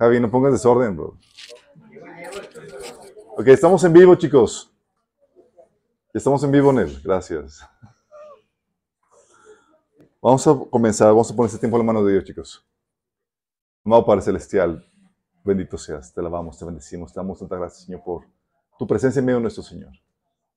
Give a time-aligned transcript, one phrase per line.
[0.00, 1.18] Javi, no pongas desorden, bro.
[3.36, 4.72] Ok, estamos en vivo, chicos.
[6.14, 7.00] Estamos en vivo, Nel.
[7.02, 7.68] Gracias.
[10.22, 12.64] Vamos a comenzar, vamos a poner este tiempo en la mano de Dios, chicos.
[13.84, 14.86] Amado Padre Celestial,
[15.42, 18.24] bendito seas, te alabamos, te bendecimos, te damos tanta gracias, Señor, por
[18.78, 19.92] tu presencia en medio de nuestro Señor.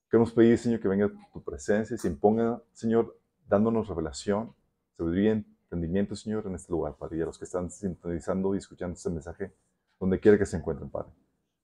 [0.08, 3.18] Queremos pedir, Señor, que venga tu presencia y se imponga, Señor,
[3.48, 4.54] dándonos revelación,
[4.98, 8.94] sabiduría, entendimiento, Señor, en este lugar, Padre, y a los que están sintonizando y escuchando
[8.94, 9.54] este mensaje,
[10.00, 11.12] donde quiera que se encuentren, Padre.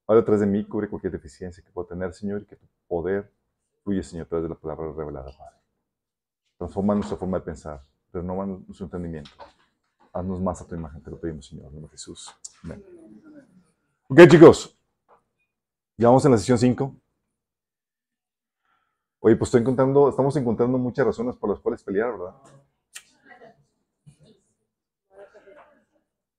[0.08, 3.30] Ahora, atrás de mí, cubre cualquier deficiencia que pueda tener, Señor, y que tu poder
[3.84, 5.58] fluya, Señor, a través de la palabra revelada, Padre.
[6.58, 9.32] Transforma nuestra forma de pensar, renova nuestro entendimiento.
[10.14, 12.34] Haznos más a tu imagen, te lo pedimos, Señor, en nombre de Jesús.
[12.64, 12.84] Amén.
[14.08, 14.74] Ok, chicos.
[15.98, 16.96] Ya vamos en la sesión 5.
[19.20, 22.36] Oye, pues estoy encontrando, estamos encontrando muchas razones por las cuales pelear, ¿verdad?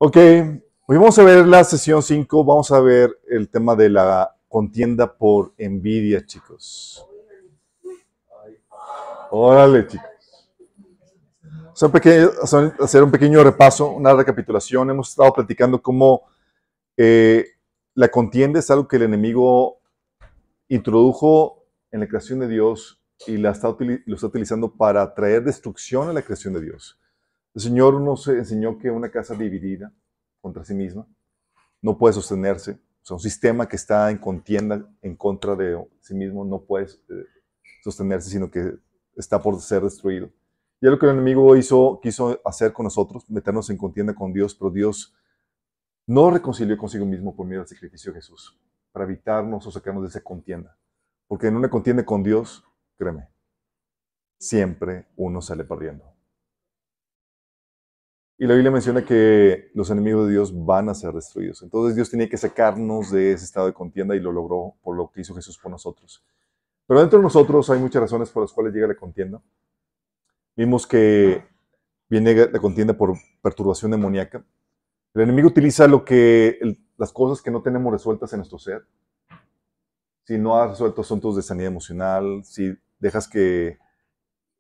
[0.01, 4.33] Ok, hoy vamos a ver la sesión 5, vamos a ver el tema de la
[4.47, 7.05] contienda por envidia, chicos.
[9.33, 10.07] Órale, chicos.
[12.79, 14.89] hacer un pequeño repaso, una recapitulación.
[14.89, 16.29] Hemos estado platicando cómo
[16.97, 17.45] eh,
[17.95, 19.81] la contienda es algo que el enemigo
[20.69, 23.77] introdujo en la creación de Dios y la está,
[24.07, 27.01] lo está utilizando para traer destrucción a la creación de Dios.
[27.55, 29.93] El Señor nos enseñó que una casa dividida
[30.41, 31.07] contra sí misma
[31.83, 32.79] no puede sostenerse.
[33.11, 37.25] O un sistema que está en contienda en contra de sí mismo no puede eh,
[37.83, 38.75] sostenerse, sino que
[39.17, 40.31] está por ser destruido.
[40.81, 44.33] Y es lo que el enemigo hizo, quiso hacer con nosotros, meternos en contienda con
[44.33, 45.15] Dios, pero Dios
[46.07, 48.59] no reconcilió consigo mismo por medio del sacrificio de Jesús,
[48.93, 50.77] para evitarnos o sacarnos de esa contienda.
[51.27, 52.65] Porque en una contienda con Dios,
[52.97, 53.29] créeme,
[54.39, 56.18] siempre uno sale perdiendo.
[58.41, 61.61] Y la Biblia menciona que los enemigos de Dios van a ser destruidos.
[61.63, 65.11] Entonces Dios tenía que sacarnos de ese estado de contienda y lo logró por lo
[65.11, 66.25] que hizo Jesús por nosotros.
[66.87, 69.43] Pero dentro de nosotros hay muchas razones por las cuales llega la contienda.
[70.55, 71.45] Vimos que
[72.09, 74.45] viene la contienda por perturbación demoníaca.
[75.15, 76.61] El enemigo utiliza lo que,
[76.97, 78.87] las cosas que no tenemos resueltas en nuestro ser.
[80.23, 83.79] Si no has resuelto asuntos de sanidad emocional, si dejas que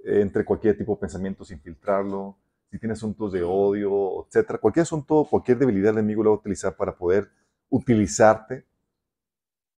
[0.00, 2.37] entre cualquier tipo de pensamiento sin filtrarlo,
[2.71, 6.41] si tienes asuntos de odio, etcétera, cualquier asunto, cualquier debilidad el enemigo lo va a
[6.41, 7.31] utilizar para poder
[7.71, 8.67] utilizarte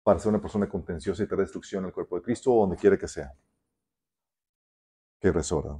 [0.03, 2.97] para ser una persona contenciosa y traer destrucción al cuerpo de Cristo o donde quiera
[2.97, 3.31] que sea.
[5.21, 5.78] Qué resora.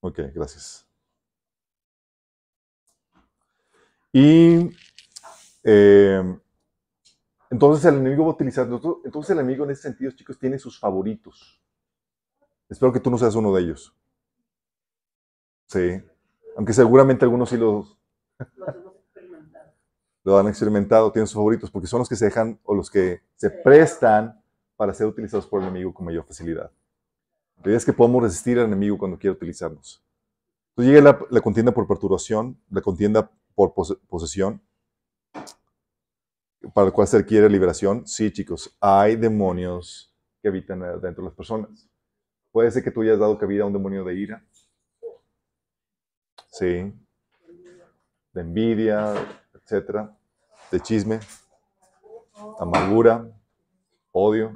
[0.00, 0.86] Ok, gracias.
[4.12, 4.70] Y
[5.62, 6.38] eh,
[7.50, 8.66] entonces el enemigo va a utilizar,
[9.04, 11.59] entonces el enemigo en ese sentido, chicos, tiene sus favoritos.
[12.70, 13.94] Espero que tú no seas uno de ellos.
[15.66, 16.00] Sí,
[16.56, 17.98] aunque seguramente algunos sí los,
[20.24, 23.22] lo han experimentado, tienen sus favoritos, porque son los que se dejan o los que
[23.36, 24.40] se prestan
[24.76, 26.70] para ser utilizados por el enemigo con mayor facilidad.
[27.62, 30.02] La idea es que podamos resistir al enemigo cuando quiera utilizarnos.
[30.70, 34.62] Entonces llega la, la contienda por perturbación, la contienda por posesión,
[36.72, 38.06] para el cual se requiere liberación.
[38.06, 41.89] Sí, chicos, hay demonios que habitan dentro de las personas.
[42.52, 44.44] Puede ser que tú hayas dado cabida a un demonio de ira,
[46.48, 46.92] sí,
[48.32, 49.14] de envidia,
[49.54, 50.16] etcétera,
[50.70, 51.20] de chisme,
[52.58, 53.26] amargura,
[54.12, 54.52] odio.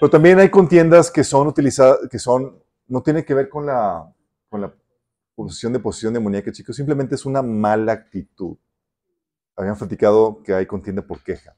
[0.00, 4.10] Pero también hay contiendas que son utilizadas, que son, no tienen que ver con la,
[4.48, 4.72] con la
[5.34, 8.56] posición de posición demoníaca, chicos, simplemente es una mala actitud.
[9.56, 11.56] Habían platicado que hay contienda por queja.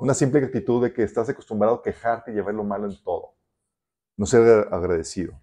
[0.00, 3.34] Una simple actitud de que estás acostumbrado a quejarte y llevar lo malo en todo.
[4.16, 5.38] No ser agradecido.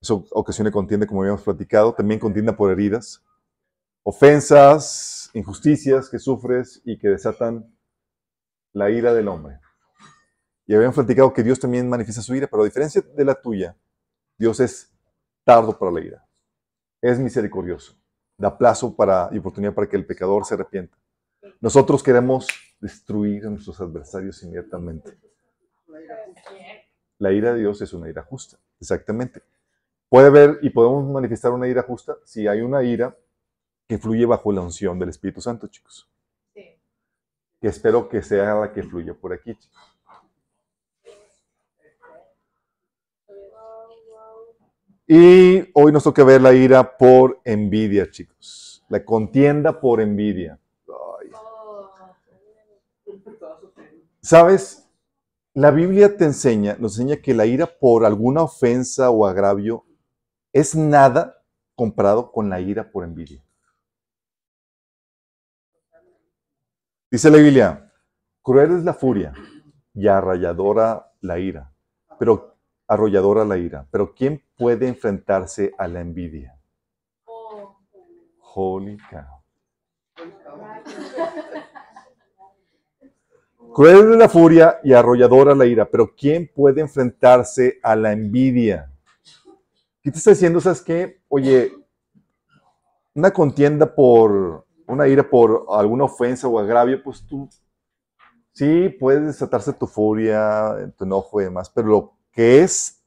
[0.00, 1.94] Eso ocasiona contienda, como habíamos platicado.
[1.94, 3.22] También contienda por heridas,
[4.02, 7.76] ofensas, injusticias que sufres y que desatan
[8.72, 9.58] la ira del hombre.
[10.66, 13.76] Y habíamos platicado que Dios también manifiesta su ira, pero a diferencia de la tuya,
[14.38, 14.92] Dios es
[15.44, 16.28] tardo para la ira.
[17.00, 17.94] Es misericordioso.
[18.38, 20.96] Da plazo para, y oportunidad para que el pecador se arrepienta.
[21.60, 22.46] Nosotros queremos
[22.80, 25.18] destruir a nuestros adversarios inmediatamente.
[27.18, 29.42] La ira de Dios es una ira justa, exactamente.
[30.08, 33.16] Puede haber y podemos manifestar una ira justa si hay una ira
[33.88, 36.08] que fluye bajo la unción del Espíritu Santo, chicos.
[36.54, 39.96] Que espero que sea la que fluya por aquí, chicos.
[45.08, 48.84] Y hoy nos toca ver la ira por envidia, chicos.
[48.88, 50.58] La contienda por envidia.
[54.26, 54.90] ¿Sabes?
[55.54, 59.86] La Biblia te enseña, nos enseña que la ira por alguna ofensa o agravio
[60.52, 61.44] es nada
[61.76, 63.44] comparado con la ira por envidia.
[67.08, 67.92] Dice la Biblia,
[68.42, 69.32] cruel es la furia
[69.94, 71.72] y arrolladora la ira,
[72.18, 72.58] pero
[72.88, 76.58] arrolladora la ira, pero ¿quién puede enfrentarse a la envidia?
[78.40, 79.44] Holy cow.
[83.76, 88.90] Cruel es la furia y arrolladora la ira, pero ¿quién puede enfrentarse a la envidia?
[90.00, 90.62] ¿Qué te está diciendo?
[90.62, 91.20] ¿Sabes qué?
[91.28, 91.74] Oye,
[93.12, 97.50] una contienda por una ira por alguna ofensa o agravio, pues tú
[98.54, 103.04] sí puedes desatarse tu furia, tu enojo y demás, pero lo que es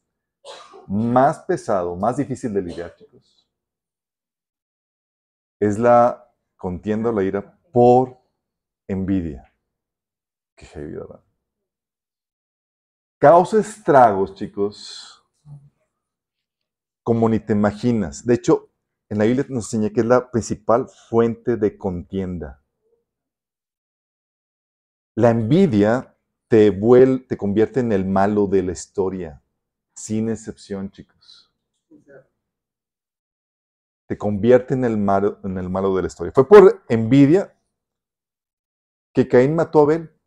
[0.86, 3.50] más pesado, más difícil de lidiar, chicos,
[5.60, 8.19] es la contienda o la ira por
[8.88, 9.48] envidia.
[10.59, 11.23] Qué heavy, ¿verdad?
[13.17, 15.23] Causa estragos, chicos,
[17.01, 18.25] como ni te imaginas.
[18.25, 18.69] De hecho,
[19.07, 22.61] en la Biblia nos enseña que es la principal fuente de contienda.
[25.15, 26.17] La envidia
[26.50, 26.77] te,
[27.25, 29.41] te convierte en el malo de la historia,
[29.95, 31.53] sin excepción, chicos.
[34.07, 36.33] Te convierte en el malo, en el malo de la historia.
[36.33, 37.56] Fue por envidia
[39.13, 40.19] que Caín mató a Abel.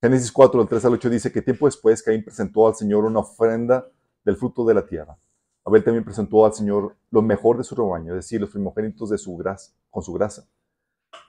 [0.00, 3.18] Génesis 4, del 3 al 8 dice que tiempo después Caín presentó al Señor una
[3.18, 3.84] ofrenda
[4.24, 5.18] del fruto de la tierra.
[5.64, 9.18] Abel también presentó al Señor lo mejor de su rebaño, es decir, los primogénitos de
[9.18, 10.46] su grasa, con su grasa.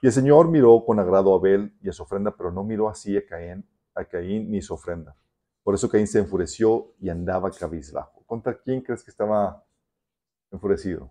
[0.00, 2.88] Y el Señor miró con agrado a Abel y a su ofrenda, pero no miró
[2.88, 5.16] así a Caín, a Caín ni su ofrenda.
[5.64, 8.22] Por eso Caín se enfureció y andaba cabizbajo.
[8.24, 9.64] ¿Contra quién crees que estaba
[10.52, 11.10] enfurecido?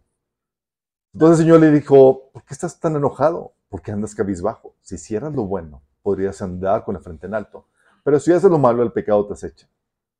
[1.14, 3.54] Entonces el Señor le dijo, ¿por qué estás tan enojado?
[3.68, 4.76] ¿Por qué andas cabizbajo?
[4.82, 7.68] Si hicieras lo bueno, podrías andar con la frente en alto.
[8.04, 9.70] Pero si haces lo malo, el pecado te acecha,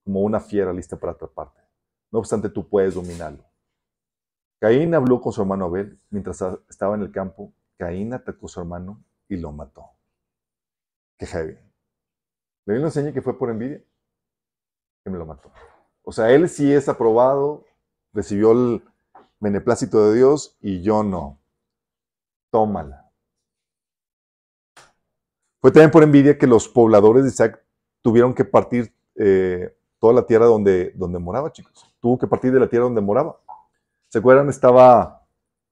[0.04, 1.60] como una fiera lista para atraparte.
[2.12, 3.44] No obstante, tú puedes dominarlo.
[4.60, 7.52] Caín habló con su hermano Abel mientras estaba en el campo.
[7.76, 9.84] Caín atacó a su hermano y lo mató.
[11.18, 11.54] Qué heavy.
[12.66, 13.82] Le Biblia enseña que fue por envidia
[15.04, 15.52] que me lo mató.
[16.04, 17.66] O sea, él sí es aprobado,
[18.14, 18.84] recibió el
[19.40, 21.40] beneplácito de Dios y yo no.
[22.52, 23.09] Tómala.
[25.62, 27.64] Fue también por envidia que los pobladores de Isaac
[28.02, 31.94] tuvieron que partir eh, toda la tierra donde, donde moraba, chicos.
[32.00, 33.40] Tuvo que partir de la tierra donde moraba.
[34.08, 34.50] ¿Se acuerdan?
[34.50, 35.28] Estaba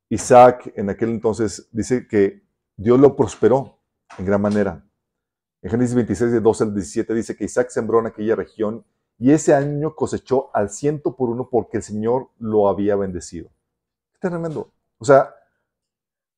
[0.10, 2.44] Isaac en aquel entonces, dice que
[2.76, 3.80] Dios lo prosperó
[4.18, 4.86] en gran manera.
[5.62, 8.86] En Génesis 26, de 12 al 17 dice que Isaac sembró en aquella región
[9.18, 13.50] y ese año cosechó al ciento por uno porque el Señor lo había bendecido.
[14.20, 14.72] Tremendo.
[15.00, 15.34] O sea,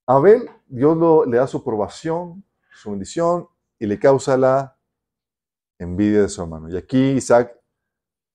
[0.06, 0.98] Abel, Dios
[1.28, 2.44] le da su aprobación,
[2.80, 3.48] su bendición
[3.78, 4.78] y le causa la
[5.78, 6.70] envidia de su hermano.
[6.70, 7.56] Y aquí Isaac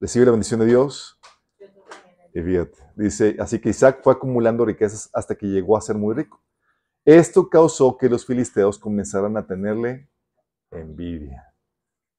[0.01, 1.19] recibe la bendición de Dios.
[2.35, 6.15] Y fíjate, dice, así que Isaac fue acumulando riquezas hasta que llegó a ser muy
[6.15, 6.43] rico.
[7.05, 10.11] Esto causó que los filisteos comenzaran a tenerle
[10.71, 11.55] envidia,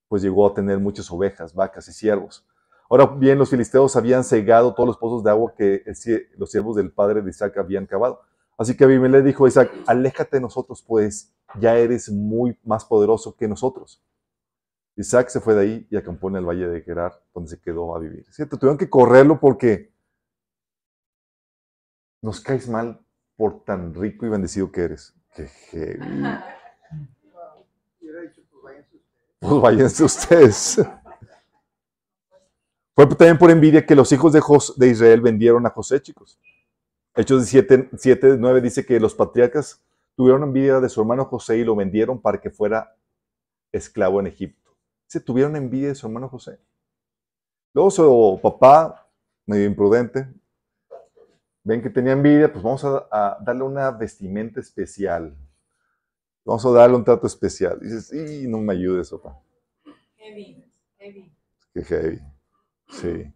[0.07, 2.47] pues llegó a tener muchas ovejas, vacas y siervos.
[2.89, 5.83] Ahora bien, los filisteos habían cegado todos los pozos de agua que
[6.37, 8.21] los siervos del padre de Isaac habían cavado.
[8.57, 13.35] Así que Abimelech dijo a Isaac, aléjate de nosotros, pues ya eres muy más poderoso
[13.35, 14.01] que nosotros.
[14.95, 17.95] Isaac se fue de ahí y acampó en el valle de Gerar, donde se quedó
[17.95, 18.25] a vivir.
[18.31, 18.57] ¿Cierto?
[18.57, 19.93] Tuvieron que correrlo porque
[22.21, 23.01] nos caes mal
[23.35, 25.13] por tan rico y bendecido que eres.
[25.35, 26.23] Qué heavy.
[29.39, 30.81] Pues váyanse ustedes.
[32.95, 34.41] Fue también por envidia que los hijos de,
[34.77, 36.39] de Israel vendieron a José, chicos.
[37.17, 39.81] Hechos 7, 7, 9 dice que los patriarcas
[40.15, 42.95] tuvieron envidia de su hermano José y lo vendieron para que fuera
[43.71, 44.75] esclavo en Egipto.
[45.07, 46.59] Se tuvieron envidia de su hermano José.
[47.73, 49.09] Luego su papá,
[49.45, 50.27] medio imprudente,
[51.63, 55.35] ven que tenía envidia, pues vamos a, darle una vestimenta especial.
[56.43, 57.79] Vamos a darle un trato especial.
[57.79, 59.41] Dices, sí, no me ayudes, papá.
[60.17, 60.63] Heavy,
[60.97, 61.33] heavy.
[61.73, 62.21] Qué heavy.
[62.89, 63.34] Sí.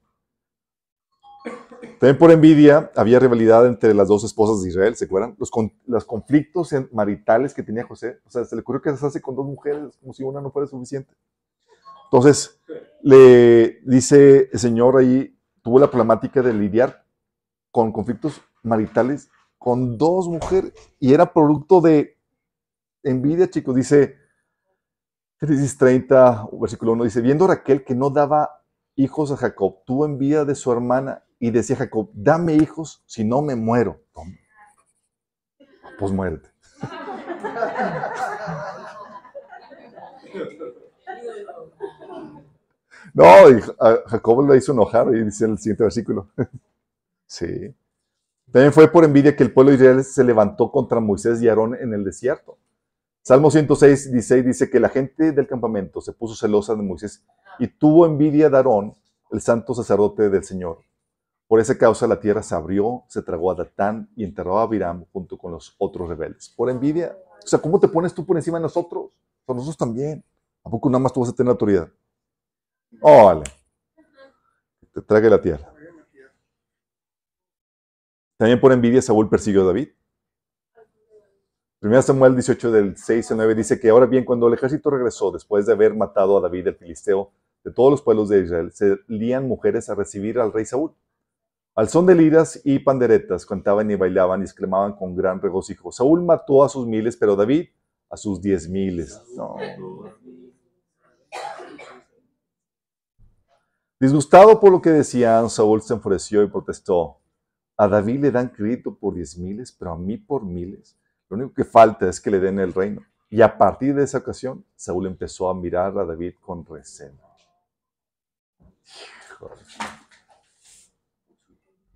[2.00, 5.36] También por envidia había rivalidad entre las dos esposas de Israel, ¿se acuerdan?
[5.38, 5.52] Los,
[5.86, 8.20] los conflictos maritales que tenía José.
[8.26, 10.52] O sea, se le ocurrió que se hace con dos mujeres como si una no
[10.52, 11.14] fuera suficiente.
[12.06, 12.60] Entonces,
[13.02, 17.06] le dice el Señor ahí, tuvo la problemática de lidiar
[17.72, 22.18] con conflictos maritales con dos mujeres y era producto de
[23.04, 23.76] envidia, chicos.
[23.76, 24.16] Dice
[25.38, 28.64] Crisis 30, versículo 1, dice, viendo Raquel que no daba
[28.96, 33.42] hijos a Jacob, tuvo envidia de su hermana y decía Jacob, dame hijos, si no
[33.42, 34.02] me muero.
[35.98, 36.50] Pues muerte.
[43.14, 43.26] No,
[44.06, 46.30] Jacobo lo hizo enojar, y dice el siguiente versículo.
[47.26, 47.76] sí.
[48.52, 51.76] También fue por envidia que el pueblo de Israel se levantó contra Moisés y Aarón
[51.76, 52.58] en el desierto.
[53.22, 57.24] Salmo 106, 16 dice que la gente del campamento se puso celosa de Moisés
[57.60, 58.96] y tuvo envidia de Aarón,
[59.32, 60.80] el santo sacerdote del Señor.
[61.50, 65.04] Por esa causa la tierra se abrió, se tragó a Datán y enterró a Abiram
[65.12, 66.48] junto con los otros rebeldes.
[66.48, 67.18] Por envidia.
[67.44, 69.20] O sea, ¿cómo te pones tú por encima de nosotros?
[69.48, 70.24] Por nosotros también.
[70.64, 71.90] ¿A poco nada más tú vas a tener autoridad?
[73.02, 73.46] Vale.
[74.94, 75.74] Te trague la tierra.
[78.38, 79.90] También por envidia Saúl persiguió a David.
[81.82, 85.32] 1 Samuel 18 del 6 al 9 dice que ahora bien, cuando el ejército regresó
[85.32, 87.32] después de haber matado a David el filisteo
[87.64, 90.94] de todos los pueblos de Israel, se lían mujeres a recibir al rey Saúl.
[91.80, 95.94] Al son de liras y panderetas cantaban y bailaban y exclamaban con gran regocijo.
[95.94, 97.70] Saúl mató a sus miles, pero David
[98.10, 99.18] a sus diez miles.
[103.98, 107.22] Disgustado por lo que decían, Saúl se enfureció y protestó.
[107.78, 111.00] A David le dan crédito por diez miles, pero a mí por miles.
[111.30, 113.04] Lo único que falta es que le den el reino.
[113.30, 117.24] Y a partir de esa ocasión, Saúl empezó a mirar a David con recelo.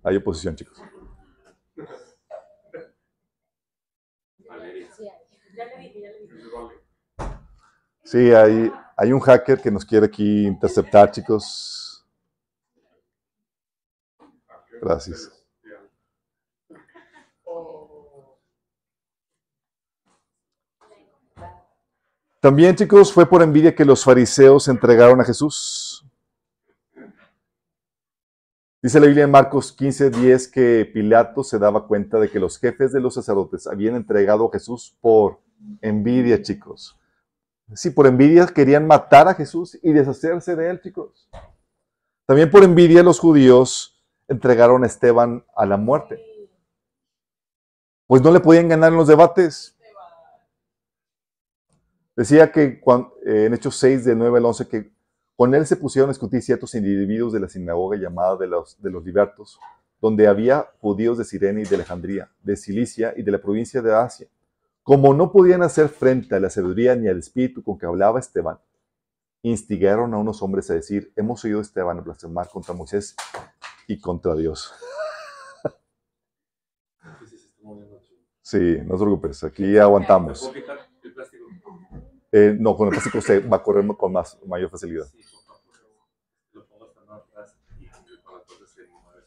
[0.04, 0.78] Hay oposición, chicos.
[8.02, 12.04] Sí, hay, hay un hacker que nos quiere aquí interceptar, chicos.
[14.80, 15.30] Gracias.
[22.40, 25.93] También, chicos, fue por envidia que los fariseos entregaron a Jesús.
[28.84, 32.58] Dice la Biblia en Marcos 15, 10 que Pilato se daba cuenta de que los
[32.58, 35.40] jefes de los sacerdotes habían entregado a Jesús por
[35.80, 36.94] envidia, chicos.
[37.72, 41.30] Sí, por envidia querían matar a Jesús y deshacerse de él, chicos.
[42.26, 46.22] También por envidia los judíos entregaron a Esteban a la muerte.
[48.06, 49.78] Pues no le podían ganar en los debates.
[52.14, 52.82] Decía que
[53.24, 54.93] eh, en Hechos 6, de 9 al 11, que
[55.36, 58.90] con él se pusieron a discutir ciertos individuos de la sinagoga llamada de los, de
[58.90, 59.58] los libertos,
[60.00, 63.94] donde había judíos de Sirene y de Alejandría, de Cilicia y de la provincia de
[63.94, 64.28] Asia.
[64.82, 68.58] Como no podían hacer frente a la sabiduría ni al espíritu con que hablaba Esteban,
[69.42, 73.16] instigaron a unos hombres a decir, hemos oído a Esteban blasfemar contra Moisés
[73.86, 74.72] y contra Dios.
[78.46, 80.52] Sí, no te preocupes, aquí aguantamos.
[82.36, 85.06] Eh, no, con el plástico se va a correr con más, mayor facilidad.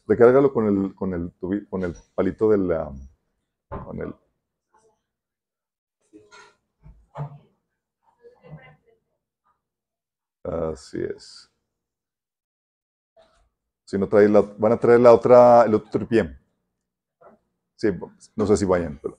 [0.06, 1.32] Recárgalo con el, con el,
[1.70, 2.68] con el palito del...
[3.70, 4.14] con el,
[10.44, 11.50] Así es.
[13.86, 16.38] Si no trae la, van a traer la otra, el otro tripié.
[17.74, 17.88] Sí,
[18.36, 19.18] no sé si vayan, pero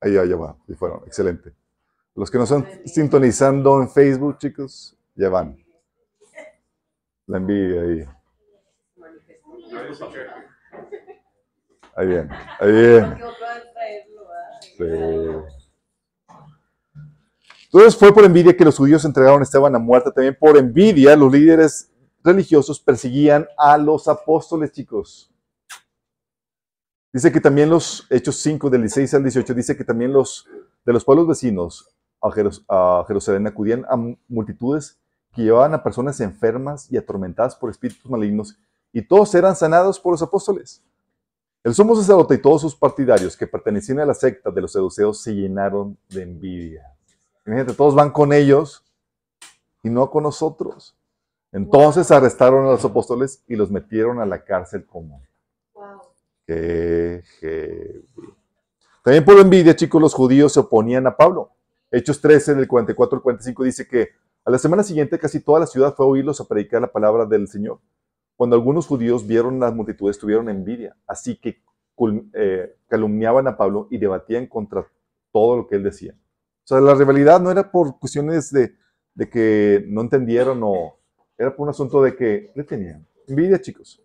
[0.00, 1.54] ahí ya va, y fueron, excelente.
[2.18, 5.56] Los que nos están sintonizando en Facebook, chicos, ya van.
[7.28, 8.04] La envidia ahí.
[11.94, 13.18] Ahí bien, ahí bien.
[17.66, 20.10] Entonces fue por envidia que los judíos entregaron a Esteban a muerte.
[20.10, 21.92] También por envidia los líderes
[22.24, 25.32] religiosos perseguían a los apóstoles, chicos.
[27.12, 30.48] Dice que también los Hechos 5, del 16 al 18, dice que también los
[30.84, 33.96] de los pueblos vecinos a, Jerusalén acudían a
[34.28, 34.98] multitudes
[35.34, 38.58] que llevaban a personas enfermas y atormentadas por espíritus malignos,
[38.92, 40.82] y todos eran sanados por los apóstoles.
[41.62, 45.20] El sumo sacerdote y todos sus partidarios que pertenecían a la secta de los seduceos
[45.20, 46.94] se llenaron de envidia.
[47.44, 48.84] Imagínate, todos van con ellos
[49.82, 50.96] y no con nosotros.
[51.52, 55.20] Entonces arrestaron a los apóstoles y los metieron a la cárcel común.
[55.74, 56.00] Wow.
[59.02, 61.50] También por envidia, chicos, los judíos se oponían a Pablo.
[61.90, 64.10] Hechos 13, del 44 al 45, dice que
[64.44, 67.26] a la semana siguiente casi toda la ciudad fue a oírlos a predicar la palabra
[67.26, 67.80] del Señor.
[68.36, 71.62] Cuando algunos judíos vieron las multitudes, tuvieron envidia, así que
[72.34, 74.86] eh, calumniaban a Pablo y debatían contra
[75.32, 76.14] todo lo que él decía.
[76.14, 78.76] O sea, la rivalidad no era por cuestiones de,
[79.30, 80.98] que no entendieron o
[81.36, 84.02] era por un asunto de que le tenían envidia, chicos.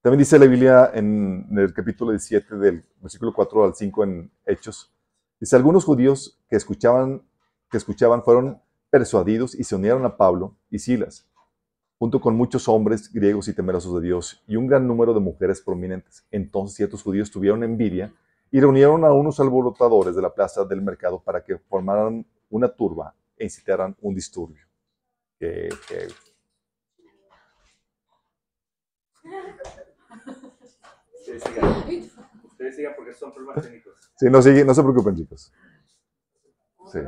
[0.00, 4.30] También dice la Biblia en, en el capítulo 17 del versículo 4 al 5 en
[4.46, 4.93] Hechos,
[5.40, 7.22] Dice, algunos judíos que escuchaban,
[7.70, 8.60] que escuchaban fueron
[8.90, 11.26] persuadidos y se unieron a Pablo y Silas,
[11.98, 15.60] junto con muchos hombres griegos y temerosos de Dios y un gran número de mujeres
[15.60, 16.24] prominentes.
[16.30, 18.14] Entonces ciertos judíos tuvieron envidia
[18.50, 23.14] y reunieron a unos alborotadores de la plaza del mercado para que formaran una turba
[23.36, 24.64] e incitaran un disturbio.
[25.40, 26.08] Eh, eh.
[31.24, 32.23] Sí, sí, sí.
[32.54, 33.94] Ustedes sigan porque son problemas técnicos.
[34.16, 35.52] Sí, no, sigue, no se preocupen, chicos.
[36.86, 37.00] Sí.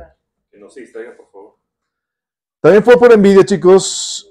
[0.51, 1.55] Que no se distraigan, por favor.
[2.59, 4.29] También fue por envidia, chicos,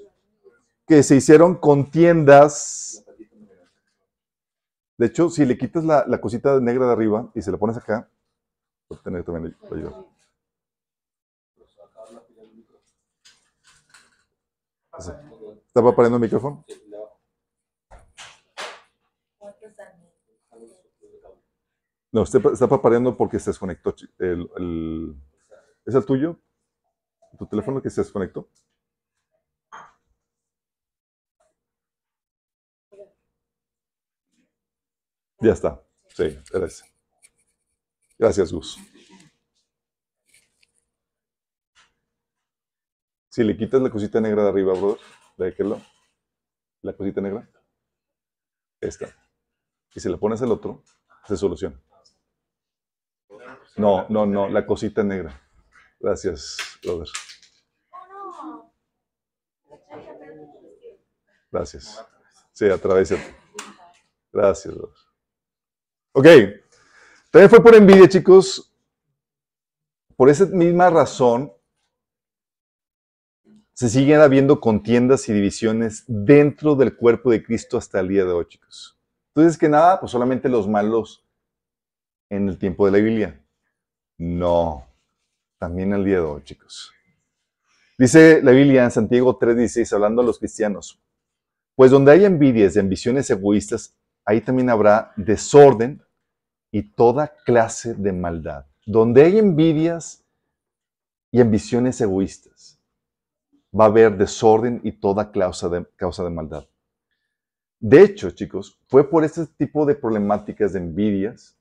[0.86, 3.02] que se hicieron contiendas.
[4.98, 7.78] De hecho, si le quitas la, la cosita negra de arriba y se la pones
[7.78, 8.10] acá,
[8.86, 10.04] puede tener también ayuda.
[14.98, 16.62] ¿Está apareciendo el micrófono?
[22.16, 23.92] No, está, está parpadeando porque se desconectó.
[23.92, 25.14] chi- El, el-
[25.86, 26.40] ¿Es el tuyo?
[27.38, 28.48] ¿Tu teléfono que se desconectó?
[35.40, 35.82] Ya está.
[36.08, 36.84] Sí, era ese.
[38.18, 38.78] Gracias, Gus.
[43.28, 44.98] Si le quitas la cosita negra de arriba, brother,
[45.38, 45.76] de aquel
[46.82, 47.46] la cosita negra,
[48.80, 49.14] esta,
[49.94, 50.84] y se la pones al otro,
[51.26, 51.80] se soluciona.
[53.76, 55.40] No, no, no, la cosita negra.
[56.00, 57.08] Gracias, brother.
[61.52, 62.04] Gracias.
[62.52, 63.16] Sí, atraviesa.
[64.32, 64.96] Gracias, brother.
[66.12, 66.26] Ok.
[67.30, 68.72] También fue por envidia, chicos.
[70.16, 71.52] Por esa misma razón,
[73.74, 78.32] se siguen habiendo contiendas y divisiones dentro del cuerpo de Cristo hasta el día de
[78.32, 78.98] hoy, chicos.
[79.34, 81.28] Entonces, que nada, pues solamente los malos
[82.30, 83.45] en el tiempo de la Biblia.
[84.18, 84.86] No,
[85.58, 86.92] también el día de hoy, chicos.
[87.98, 91.00] Dice la Biblia en Santiago 3:16, hablando a los cristianos,
[91.74, 93.94] pues donde hay envidias y ambiciones egoístas,
[94.24, 96.02] ahí también habrá desorden
[96.70, 98.66] y toda clase de maldad.
[98.84, 100.24] Donde hay envidias
[101.30, 102.78] y ambiciones egoístas,
[103.78, 106.66] va a haber desorden y toda causa de, causa de maldad.
[107.78, 111.56] De hecho, chicos, fue por este tipo de problemáticas de envidias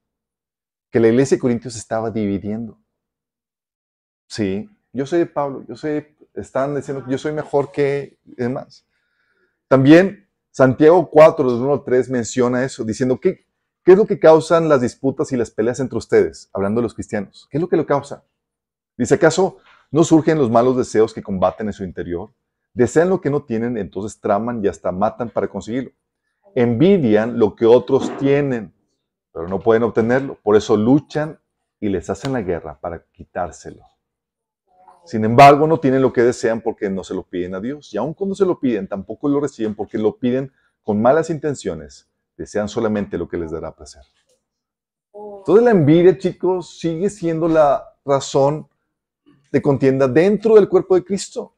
[0.96, 2.80] que la iglesia de Corintios estaba dividiendo.
[4.30, 8.88] Sí, yo soy Pablo, yo soy, están diciendo que yo soy mejor que demás.
[9.68, 13.46] También Santiago 4, del 1 al 3 menciona eso, diciendo que
[13.84, 16.50] ¿Qué es lo que causan las disputas y las peleas entre ustedes?
[16.54, 17.46] Hablando de los cristianos.
[17.52, 18.24] ¿Qué es lo que lo causa?
[18.98, 19.58] Dice, ¿acaso
[19.92, 22.34] no surgen los malos deseos que combaten en su interior?
[22.74, 25.92] Desean lo que no tienen, entonces traman y hasta matan para conseguirlo.
[26.56, 28.74] Envidian lo que otros tienen,
[29.36, 30.40] pero no pueden obtenerlo.
[30.42, 31.38] Por eso luchan
[31.82, 33.84] y les hacen la guerra para quitárselo.
[35.04, 37.94] Sin embargo, no tienen lo que desean porque no se lo piden a Dios.
[37.94, 40.52] Y aun cuando se lo piden, tampoco lo reciben porque lo piden
[40.84, 44.04] con malas intenciones desean solamente lo que les dará placer.
[45.14, 48.70] Entonces la envidia, chicos, sigue siendo la razón
[49.52, 51.56] de contienda dentro del cuerpo de Cristo.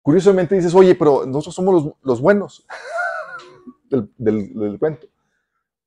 [0.00, 2.64] Curiosamente dices, oye, pero nosotros somos los, los buenos
[3.90, 5.06] del, del- cuento.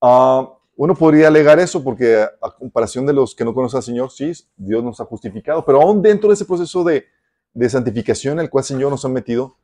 [0.01, 4.11] Ah, uno podría alegar eso porque a, comparación de los que no conocen al Señor,
[4.11, 7.05] sí, Dios nos ha justificado, pero aún dentro de ese proceso de,
[7.53, 9.57] de santificación el cual el Señor nos ha metido,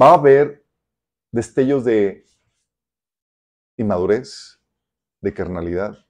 [0.00, 0.64] va a haber
[1.32, 2.26] destellos de
[3.76, 4.60] inmadurez,
[5.20, 6.06] de carnalidad,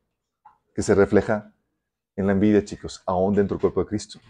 [0.75, 1.53] que se refleja
[2.17, 4.21] en la envidia, chicos, aún dentro del cuerpo de Cristo.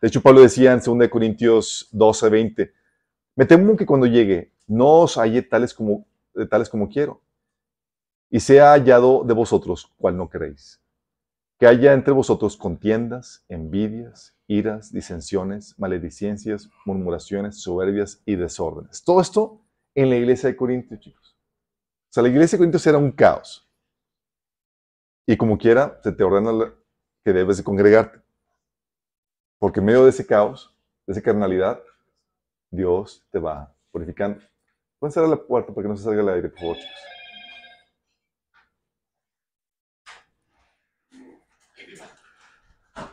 [0.00, 2.72] De hecho, Pablo decía en 2 Corintios 12, 20,
[3.36, 6.06] me temo que cuando llegue no os halle tales como,
[6.48, 7.20] tales como quiero,
[8.34, 10.82] y sea hallado de vosotros cual no queréis.
[11.56, 19.04] Que haya entre vosotros contiendas, envidias, iras, disensiones, maledicencias, murmuraciones, soberbias y desórdenes.
[19.04, 19.60] Todo esto
[19.94, 21.36] en la iglesia de Corintios, chicos.
[21.36, 23.70] O sea, la iglesia de Corintios era un caos.
[25.28, 26.74] Y como quiera, se te ordena
[27.24, 28.20] que debes de congregarte.
[29.60, 31.80] Porque en medio de ese caos, de esa carnalidad,
[32.68, 34.40] Dios te va purificando.
[34.98, 37.14] Pueden cerrar la puerta para que no se salga el aire, por favor, chicos.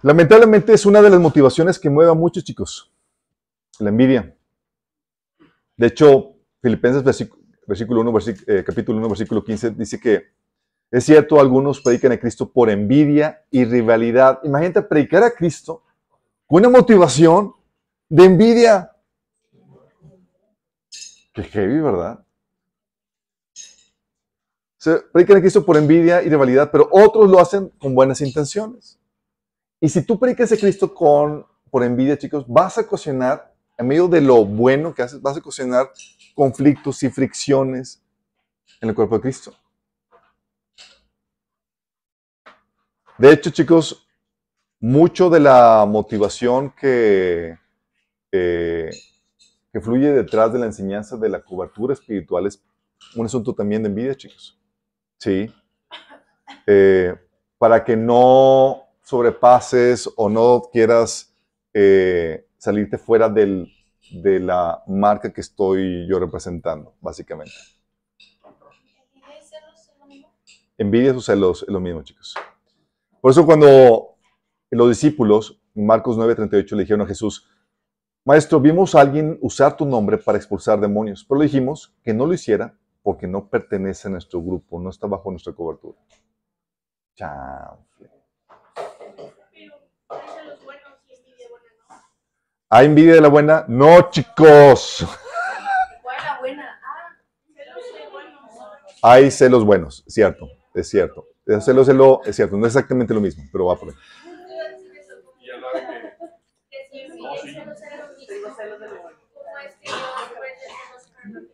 [0.03, 2.91] Lamentablemente es una de las motivaciones que mueve a muchos chicos.
[3.79, 4.35] La envidia.
[5.77, 10.25] De hecho, Filipenses versículo, versículo 1, versículo- eh, capítulo 1, versículo 15 dice que
[10.91, 14.39] es cierto, algunos predican a Cristo por envidia y rivalidad.
[14.43, 15.83] Imagínate predicar a Cristo
[16.45, 17.53] con una motivación
[18.09, 18.91] de envidia.
[21.33, 22.25] Qué heavy, ¿verdad?
[24.77, 28.99] Se predican a Cristo por envidia y rivalidad, pero otros lo hacen con buenas intenciones.
[29.83, 34.07] Y si tú predicas a Cristo con, por envidia, chicos, vas a ocasionar, en medio
[34.07, 35.89] de lo bueno que haces, vas a ocasionar
[36.35, 37.99] conflictos y fricciones
[38.79, 39.55] en el cuerpo de Cristo.
[43.17, 44.07] De hecho, chicos,
[44.79, 47.57] mucho de la motivación que,
[48.29, 52.63] que fluye detrás de la enseñanza de la cobertura espiritual es
[53.15, 54.59] un asunto también de envidia, chicos.
[55.17, 55.51] Sí.
[56.67, 57.15] Eh,
[57.57, 61.35] para que no sobrepases o no quieras
[61.73, 63.71] eh, salirte fuera del,
[64.11, 67.53] de la marca que estoy yo representando, básicamente.
[70.77, 72.35] Envidia o celos es lo mismo, chicos.
[73.21, 74.15] Por eso cuando
[74.71, 77.47] los discípulos, Marcos 9:38, le dijeron a Jesús,
[78.25, 82.25] Maestro, vimos a alguien usar tu nombre para expulsar demonios, pero le dijimos que no
[82.25, 85.97] lo hiciera porque no pertenece a nuestro grupo, no está bajo nuestra cobertura.
[87.15, 87.85] Chao.
[92.69, 93.65] ¿Hay envidia de la buena?
[93.67, 95.05] No, chicos.
[99.03, 101.27] Hay celos buenos, cierto, es cierto.
[101.59, 103.95] Celos, celo, es cierto, no es exactamente lo mismo, pero va por ahí.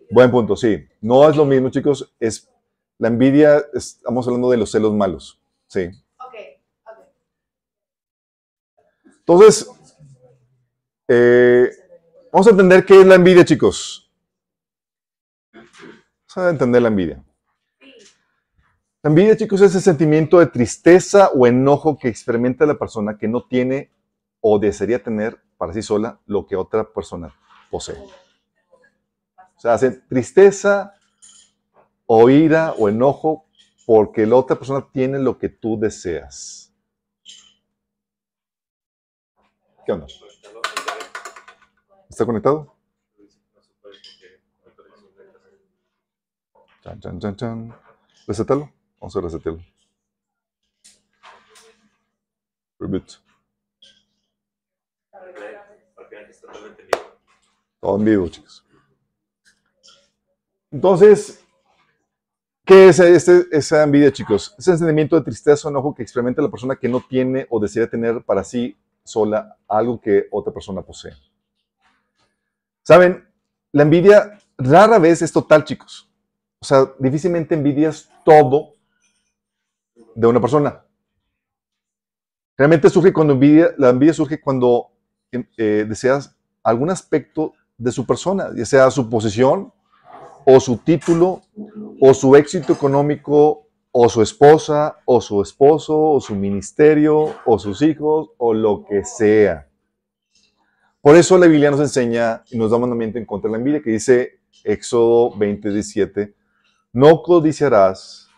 [0.09, 0.87] Buen punto, sí.
[1.01, 2.13] No es lo mismo, chicos.
[2.19, 2.49] Es
[2.97, 5.39] la envidia, estamos hablando de los celos malos.
[5.67, 5.89] Sí.
[9.27, 9.69] Entonces,
[11.09, 11.69] eh,
[12.31, 14.09] vamos a entender qué es la envidia, chicos.
[15.53, 17.21] Vamos a entender la envidia.
[19.03, 23.27] La envidia, chicos, es ese sentimiento de tristeza o enojo que experimenta la persona que
[23.27, 23.91] no tiene
[24.39, 27.35] o desearía tener para sí sola lo que otra persona
[27.69, 27.97] posee.
[29.57, 30.93] O sea, hace tristeza
[32.05, 33.45] o ira o enojo
[33.85, 36.66] porque la otra persona tiene lo que tú deseas.
[39.87, 40.05] ¿Qué onda?
[42.09, 42.75] ¿Está conectado?
[46.83, 47.75] Chan, chan, chan, chan.
[48.27, 48.69] Resetalo.
[48.99, 49.61] Vamos a resetarlo.
[52.77, 53.13] Reboot.
[57.79, 58.65] Todo en vivo, chicos.
[60.69, 61.45] Entonces,
[62.65, 64.53] ¿qué es este, esa envidia, chicos?
[64.57, 67.57] Es el sentimiento de tristeza o enojo que experimenta la persona que no tiene o
[67.57, 71.13] desea tener para sí sola algo que otra persona posee.
[72.83, 73.27] Saben,
[73.71, 76.09] la envidia rara vez es total, chicos.
[76.59, 78.73] O sea, difícilmente envidias todo
[80.15, 80.83] de una persona.
[82.57, 84.87] Realmente surge cuando envidia, la envidia surge cuando
[85.31, 89.71] em, eh, deseas algún aspecto de su persona, ya sea su posición,
[90.45, 91.41] o su título,
[92.01, 93.66] o su éxito económico,
[93.99, 99.03] o su esposa, o su esposo, o su ministerio, o sus hijos, o lo que
[99.03, 99.67] sea.
[101.01, 103.81] Por eso la Biblia nos enseña y nos da mandamiento en contra de la envidia,
[103.81, 106.35] que dice Éxodo 20, 17,
[106.93, 108.29] no codiciarás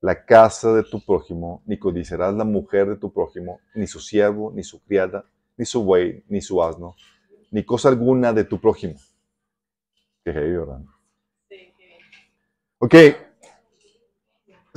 [0.00, 4.50] la casa de tu prójimo, ni codiciarás la mujer de tu prójimo, ni su siervo,
[4.52, 5.24] ni su criada,
[5.56, 6.96] ni su buey, ni su asno,
[7.52, 8.96] ni cosa alguna de tu prójimo.
[10.24, 10.80] Qué heavy, ¿verdad?
[11.48, 11.72] Sí,
[12.80, 13.27] Ok.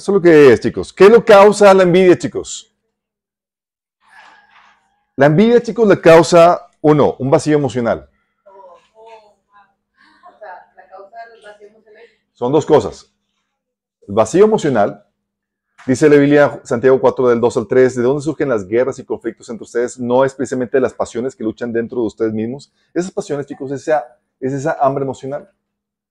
[0.02, 0.92] Eso es lo que es, chicos.
[0.92, 2.76] ¿Qué lo causa la envidia, chicos?
[5.16, 8.10] La envidia, chicos, le causa uno, un vacío emocional.
[12.34, 13.14] Son dos cosas.
[14.08, 15.06] El vacío emocional,
[15.86, 19.06] dice la Biblia, Santiago 4 del 2 al 3, ¿de dónde surgen las guerras y
[19.06, 20.00] conflictos entre ustedes?
[20.00, 22.74] No es precisamente las pasiones que luchan dentro de ustedes mismos.
[22.92, 25.52] Esas pasiones, chicos, es esa, es esa hambre emocional.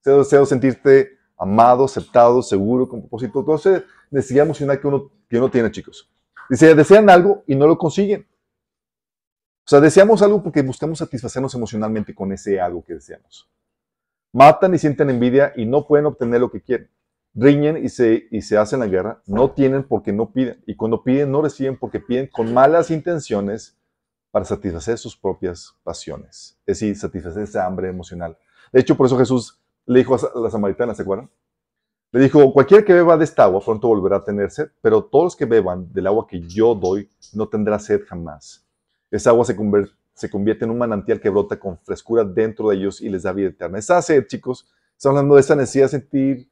[0.00, 3.55] Ese deseo de sentirte amado, aceptado, seguro, con propósito.
[3.55, 6.09] Esa necesidad emocional que uno, que uno tiene, chicos.
[6.50, 8.26] Dice, desean algo y no lo consiguen.
[9.64, 13.48] O sea, deseamos algo porque buscamos satisfacernos emocionalmente con ese algo que deseamos.
[14.33, 16.90] Matan y sienten envidia y no pueden obtener lo que quieren.
[17.35, 19.22] Riñen y se, y se hacen la guerra.
[19.26, 20.62] No tienen porque no piden.
[20.66, 23.79] Y cuando piden, no reciben porque piden con malas intenciones
[24.31, 26.59] para satisfacer sus propias pasiones.
[26.66, 28.37] Es decir, satisfacer esa hambre emocional.
[28.72, 29.60] De hecho, por eso Jesús
[29.90, 31.29] le dijo a la samaritana, ¿se acuerdan?
[32.12, 35.24] Le dijo, cualquiera que beba de esta agua pronto volverá a tener sed, pero todos
[35.24, 38.64] los que beban del agua que yo doy no tendrá sed jamás.
[39.11, 42.76] Esa agua se convierte, se convierte en un manantial que brota con frescura dentro de
[42.76, 43.79] ellos y les da vida eterna.
[43.79, 46.50] Esa sed, chicos, estamos hablando de esa necesidad de sentir,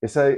[0.00, 0.28] esa,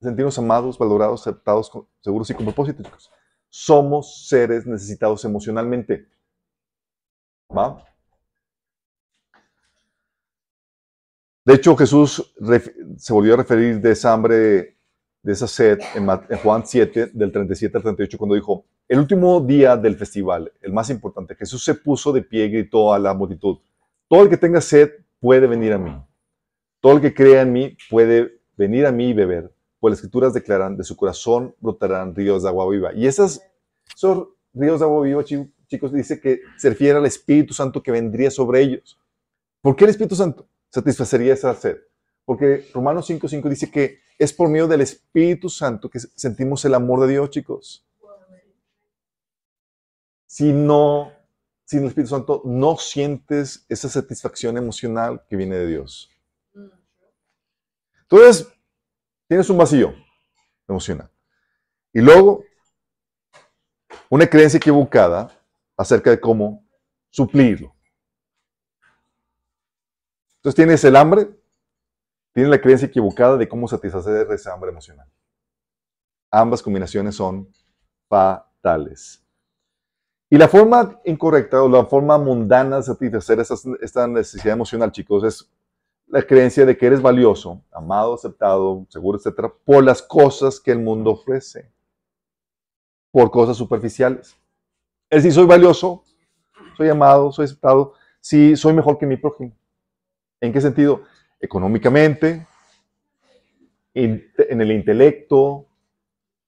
[0.00, 3.10] sentirnos amados, valorados, aceptados, seguros y con propósito, chicos.
[3.50, 6.08] Somos seres necesitados emocionalmente.
[7.54, 7.84] ¿Va?
[11.44, 12.32] De hecho, Jesús
[12.96, 14.76] se volvió a referir de esa hambre,
[15.22, 19.76] de esa sed en Juan 7, del 37 al 38, cuando dijo, el último día
[19.76, 23.58] del festival, el más importante, Jesús se puso de pie y gritó a la multitud,
[24.06, 25.96] todo el que tenga sed puede venir a mí.
[26.80, 30.34] Todo el que crea en mí puede venir a mí y beber, pues las escrituras
[30.34, 32.92] declaran, de su corazón brotarán ríos de agua viva.
[32.94, 33.42] Y esas,
[33.96, 38.30] esos ríos de agua viva, chicos, dice que se refiere al Espíritu Santo que vendría
[38.30, 39.00] sobre ellos.
[39.60, 41.78] ¿Por qué el Espíritu Santo satisfacería esa sed?
[42.24, 47.00] Porque Romanos 5.5 dice que es por medio del Espíritu Santo que sentimos el amor
[47.00, 47.86] de Dios, chicos.
[50.26, 51.12] Si no,
[51.64, 56.08] sin el Espíritu Santo, no sientes esa satisfacción emocional que viene de Dios.
[58.02, 58.48] Entonces,
[59.28, 59.94] tienes un vacío
[60.68, 61.10] emocional.
[61.92, 62.44] Y luego,
[64.08, 65.30] una creencia equivocada
[65.76, 66.64] acerca de cómo
[67.10, 67.74] suplirlo.
[70.42, 71.30] Entonces tienes el hambre,
[72.32, 75.06] tienes la creencia equivocada de cómo satisfacer esa hambre emocional.
[76.32, 77.48] Ambas combinaciones son
[78.08, 79.24] fatales.
[80.28, 83.38] Y la forma incorrecta o la forma mundana de satisfacer
[83.80, 85.48] esta necesidad emocional, chicos, es
[86.08, 90.80] la creencia de que eres valioso, amado, aceptado, seguro, etcétera, por las cosas que el
[90.80, 91.70] mundo ofrece,
[93.12, 94.36] por cosas superficiales.
[95.08, 96.02] Es decir, soy valioso,
[96.76, 99.56] soy amado, soy aceptado, si soy mejor que mi prójimo.
[100.42, 101.04] ¿En qué sentido?
[101.40, 102.48] Económicamente,
[103.94, 105.66] en el intelecto,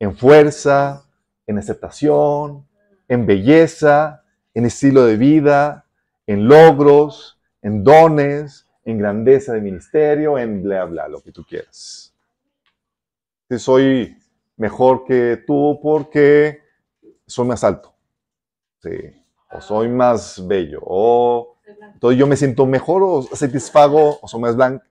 [0.01, 1.09] en fuerza,
[1.47, 2.67] en aceptación,
[3.07, 5.87] en belleza, en estilo de vida,
[6.27, 12.13] en logros, en dones, en grandeza de ministerio, en bla, bla, lo que tú quieras.
[13.49, 14.17] Si soy
[14.57, 16.63] mejor que tú porque
[17.29, 17.95] soy más alto,
[18.83, 18.91] sí,
[19.53, 24.57] o soy más bello, o entonces yo me siento mejor o satisfago o soy más
[24.57, 24.85] blanco.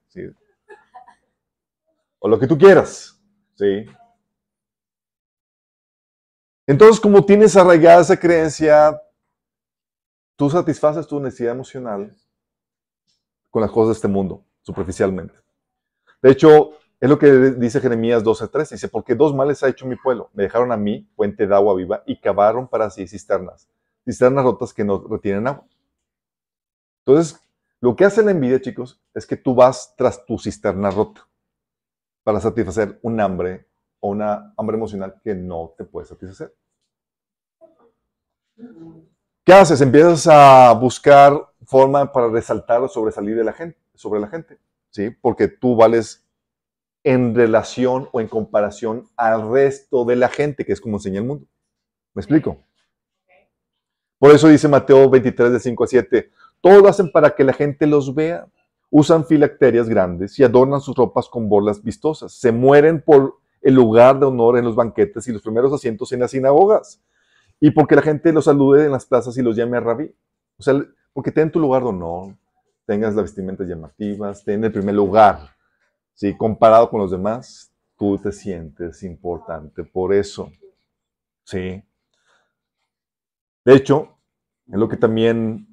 [2.19, 3.21] O lo que tú quieras.
[3.55, 3.85] ¿sí?
[6.65, 9.01] Entonces, como tienes arraigada esa creencia,
[10.37, 12.15] tú satisfaces tu necesidad emocional
[13.49, 15.35] con las cosas de este mundo, superficialmente.
[16.21, 18.69] De hecho, es lo que dice Jeremías 12:3.
[18.69, 20.29] Dice, porque dos males ha hecho mi pueblo.
[20.33, 23.67] Me dejaron a mí, fuente de agua viva, y cavaron para sí cisternas.
[24.05, 25.65] Cisternas rotas que no retienen agua.
[27.05, 27.39] Entonces,
[27.81, 31.27] lo que hace la envidia, chicos, es que tú vas tras tu cisterna rota
[32.23, 33.67] para satisfacer un hambre
[33.99, 36.55] o una hambre emocional que no te puede satisfacer.
[39.45, 39.81] ¿Qué haces?
[39.81, 41.33] Empiezas a buscar
[41.65, 44.57] forma para resaltar o sobresalir de la gente, sobre la gente,
[44.89, 45.09] ¿sí?
[45.09, 46.25] Porque tú vales
[47.03, 51.27] en relación o en comparación al resto de la gente, que es como enseña el
[51.27, 51.45] mundo.
[52.13, 52.63] ¿Me explico?
[54.17, 56.31] Por eso dice Mateo 23, de 5 a 7,
[56.63, 58.47] todo lo hacen para que la gente los vea.
[58.89, 62.31] Usan filacterias grandes y adornan sus ropas con bolas vistosas.
[62.31, 66.21] Se mueren por el lugar de honor en los banquetes y los primeros asientos en
[66.21, 67.01] las sinagogas.
[67.59, 70.15] Y porque la gente los salude en las plazas y los llame a rabí.
[70.57, 72.33] O sea, porque ten tu lugar de honor,
[72.85, 75.49] tengas las vestimentas llamativas, ten el primer lugar.
[76.13, 76.37] ¿sí?
[76.37, 80.49] Comparado con los demás, tú te sientes importante por eso.
[81.43, 81.83] ¿sí?
[83.65, 84.17] De hecho,
[84.67, 85.72] es lo que también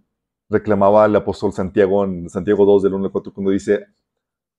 [0.50, 3.86] reclamaba el apóstol Santiago en Santiago 2 del 1 al 4 cuando dice,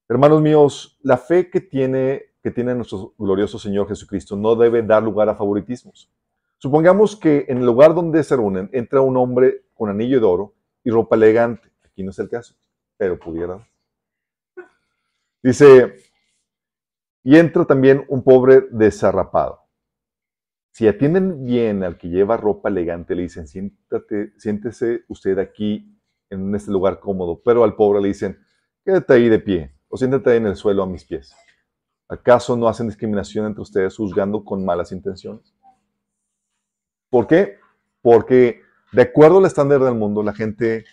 [0.07, 5.03] hermanos míos, la fe que tiene, que tiene nuestro glorioso Señor Jesucristo no debe dar
[5.03, 6.09] lugar a favoritismos.
[6.57, 10.53] Supongamos que en el lugar donde se reúnen entra un hombre con anillo de oro
[10.83, 11.69] y ropa elegante.
[11.83, 12.55] Aquí no es el caso,
[12.97, 13.67] pero pudiera.
[15.43, 15.95] Dice,
[17.23, 19.60] y entra también un pobre desarrapado.
[20.71, 26.55] Si atienden bien al que lleva ropa elegante, le dicen, siéntate, siéntese usted aquí en
[26.55, 28.39] este lugar cómodo, pero al pobre le dicen,
[28.85, 31.35] quédate ahí de pie o siéntate ahí en el suelo a mis pies.
[32.07, 35.53] ¿Acaso no hacen discriminación entre ustedes juzgando con malas intenciones?
[37.09, 37.57] ¿Por qué?
[38.01, 38.61] Porque
[38.93, 40.85] de acuerdo al estándar del mundo, la gente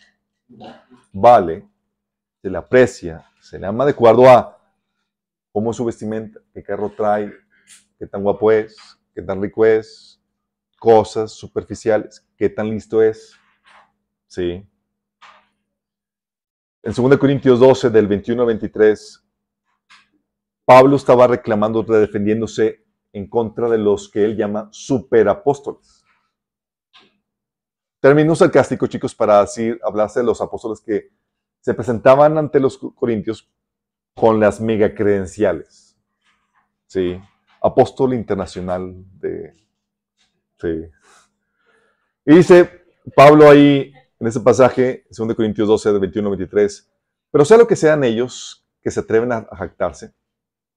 [1.13, 1.69] vale,
[2.43, 4.61] se le aprecia, se le ama de acuerdo a
[5.53, 7.33] cómo es su vestimenta, qué carro trae,
[7.99, 8.77] qué tan guapo es,
[9.19, 10.23] qué tan rico es,
[10.79, 13.35] cosas superficiales, qué tan listo es.
[14.29, 14.65] ¿Sí?
[16.85, 19.25] En 2 Corintios 12, del 21 al 23,
[20.65, 26.05] Pablo estaba reclamando, defendiéndose en contra de los que él llama superapóstoles.
[27.99, 31.11] Término sarcástico, chicos, para así hablarse de los apóstoles que
[31.59, 33.51] se presentaban ante los corintios
[34.15, 35.99] con las mega credenciales.
[36.87, 37.21] ¿Sí?
[37.63, 39.55] Apóstol internacional de...
[40.61, 40.91] Sí.
[42.27, 42.83] Y dice
[43.15, 46.91] Pablo ahí en ese pasaje, 2 Corintios 12, de 21 23,
[47.31, 50.13] pero sea lo que sean ellos que se atreven a jactarse,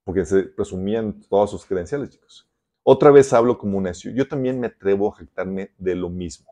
[0.04, 2.48] porque se presumían todas sus credenciales, chicos.
[2.84, 4.12] Otra vez hablo como un necio.
[4.12, 6.52] Yo también me atrevo a jactarme de lo mismo.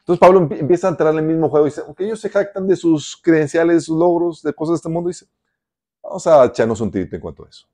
[0.00, 2.66] Entonces Pablo empieza a entrar en el mismo juego y dice, aunque ellos se jactan
[2.66, 5.26] de sus credenciales, de sus logros, de cosas de este mundo, dice,
[6.02, 7.66] vamos a echarnos un tirito en cuanto a eso.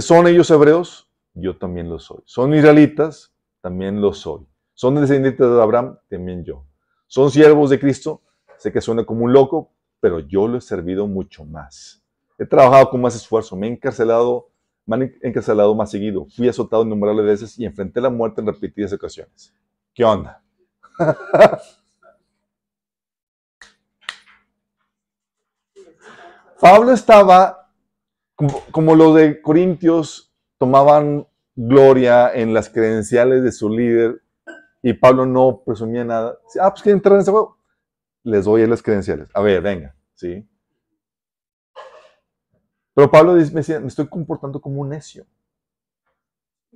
[0.00, 1.08] ¿Son ellos hebreos?
[1.34, 2.22] Yo también lo soy.
[2.24, 3.32] ¿Son israelitas?
[3.60, 4.46] También lo soy.
[4.72, 5.98] ¿Son descendientes de Abraham?
[6.08, 6.64] También yo.
[7.06, 8.22] ¿Son siervos de Cristo?
[8.56, 12.02] Sé que suena como un loco, pero yo lo he servido mucho más.
[12.38, 14.50] He trabajado con más esfuerzo, me he encarcelado,
[14.86, 18.92] me han encarcelado más seguido, fui azotado innumerables veces y enfrenté la muerte en repetidas
[18.92, 19.54] ocasiones.
[19.94, 20.42] ¿Qué onda?
[26.60, 27.63] Pablo estaba,
[28.34, 34.22] como, los de Corintios, tomaban gloria en las credenciales de su líder
[34.82, 36.38] y Pablo no presumía nada.
[36.60, 37.58] Ah, pues quieren entrar en ese juego.
[38.24, 39.28] Les doy las credenciales.
[39.34, 40.48] A ver, venga, ¿sí?
[42.94, 45.26] Pero Pablo me decía, me estoy comportando como un necio.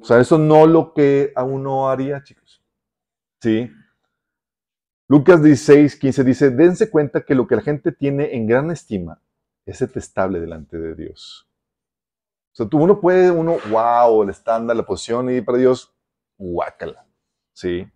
[0.01, 2.62] O sea, eso no lo que a uno haría, chicos.
[3.40, 3.71] ¿Sí?
[5.09, 9.23] Lucas 16, 15 dice, dense cuenta que lo que la gente tiene en gran estima
[9.64, 11.47] es detestable delante de Dios.
[12.59, 15.94] O sea, tú, uno puede, uno, wow, el estándar, la posición, y para Dios,
[16.37, 17.07] guácala.
[17.53, 17.87] ¿Sí?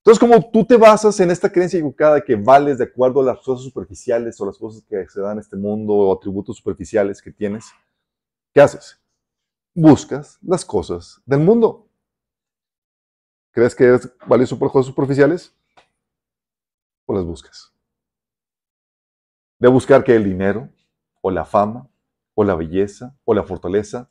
[0.00, 3.24] Entonces, como tú te basas en esta creencia equivocada de que vales de acuerdo a
[3.24, 7.22] las cosas superficiales o las cosas que se dan en este mundo o atributos superficiales
[7.22, 7.72] que tienes,
[8.52, 9.00] ¿qué haces?
[9.74, 11.88] Buscas las cosas del mundo.
[13.50, 15.56] ¿Crees que eres valioso por cosas superficiales?
[17.06, 17.72] O las buscas.
[19.58, 20.68] De buscar que el dinero,
[21.22, 21.88] o la fama,
[22.36, 24.10] o la belleza, o la fortaleza,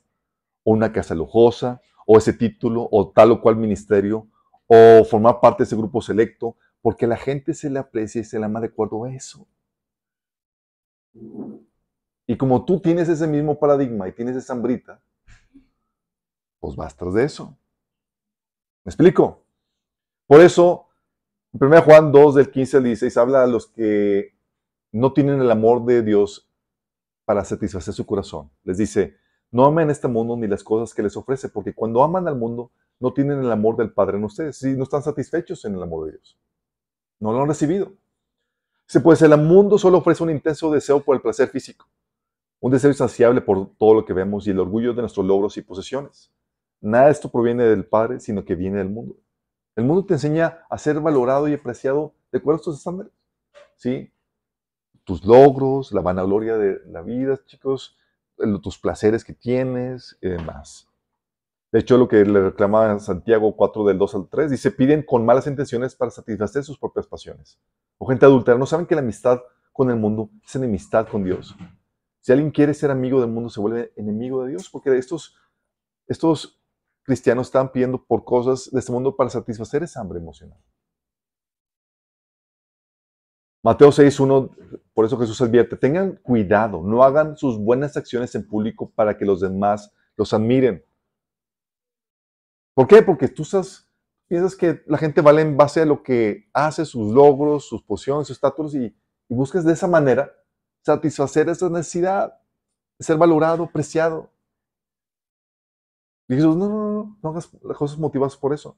[0.64, 4.28] o una casa lujosa, o ese título, o tal o cual ministerio,
[4.66, 8.40] o formar parte de ese grupo selecto, porque la gente se le aprecia y se
[8.40, 9.48] le ama de acuerdo a eso.
[12.28, 15.00] Y como tú tienes ese mismo paradigma y tienes esa hambrita,
[16.60, 17.56] pues vas tras de eso.
[18.84, 19.46] ¿Me explico?
[20.26, 20.88] Por eso,
[21.54, 24.36] en 1 Juan 2, del 15 al 16, habla a los que
[24.92, 26.50] no tienen el amor de Dios
[27.26, 28.50] para satisfacer su corazón.
[28.64, 29.16] Les dice,
[29.52, 32.72] no amen este mundo ni las cosas que les ofrece, porque cuando aman al mundo,
[33.00, 36.06] no tienen el amor del Padre en ustedes, si no están satisfechos en el amor
[36.06, 36.38] de Dios.
[37.20, 37.94] No lo han recibido.
[38.86, 41.88] Se puede ser, el mundo solo ofrece un intenso deseo por el placer físico,
[42.60, 45.62] un deseo insaciable por todo lo que vemos y el orgullo de nuestros logros y
[45.62, 46.32] posesiones.
[46.82, 49.18] Nada de esto proviene del Padre, sino que viene del mundo.
[49.76, 53.12] El mundo te enseña a ser valorado y apreciado de acuerdo a tus estándares.
[53.76, 54.12] ¿Sí?
[55.06, 57.98] Tus logros, la vanagloria de la vida, chicos,
[58.62, 60.90] tus placeres que tienes y demás.
[61.72, 65.26] De hecho, lo que le reclama Santiago 4 del 2 al 3, dice, piden con
[65.26, 67.60] malas intenciones para satisfacer sus propias pasiones.
[67.98, 69.42] O gente adultera, ¿no saben que la amistad
[69.74, 71.56] con el mundo es enemistad con Dios?
[72.22, 75.36] Si alguien quiere ser amigo del mundo, se vuelve enemigo de Dios, porque estos,
[76.08, 76.62] estos
[77.04, 80.60] cristianos están pidiendo por cosas de este mundo para satisfacer esa hambre emocional.
[83.66, 88.92] Mateo 6.1, por eso Jesús advierte, tengan cuidado, no hagan sus buenas acciones en público
[88.92, 90.86] para que los demás los admiren.
[92.76, 93.02] ¿Por qué?
[93.02, 93.44] Porque tú
[94.28, 98.28] piensas que la gente vale en base a lo que hace, sus logros, sus posiciones,
[98.28, 98.96] sus estatus, y,
[99.28, 100.32] buscas de esa manera
[100.84, 102.40] satisfacer esa necesidad
[103.00, 104.30] ser valorado, apreciado.
[106.28, 108.78] Y Jesús, no, no, no, no hagas las cosas motivadas por eso.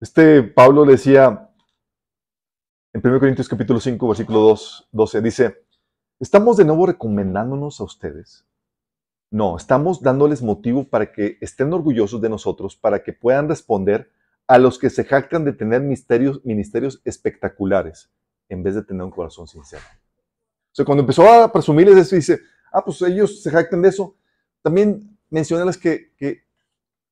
[0.00, 1.48] Este Pablo decía
[2.92, 5.64] en 1 Corintios capítulo 5, versículo 2, 12, dice,
[6.20, 8.44] estamos de nuevo recomendándonos a ustedes
[9.32, 14.10] no, estamos dándoles motivo para que estén orgullosos de nosotros, para que puedan responder
[14.46, 18.10] a los que se jactan de tener misterios, ministerios espectaculares,
[18.50, 19.82] en vez de tener un corazón sincero.
[20.70, 24.14] O sea, cuando empezó a presumirles eso, dice, ah, pues ellos se jactan de eso.
[24.60, 26.42] También mencionarles que, que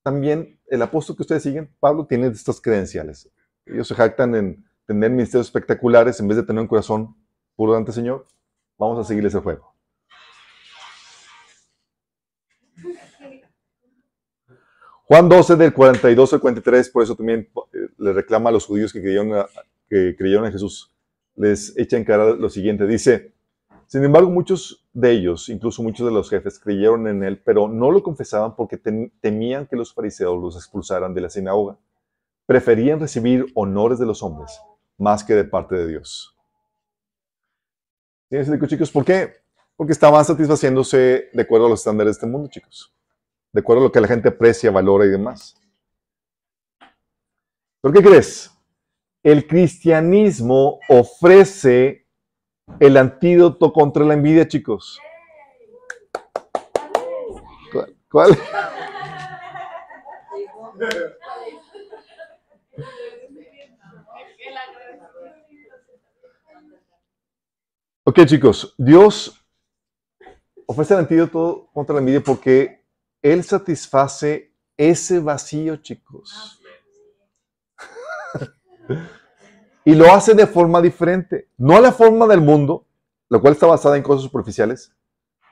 [0.03, 3.31] también el apóstol que ustedes siguen, Pablo, tiene estas credenciales.
[3.65, 7.17] Ellos se jactan en tener ministerios espectaculares en vez de tener un corazón
[7.57, 8.27] puro ante Señor.
[8.79, 9.75] Vamos a seguirles el juego.
[15.05, 18.93] Juan 12 del 42 al 43, por eso también eh, le reclama a los judíos
[18.93, 19.45] que creyeron,
[19.89, 20.95] que creyeron en Jesús,
[21.35, 23.35] les echa en cara lo siguiente, dice,
[23.89, 27.91] sin embargo muchos de ellos, incluso muchos de los jefes, creyeron en él, pero no
[27.91, 28.79] lo confesaban porque
[29.21, 31.77] temían que los fariseos los expulsaran de la sinagoga.
[32.47, 34.61] Preferían recibir honores de los hombres
[35.01, 36.37] más que de parte de Dios.
[38.29, 38.91] ¿Tienes chicos?
[38.93, 39.43] ¿Por qué?
[39.77, 42.95] Porque estaban satisfaciéndose de acuerdo a los estándares de este mundo, chicos
[43.53, 45.57] de acuerdo a lo que la gente aprecia, valora y demás.
[47.81, 48.51] ¿Por qué crees?
[49.23, 52.07] El cristianismo ofrece
[52.79, 55.01] el antídoto contra la envidia, chicos.
[58.11, 58.39] ¿Cuál?
[68.03, 69.45] Ok, chicos, Dios
[70.67, 72.83] ofrece el antídoto contra la envidia porque
[73.21, 76.63] él satisface ese vacío, chicos.
[79.85, 82.87] Y lo hace de forma diferente, no la forma del mundo,
[83.29, 84.95] la cual está basada en cosas superficiales,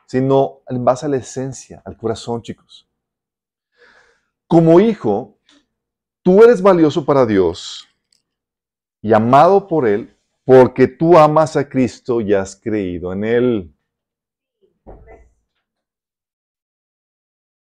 [0.06, 2.88] sino en base a la esencia, al corazón, chicos.
[4.46, 5.38] Como hijo,
[6.22, 7.86] tú eres valioso para Dios
[9.02, 10.17] y amado por Él
[10.48, 13.76] porque tú amas a Cristo y has creído en Él.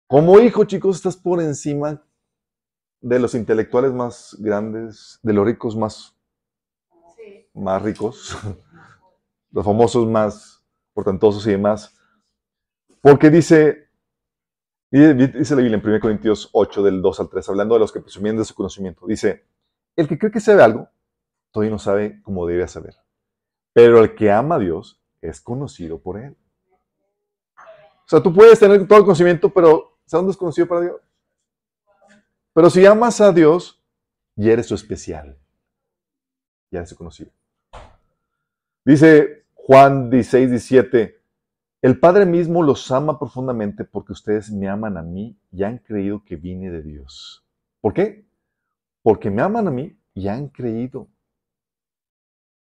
[0.08, 2.02] Como hijo, chicos, estás por encima
[3.02, 6.16] de los intelectuales más grandes, de los ricos más,
[7.54, 8.38] más ricos,
[9.52, 11.94] los famosos más portentosos y demás.
[13.02, 13.90] Porque dice,
[14.90, 18.00] dice la Biblia en 1 Corintios 8, del 2 al 3, hablando de los que
[18.00, 19.46] presumían de su conocimiento, dice,
[19.98, 20.88] el que cree que sabe algo,
[21.58, 22.95] todavía no sabe como debería saber.
[23.74, 26.38] Pero el que ama a Dios es conocido por Él.
[27.58, 31.01] O sea, tú puedes tener todo el conocimiento, pero ¿sabes dónde es conocido para Dios?
[32.53, 33.84] Pero si amas a Dios,
[34.36, 35.36] ya eres su especial.
[36.70, 37.32] Ya eres su conocido.
[38.86, 41.20] Dice Juan 16, 17,
[41.82, 46.24] el Padre mismo los ama profundamente porque ustedes me aman a mí y han creído
[46.24, 47.43] que vine de Dios.
[47.82, 48.28] ¿Por qué?
[49.01, 51.08] Porque me aman a mí y han creído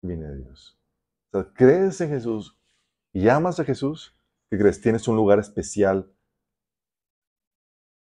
[0.01, 0.79] viene de Dios.
[1.31, 2.57] O sea, crees en Jesús
[3.13, 4.15] y amas a Jesús,
[4.49, 4.81] que crees?
[4.81, 6.11] Tienes un lugar especial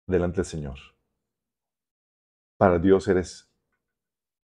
[0.06, 0.78] delante del Señor.
[2.56, 3.50] Para Dios eres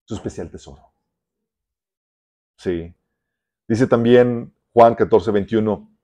[0.06, 0.94] su especial tesoro.
[2.58, 2.96] Sí.
[3.68, 5.98] Dice también Juan 14, 21,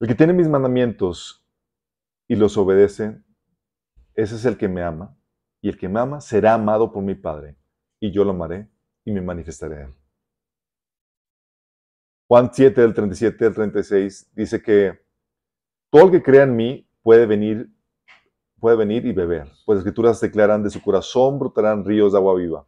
[0.00, 1.44] el que tiene mis mandamientos
[2.26, 3.22] y los obedece,
[4.14, 5.16] ese es el que me ama,
[5.60, 7.56] y el que me ama será amado por mi Padre,
[8.00, 8.68] y yo lo amaré
[9.04, 9.94] y me manifestaré a él.
[12.34, 14.98] Juan 7, del 37 al 36, dice que
[15.88, 17.70] todo el que crea en mí puede venir,
[18.58, 22.34] puede venir y beber, pues las escrituras declaran de su corazón brotarán ríos de agua
[22.34, 22.66] viva.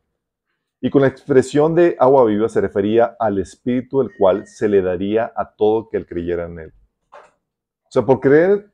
[0.80, 4.82] Y con la expresión de agua viva se refería al espíritu el cual se le
[4.82, 6.72] daría a todo que él creyera en él.
[7.10, 8.70] O sea, por creer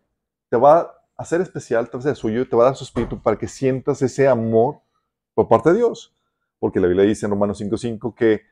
[0.51, 2.85] te va a hacer especial, te va a hacer suyo, te va a dar su
[2.85, 4.83] espíritu para que sientas ese amor
[5.33, 6.15] por parte de Dios.
[6.59, 8.52] Porque la Biblia dice en Romanos 5.5 que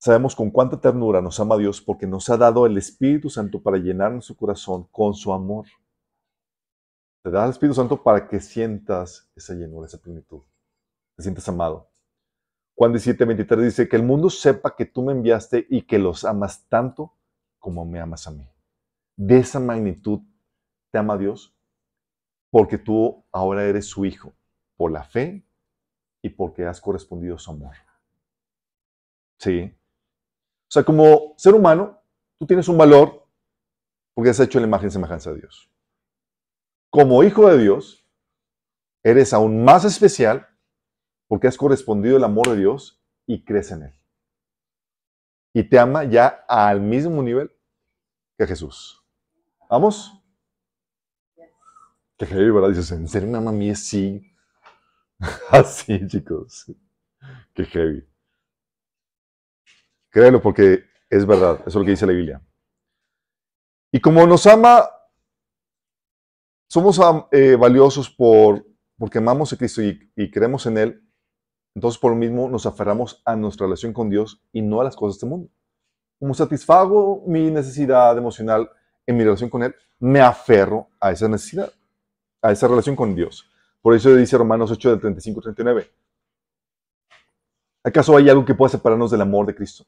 [0.00, 3.78] Sabemos con cuánta ternura nos ama Dios porque nos ha dado el Espíritu Santo para
[3.78, 5.66] llenar nuestro corazón con su amor.
[7.24, 10.42] Te da el Espíritu Santo para que sientas esa llenura, esa plenitud.
[11.16, 11.90] Te sientas amado.
[12.76, 16.24] Juan 17, 23 dice que el mundo sepa que tú me enviaste y que los
[16.24, 17.16] amas tanto
[17.58, 18.48] como me amas a mí.
[19.16, 20.20] De esa magnitud
[20.92, 21.56] te ama Dios
[22.50, 24.32] porque tú ahora eres su hijo
[24.76, 25.44] por la fe
[26.22, 27.74] y porque has correspondido a su amor.
[29.38, 29.74] Sí.
[30.68, 31.98] O sea, como ser humano,
[32.38, 33.26] tú tienes un valor
[34.14, 35.70] porque has hecho la imagen y semejanza de Dios.
[36.90, 38.06] Como hijo de Dios,
[39.02, 40.46] eres aún más especial
[41.26, 43.94] porque has correspondido el amor de Dios y crees en Él.
[45.54, 47.50] Y te ama ya al mismo nivel
[48.36, 49.02] que Jesús.
[49.70, 50.22] ¿Vamos?
[52.18, 52.68] Qué heavy, ¿verdad?
[52.68, 53.74] Dices, ¿en serio me ama a mí?
[53.74, 54.22] Sí.
[55.50, 56.66] Así, chicos.
[57.54, 58.06] Qué heavy.
[60.10, 62.42] Créelo porque es verdad, eso es lo que dice la Biblia.
[63.90, 64.88] Y como nos ama,
[66.68, 67.00] somos
[67.32, 68.66] eh, valiosos por,
[68.98, 71.02] porque amamos a Cristo y, creemos en Él,
[71.74, 74.96] entonces por lo mismo nos aferramos a nuestra relación con Dios y no a las
[74.96, 75.50] cosas de este mundo.
[76.18, 78.68] Como satisfago mi necesidad emocional
[79.06, 81.72] en mi relación con Él, me aferro a esa necesidad,
[82.42, 83.50] a esa relación con Dios.
[83.80, 85.90] Por eso dice Romanos 8 del 35 39.
[87.84, 89.86] ¿Acaso hay algo que pueda separarnos del amor de Cristo?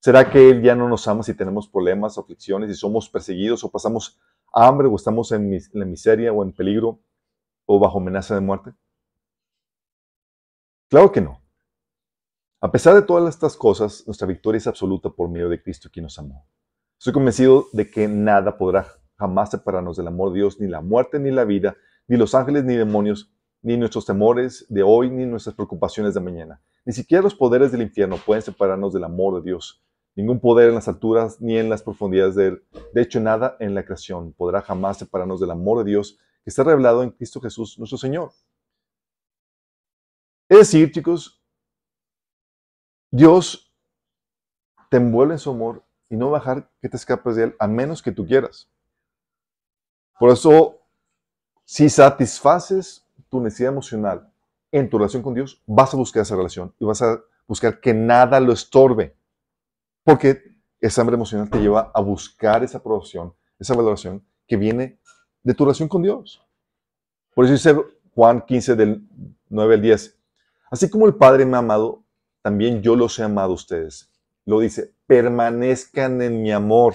[0.00, 3.70] ¿Será que Él ya no nos ama si tenemos problemas, aflicciones, si somos perseguidos o
[3.70, 4.20] pasamos
[4.52, 7.00] hambre o estamos en, la miseria o en peligro
[7.66, 8.72] o bajo amenaza de muerte?
[10.88, 11.42] Claro que no.
[12.60, 16.04] A pesar de todas estas cosas, nuestra victoria es absoluta por medio de Cristo quien
[16.04, 16.46] nos amó.
[16.98, 18.86] Estoy convencido de que nada podrá
[19.16, 21.76] jamás separarnos del amor de Dios, ni la muerte, ni la vida,
[22.06, 23.32] ni los ángeles, ni demonios,
[23.62, 26.62] ni nuestros temores de hoy, ni nuestras preocupaciones de mañana.
[26.84, 29.84] Ni siquiera los poderes del infierno pueden separarnos del amor de Dios,
[30.18, 32.64] Ningún poder en las alturas ni en las profundidades de él.
[32.92, 36.64] De hecho, nada en la creación podrá jamás separarnos del amor de Dios que está
[36.64, 38.32] revelado en Cristo Jesús, nuestro Señor.
[40.48, 41.40] Es decir, chicos,
[43.12, 43.72] Dios
[44.90, 47.56] te envuelve en su amor y no va a dejar que te escapes de él
[47.60, 48.68] a menos que tú quieras.
[50.18, 50.80] Por eso,
[51.64, 54.32] si satisfaces tu necesidad emocional
[54.72, 57.94] en tu relación con Dios, vas a buscar esa relación y vas a buscar que
[57.94, 59.16] nada lo estorbe.
[60.08, 60.42] Porque
[60.80, 64.98] esa hambre emocional te lleva a buscar esa aprobación, esa valoración que viene
[65.42, 66.42] de tu relación con Dios.
[67.34, 67.76] Por eso dice
[68.14, 69.06] Juan 15 del
[69.50, 70.18] 9 al 10,
[70.70, 72.04] así como el Padre me ha amado,
[72.40, 74.10] también yo los he amado a ustedes.
[74.46, 76.94] Lo dice, permanezcan en mi amor.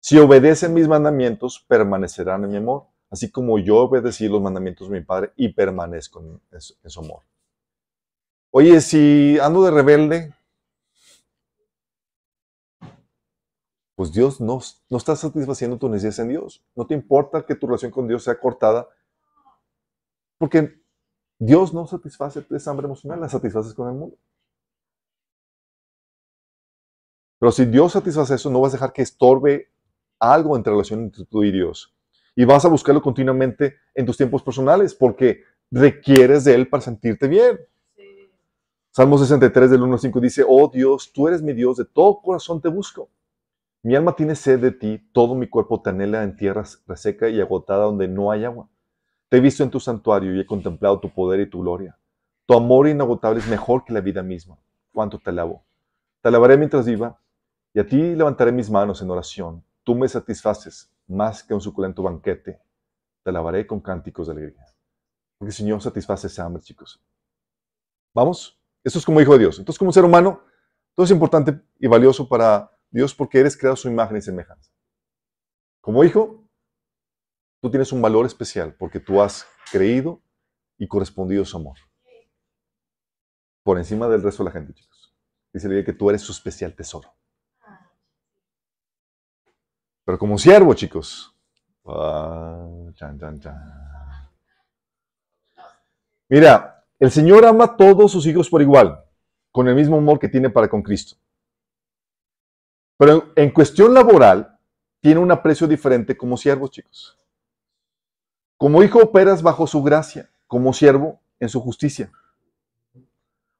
[0.00, 4.98] Si obedecen mis mandamientos, permanecerán en mi amor, así como yo obedecí los mandamientos de
[4.98, 7.20] mi Padre y permanezco en, su amor.
[8.50, 10.34] Oye, si ando de rebelde,
[13.94, 16.64] pues Dios no, no está satisfaciendo tu necesidad en Dios.
[16.74, 18.88] No te importa que tu relación con Dios sea cortada,
[20.38, 20.82] porque
[21.38, 24.16] Dios no satisface esa hambre emocional, la satisfaces con el mundo.
[27.38, 29.70] Pero si Dios satisface eso, no vas a dejar que estorbe
[30.18, 31.94] algo entre relación entre tú y Dios.
[32.34, 37.28] Y vas a buscarlo continuamente en tus tiempos personales porque requieres de Él para sentirte
[37.28, 37.60] bien.
[38.90, 42.20] Salmo 63 del 1 al 5 dice, oh Dios, tú eres mi Dios, de todo
[42.22, 43.08] corazón te busco.
[43.84, 47.38] Mi alma tiene sed de ti, todo mi cuerpo te anhela en tierras reseca y
[47.38, 48.66] agotada donde no hay agua.
[49.28, 51.98] Te he visto en tu santuario y he contemplado tu poder y tu gloria.
[52.46, 54.56] Tu amor inagotable es mejor que la vida misma.
[54.90, 55.66] Cuánto te alabo.
[56.22, 57.20] Te alabaré mientras viva
[57.74, 59.62] y a ti levantaré mis manos en oración.
[59.82, 62.58] Tú me satisfaces más que un suculento banquete.
[63.22, 64.64] Te alabaré con cánticos de alegría.
[65.36, 67.02] Porque el Señor satisface esa hambre, chicos.
[68.14, 68.58] ¿Vamos?
[68.82, 69.58] Esto es como hijo de Dios.
[69.58, 70.40] Entonces, como ser humano,
[70.94, 74.70] todo es importante y valioso para Dios porque eres creado su imagen y semejanza.
[75.80, 76.48] Como hijo,
[77.60, 80.22] tú tienes un valor especial porque tú has creído
[80.78, 81.76] y correspondido a su amor.
[83.64, 85.12] Por encima del resto de la gente, chicos.
[85.52, 87.12] Dice el que tú eres su especial tesoro.
[90.04, 91.36] Pero como siervo, chicos.
[91.84, 92.68] Ah,
[96.28, 99.04] Mira, el Señor ama a todos sus hijos por igual,
[99.50, 101.16] con el mismo amor que tiene para con Cristo.
[102.96, 104.58] Pero en, cuestión laboral,
[105.00, 107.18] tiene un aprecio diferente como siervo, chicos.
[108.56, 112.12] Como hijo operas bajo su gracia, como siervo en su justicia.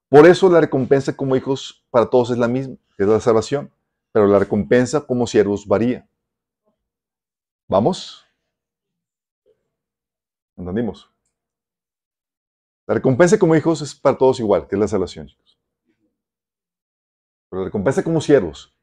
[0.09, 3.73] Por eso la recompensa como hijos para todos es la misma, es la salvación,
[4.13, 6.09] pero la recompensa como siervos varía.
[7.67, 8.25] ¿Vamos?
[10.57, 11.11] ¿Entendimos?
[12.87, 15.59] La recompensa como hijos es para todos igual, que es la salvación, chicos.
[17.49, 18.75] Pero la recompensa como siervos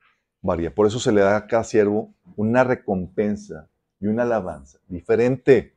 [0.41, 0.73] varía.
[0.73, 3.69] Por eso se le da a cada siervo una recompensa
[3.99, 5.75] y una alabanza diferente.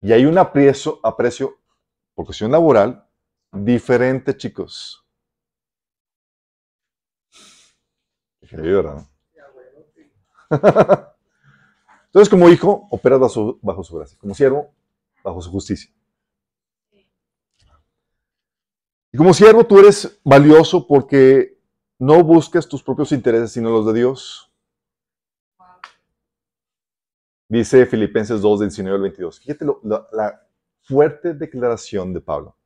[0.00, 1.58] Y hay un aprecio, aprecio
[2.14, 3.06] por cuestión laboral
[3.52, 5.04] diferente, chicos.
[8.50, 9.06] ¿verdad?
[12.06, 14.16] Entonces, como hijo, operas bajo, su gracia.
[14.20, 14.72] Como siervo,
[15.22, 15.90] bajo su justicia.
[19.12, 21.53] Y como siervo, tú eres valioso porque
[21.98, 24.50] no buscas tus propios intereses, sino los de Dios.
[27.48, 29.40] Dice Filipenses 2, 19 al 22.
[29.40, 29.66] Fíjate
[30.12, 30.40] la,
[30.82, 32.56] fuerte declaración de Pablo.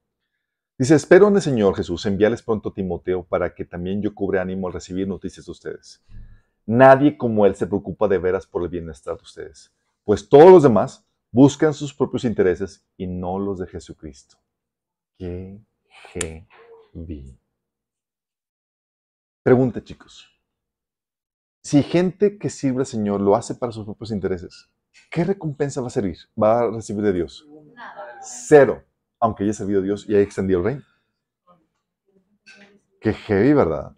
[0.79, 4.39] Dice, espero en el Señor Jesús enviarles pronto a Timoteo para que también yo cubre
[4.39, 6.05] ánimo al recibir noticias de ustedes.
[6.67, 9.73] Nadie como Él se preocupa de veras por el bienestar de ustedes,
[10.05, 14.37] pues todos los demás buscan sus propios intereses y no los de Jesucristo.
[15.19, 15.61] Qué
[16.13, 17.39] heavy.
[19.43, 20.29] Pregunta, chicos.
[21.63, 24.71] Si gente que sirve al Señor lo hace para sus propios intereses,
[25.11, 26.19] ¿qué recompensa va a servir?
[26.41, 27.47] ¿Va a recibir de Dios?
[28.23, 28.83] Cero,
[29.21, 30.83] aunque haya servido a Dios y haya extendido el reino.
[33.01, 33.95] Qué heavy, ¿verdad?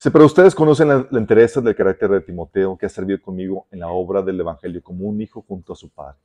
[0.00, 3.66] Sí, pero ustedes conocen la, la interés del carácter de Timoteo, que ha servido conmigo
[3.70, 6.18] en la obra del Evangelio como un hijo junto a su padre.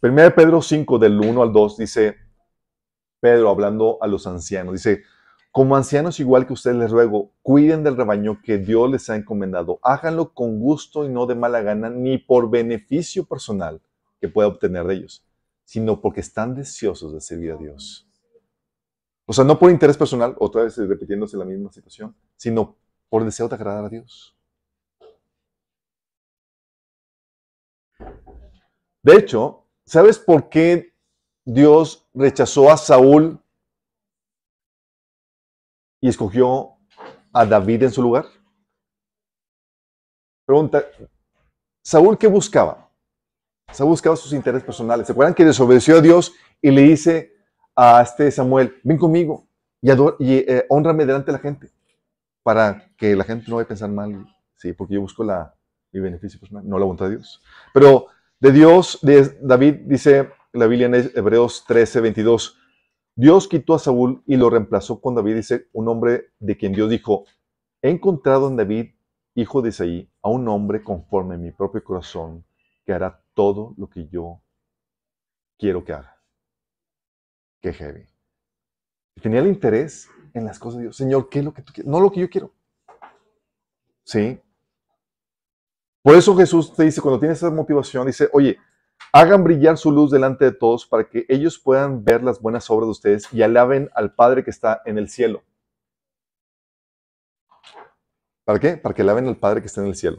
[0.00, 2.25] Primera de Pedro 5, del 1 al 2, dice
[3.20, 5.02] Pedro hablando a los ancianos, dice,
[5.56, 9.78] como ancianos igual que ustedes les ruego, cuiden del rebaño que Dios les ha encomendado,
[9.82, 13.80] háganlo con gusto y no de mala gana, ni por beneficio personal
[14.20, 15.26] que pueda obtener de ellos,
[15.64, 18.06] sino porque están deseosos de servir a Dios.
[19.24, 22.76] O sea, no por interés personal, otra vez repitiéndose la misma situación, sino
[23.08, 24.36] por deseo de agradar a Dios.
[29.02, 30.95] De hecho, ¿sabes por qué
[31.46, 33.40] Dios rechazó a Saúl
[36.00, 36.76] y escogió
[37.32, 38.26] a David en su lugar?
[40.44, 40.84] Pregunta,
[41.82, 42.90] ¿Saúl qué buscaba?
[43.72, 45.06] Saúl buscaba sus intereses personales.
[45.06, 47.36] ¿Se acuerdan que desobedeció a Dios y le dice,
[47.76, 49.46] a este Samuel, ven conmigo
[49.82, 51.70] y, y eh, honrame delante de la gente,
[52.42, 55.54] para que la gente no vaya a pensar mal, sí, porque yo busco la,
[55.92, 57.42] mi beneficio personal, no la voluntad de Dios.
[57.74, 58.06] Pero
[58.40, 62.58] de Dios, de David, dice la Biblia en Hebreos 13, 22,
[63.14, 66.90] Dios quitó a Saúl y lo reemplazó con David, dice un hombre de quien Dios
[66.90, 67.24] dijo,
[67.82, 68.94] he encontrado en David,
[69.34, 72.44] hijo de Isaí, a un hombre conforme a mi propio corazón,
[72.84, 74.42] que hará todo lo que yo
[75.58, 76.16] quiero que haga.
[77.60, 78.06] Qué heavy.
[79.20, 80.96] Tenía el interés en las cosas de Dios.
[80.96, 81.90] Señor, ¿qué es lo que tú quieres?
[81.90, 82.52] No lo que yo quiero.
[84.04, 84.40] ¿Sí?
[86.02, 88.58] Por eso Jesús te dice, cuando tienes esa motivación, dice, oye,
[89.12, 92.86] hagan brillar su luz delante de todos para que ellos puedan ver las buenas obras
[92.86, 95.42] de ustedes y alaben al Padre que está en el cielo.
[98.44, 98.76] ¿Para qué?
[98.76, 100.18] Para que alaben al Padre que está en el cielo.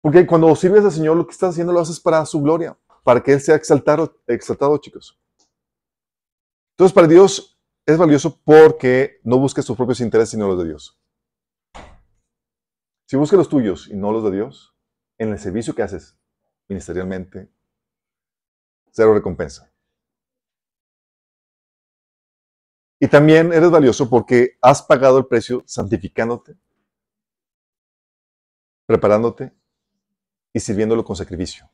[0.00, 3.22] Porque cuando sirves al Señor, lo que estás haciendo lo haces para su gloria, para
[3.22, 5.18] que Él sea exaltado, exaltado chicos.
[6.72, 10.98] Entonces, para Dios es valioso porque no busques tus propios intereses, sino los de Dios.
[13.08, 14.76] Si buscas los tuyos y no los de Dios,
[15.16, 16.18] en el servicio que haces
[16.68, 17.50] ministerialmente,
[18.90, 19.72] cero recompensa.
[23.00, 26.58] Y también eres valioso porque has pagado el precio santificándote,
[28.84, 29.54] preparándote
[30.52, 31.70] y sirviéndolo con sacrificio.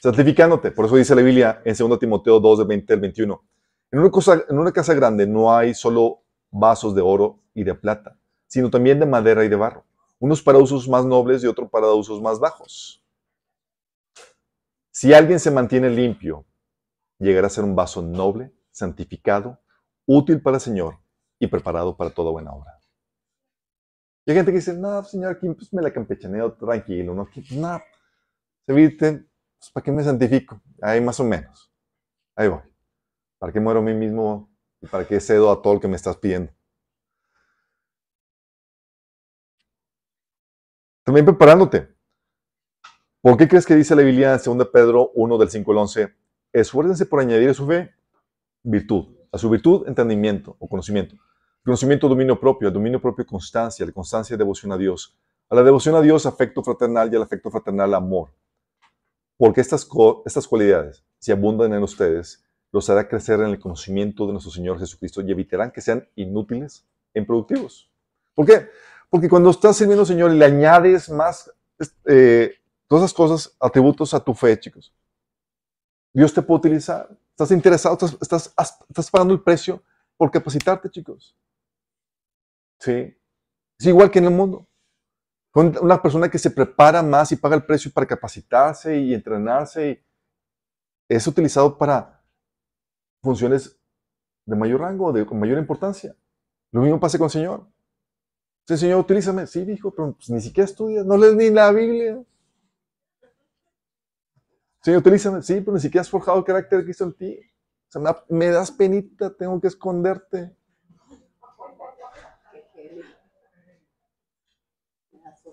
[0.00, 0.70] Santificándote.
[0.70, 3.44] Por eso dice la Biblia en 2 Timoteo 2, de 20 al 21.
[3.90, 7.74] En una, cosa, en una casa grande no hay solo vasos de oro y de
[7.74, 9.84] plata, sino también de madera y de barro.
[10.22, 13.04] Unos para usos más nobles y otros para usos más bajos.
[14.92, 16.46] Si alguien se mantiene limpio,
[17.18, 19.58] llegará a ser un vaso noble, santificado,
[20.06, 21.00] útil para el Señor
[21.40, 22.78] y preparado para toda buena obra.
[24.24, 27.80] Y hay gente que dice, no, señor, aquí pues me la campechaneo tranquilo, no, no,
[28.64, 29.26] servirte,
[29.58, 30.62] pues, ¿para qué me santifico?
[30.82, 31.72] Ahí más o menos.
[32.36, 32.62] Ahí voy.
[33.40, 35.96] ¿Para qué muero a mí mismo y para qué cedo a todo lo que me
[35.96, 36.52] estás pidiendo?
[41.04, 41.88] También preparándote.
[43.20, 46.14] ¿Por qué crees que dice la Biblia en 2 Pedro 1 del 5 al 11?
[46.52, 47.92] Esfuércense por añadir a su fe
[48.62, 49.16] virtud.
[49.32, 51.16] A su virtud, entendimiento o conocimiento.
[51.64, 52.70] conocimiento, dominio propio.
[52.70, 53.84] Dominio propio, constancia.
[53.86, 55.16] La constancia, devoción a Dios.
[55.48, 58.30] A la devoción a Dios, afecto fraternal y al afecto fraternal, amor.
[59.36, 59.88] Porque estas,
[60.24, 64.78] estas cualidades, si abundan en ustedes, los hará crecer en el conocimiento de nuestro Señor
[64.78, 67.90] Jesucristo y evitarán que sean inútiles e improductivos.
[68.34, 68.68] ¿Por qué?
[69.12, 71.52] Porque cuando estás sirviendo al Señor y le añades más
[72.06, 72.54] eh,
[72.86, 74.90] todas esas cosas, atributos a tu fe, chicos,
[76.14, 77.10] Dios te puede utilizar.
[77.28, 78.54] Estás interesado, estás,
[78.88, 79.82] estás pagando el precio
[80.16, 81.36] por capacitarte, chicos.
[82.80, 83.14] Sí.
[83.78, 84.66] Es igual que en el mundo.
[85.52, 90.02] Una persona que se prepara más y paga el precio para capacitarse y entrenarse
[91.06, 92.24] es utilizado para
[93.22, 93.78] funciones
[94.46, 96.16] de mayor rango, de mayor importancia.
[96.70, 97.71] Lo mismo pasa con el Señor.
[98.64, 99.46] Sí, Señor, utilízame.
[99.46, 102.22] Sí, dijo, pero pues, ni siquiera estudias, no lees ni la Biblia.
[104.82, 105.42] Señor, utilízame.
[105.42, 107.40] Sí, pero ni siquiera has forjado el carácter de Cristo en ti.
[107.88, 110.56] O sea, me, das penita, tengo que esconderte.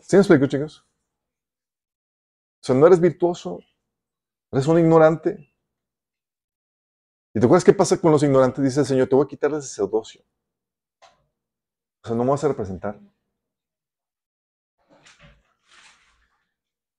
[0.02, 0.86] ¿Sí me explico, chicos?
[2.62, 3.60] O sea, no eres virtuoso,
[4.52, 5.54] eres un ignorante.
[7.34, 8.64] ¿Y te acuerdas qué pasa con los ignorantes?
[8.64, 10.24] Dice el Señor, te voy a quitar el sacerdocio.
[12.04, 13.00] O sea, no me vas a representar.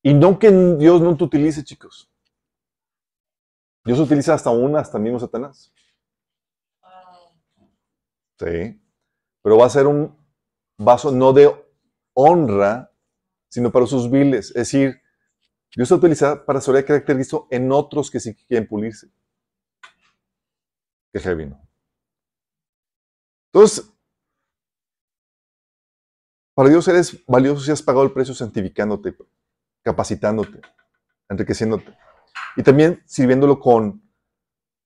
[0.02, 2.10] Y no que Dios no te utilice, chicos.
[3.84, 5.72] Dios utiliza hasta una, hasta mismo Satanás.
[8.38, 8.80] Sí.
[9.42, 10.16] Pero va a ser un
[10.78, 11.54] vaso no de
[12.14, 12.92] honra,
[13.48, 14.48] sino para sus viles.
[14.48, 15.02] Es decir,
[15.74, 19.10] Dios se utiliza para ser caracterizado en otros que sí quieren pulirse.
[21.12, 21.60] Que heavy, ¿no?
[23.52, 23.92] Entonces,
[26.54, 29.16] para Dios eres valioso si has pagado el precio santificándote,
[29.82, 30.60] capacitándote,
[31.28, 31.96] enriqueciéndote.
[32.56, 34.02] Y también sirviéndolo con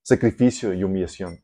[0.02, 1.42] sacrificio y humillación.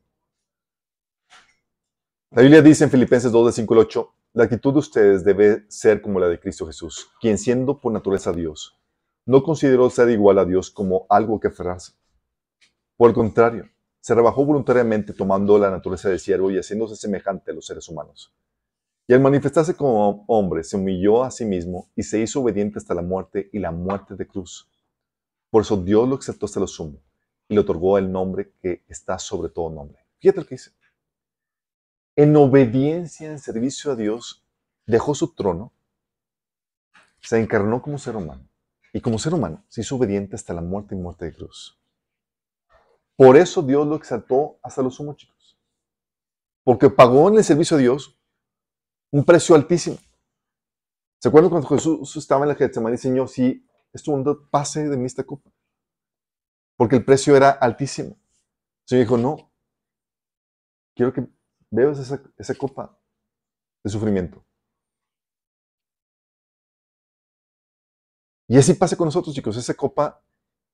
[2.31, 5.65] La Biblia dice en Filipenses 2, de 5 al 8, la actitud de ustedes debe
[5.69, 8.79] ser como la de Cristo Jesús, quien siendo por naturaleza Dios,
[9.27, 11.95] no consideró ser igual a Dios como algo que aferrarse.
[12.97, 13.69] Por el contrario,
[14.01, 18.33] se rebajó voluntariamente tomando la naturaleza de siervo y haciéndose semejante a los seres humanos.
[19.11, 22.95] Y al manifestarse como hombre, se humilló a sí mismo y se hizo obediente hasta
[22.95, 24.71] la muerte y la muerte de cruz.
[25.51, 27.03] Por eso Dios lo aceptó hasta lo sumo
[27.49, 29.99] y le otorgó el nombre que está sobre todo nombre.
[30.21, 30.71] Fíjate lo que dice
[32.15, 34.47] en obediencia, en servicio a Dios,
[34.87, 35.73] dejó su trono,
[37.21, 38.49] se encarnó como ser humano
[38.93, 41.77] y como ser humano se hizo obediente hasta la muerte y muerte de cruz.
[43.17, 45.59] Por eso Dios lo exaltó hasta los sumo, chicos.
[46.63, 48.20] Porque pagó en el servicio a Dios
[49.11, 49.97] un precio altísimo.
[51.19, 55.07] ¿Se acuerdan cuando Jesús estaba en la Getsemaní Señor, si esto mundo pase de mí
[55.07, 55.51] esta copa?
[56.77, 58.11] Porque el precio era altísimo.
[58.11, 59.53] El Señor dijo, no,
[60.95, 61.29] quiero que
[61.71, 62.99] Veo esa, copa
[63.85, 64.45] de sufrimiento.
[68.49, 69.57] Y así pasa con nosotros, chicos.
[69.57, 70.21] Esa copa,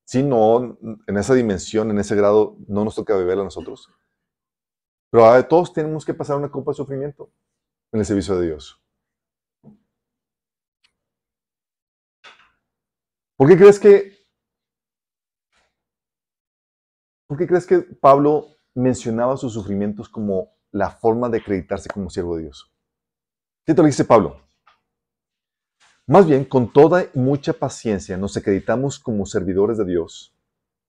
[0.05, 3.91] si no, en esa dimensión, en ese grado, no nos toca beberla a nosotros.
[5.11, 7.31] Pero todos tenemos que pasar una copa de sufrimiento
[7.93, 8.81] en el servicio de Dios.
[13.37, 14.17] ¿Por qué crees que
[17.27, 22.37] ¿Por qué crees que Pablo mencionaba sus sufrimientos como la forma de acreditarse como siervo
[22.37, 22.73] de Dios?
[23.65, 24.47] ¿Qué te lo dice Pablo?
[26.07, 30.37] Más bien, con toda mucha paciencia nos acreditamos como servidores de Dios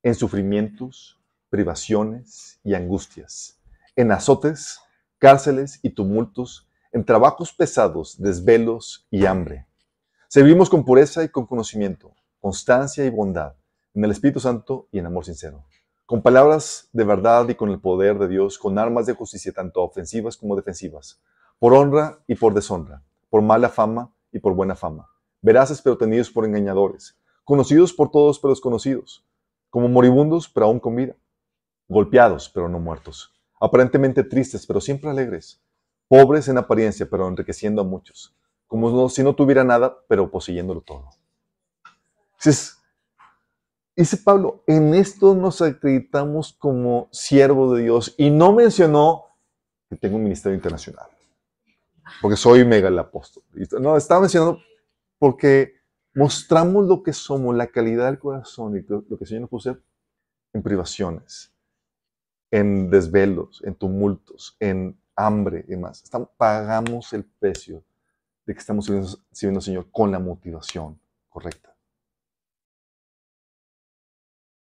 [0.04, 1.20] en sufrimientos,
[1.50, 3.60] privaciones y angustias,
[3.96, 4.80] en azotes,
[5.18, 6.67] cárceles y tumultos,
[6.98, 9.68] en trabajos pesados, desvelos y hambre.
[10.28, 13.56] Servimos con pureza y con conocimiento, constancia y bondad,
[13.94, 15.66] en el Espíritu Santo y en amor sincero
[16.08, 19.84] con palabras de verdad y con el poder de Dios, con armas de justicia tanto
[19.84, 21.22] ofensivas como defensivas,
[21.60, 25.10] por honra y por deshonra, por mala fama y por buena fama,
[25.42, 29.28] veraces pero tenidos por engañadores, conocidos por todos pero desconocidos,
[29.70, 31.18] como moribundos pero aún con vida,
[31.90, 35.62] golpeados pero no muertos, aparentemente tristes pero siempre alegres,
[36.08, 38.36] pobres en apariencia pero enriqueciendo a muchos,
[38.68, 41.10] como si no tuviera nada pero poseyéndolo todo.
[43.96, 49.26] Dice Pablo, en esto nos acreditamos como siervo de Dios y no mencionó
[49.90, 51.08] que tengo un ministerio internacional,
[52.22, 53.44] porque soy mega el apóstol.
[53.80, 54.60] No, estaba mencionando
[55.18, 55.78] porque
[56.14, 59.78] mostramos lo que somos, la calidad del corazón y lo que el Señor nos puso
[60.54, 61.56] en privaciones,
[62.52, 66.04] en desvelos, en tumultos, en hambre y demás.
[66.38, 67.84] pagamos el precio
[68.46, 70.98] de que estamos sirviendo al Señor con la motivación
[71.28, 71.76] correcta.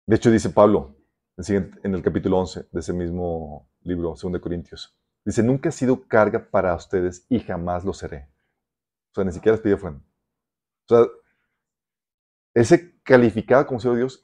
[0.06, 0.96] De hecho, dice Pablo
[1.38, 6.50] en el capítulo 11 de ese mismo libro, 2 Corintios, dice, nunca he sido carga
[6.50, 8.28] para ustedes y jamás lo seré.
[9.12, 10.02] O sea, ni siquiera les pidió freno.
[10.90, 11.06] O sea,
[12.56, 14.24] él se calificaba como Señor Dios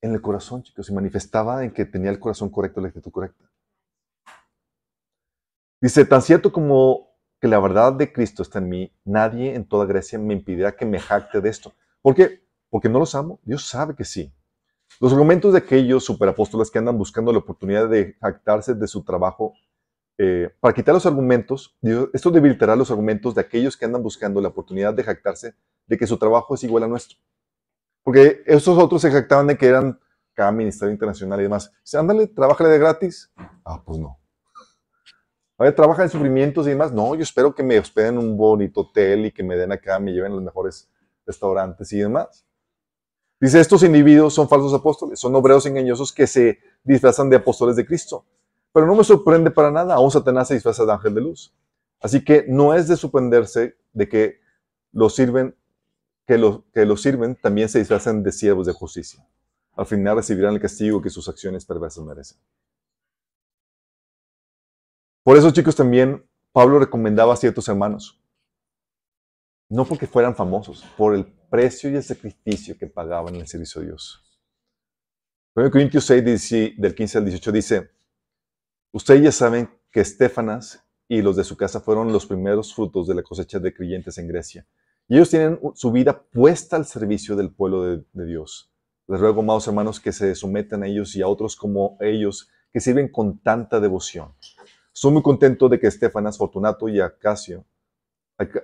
[0.00, 3.47] en el corazón, chicos, y manifestaba en que tenía el corazón correcto, la actitud correcta.
[5.80, 7.08] Dice, tan cierto como
[7.40, 10.84] que la verdad de Cristo está en mí, nadie en toda Grecia me impedirá que
[10.84, 11.72] me jacte de esto.
[12.02, 12.42] ¿Por qué?
[12.68, 13.40] Porque no los amo.
[13.44, 14.32] Dios sabe que sí.
[15.00, 19.54] Los argumentos de aquellos superapóstoles que andan buscando la oportunidad de jactarse de su trabajo,
[20.18, 21.78] eh, para quitar los argumentos,
[22.12, 25.54] esto debilitará los argumentos de aquellos que andan buscando la oportunidad de jactarse
[25.86, 27.18] de que su trabajo es igual a nuestro.
[28.02, 30.00] Porque esos otros se jactaban de que eran
[30.34, 31.72] cada ministerio internacional y demás.
[31.84, 33.30] Dice, ándale, trabájale de gratis.
[33.64, 34.17] Ah, pues no.
[35.58, 36.92] A trabaja en sufrimientos y demás.
[36.92, 39.98] No, yo espero que me hospeden en un bonito hotel y que me den acá,
[39.98, 40.88] me lleven a los mejores
[41.26, 42.46] restaurantes y demás.
[43.40, 47.84] Dice, estos individuos son falsos apóstoles, son obreros engañosos que se disfrazan de apóstoles de
[47.84, 48.24] Cristo.
[48.72, 51.52] Pero no me sorprende para nada, aún Satanás se disfraza de ángel de luz.
[52.00, 54.40] Así que no es de sorprenderse de que
[54.92, 55.56] los sirven,
[56.24, 59.26] que los, que los sirven también se disfrazan de siervos de justicia.
[59.74, 62.38] Al final recibirán el castigo que sus acciones perversas merecen.
[65.28, 68.18] Por eso, chicos, también Pablo recomendaba a ciertos hermanos,
[69.68, 73.82] no porque fueran famosos, por el precio y el sacrificio que pagaban en el servicio
[73.82, 74.24] de Dios.
[75.54, 77.90] 1 Corintios 6, del 15 al 18 dice,
[78.90, 83.16] ustedes ya saben que Estefanas y los de su casa fueron los primeros frutos de
[83.16, 84.66] la cosecha de creyentes en Grecia.
[85.08, 88.72] Y ellos tienen su vida puesta al servicio del pueblo de, de Dios.
[89.06, 92.80] Les ruego, amados hermanos, que se sometan a ellos y a otros como ellos, que
[92.80, 94.32] sirven con tanta devoción.
[94.98, 97.64] Estoy muy contento de que Estefanas, Fortunato y Acacio,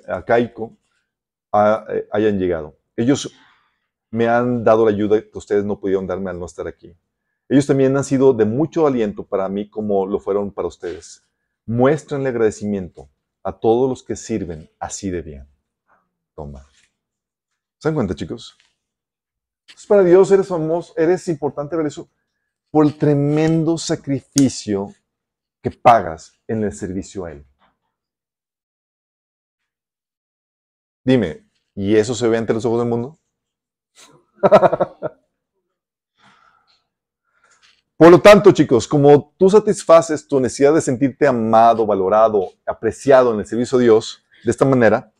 [0.08, 0.76] Acaico
[1.52, 2.76] eh, hayan llegado.
[2.96, 3.32] Ellos
[4.10, 6.92] me han dado la ayuda que ustedes no pudieron darme al no estar aquí.
[7.48, 11.22] Ellos también han sido de mucho aliento para mí como lo fueron para ustedes.
[11.66, 13.08] Muéstrenle agradecimiento
[13.44, 15.46] a todos los que sirven así de bien.
[16.34, 16.66] Toma.
[17.78, 18.58] ¿Se dan cuenta, chicos?
[19.86, 22.08] para Dios eres famoso, eres importante ver eso
[22.72, 24.92] por el tremendo sacrificio
[25.64, 27.46] que pagas en el servicio a Él.
[31.02, 33.18] Dime, ¿y eso se ve ante los ojos del mundo?
[37.96, 43.40] Por lo tanto, chicos, como tú satisfaces tu necesidad de sentirte amado, valorado, apreciado en
[43.40, 45.14] el servicio de Dios de esta manera,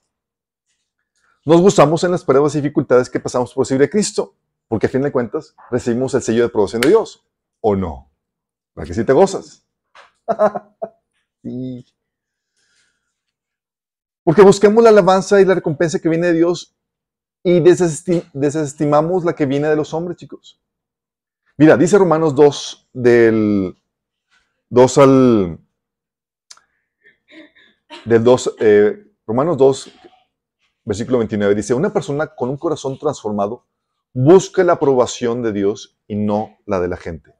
[1.46, 4.36] nos gustamos en las pruebas y dificultades que pasamos por servir a Cristo,
[4.68, 7.26] porque a fin de cuentas recibimos el sello de aprobación de Dios,
[7.62, 8.12] ¿o no?
[8.74, 9.64] ¿Para que sí te gozas?
[14.24, 16.74] Porque buscamos la alabanza y la recompensa que viene de Dios
[17.42, 20.60] y desestimamos la que viene de los hombres, chicos.
[21.58, 23.76] Mira, dice Romanos 2, del
[24.70, 25.58] 2 al...
[28.06, 29.92] Del 2, eh, Romanos 2,
[30.84, 33.66] versículo 29, dice, una persona con un corazón transformado
[34.12, 37.34] busca la aprobación de Dios y no la de la gente.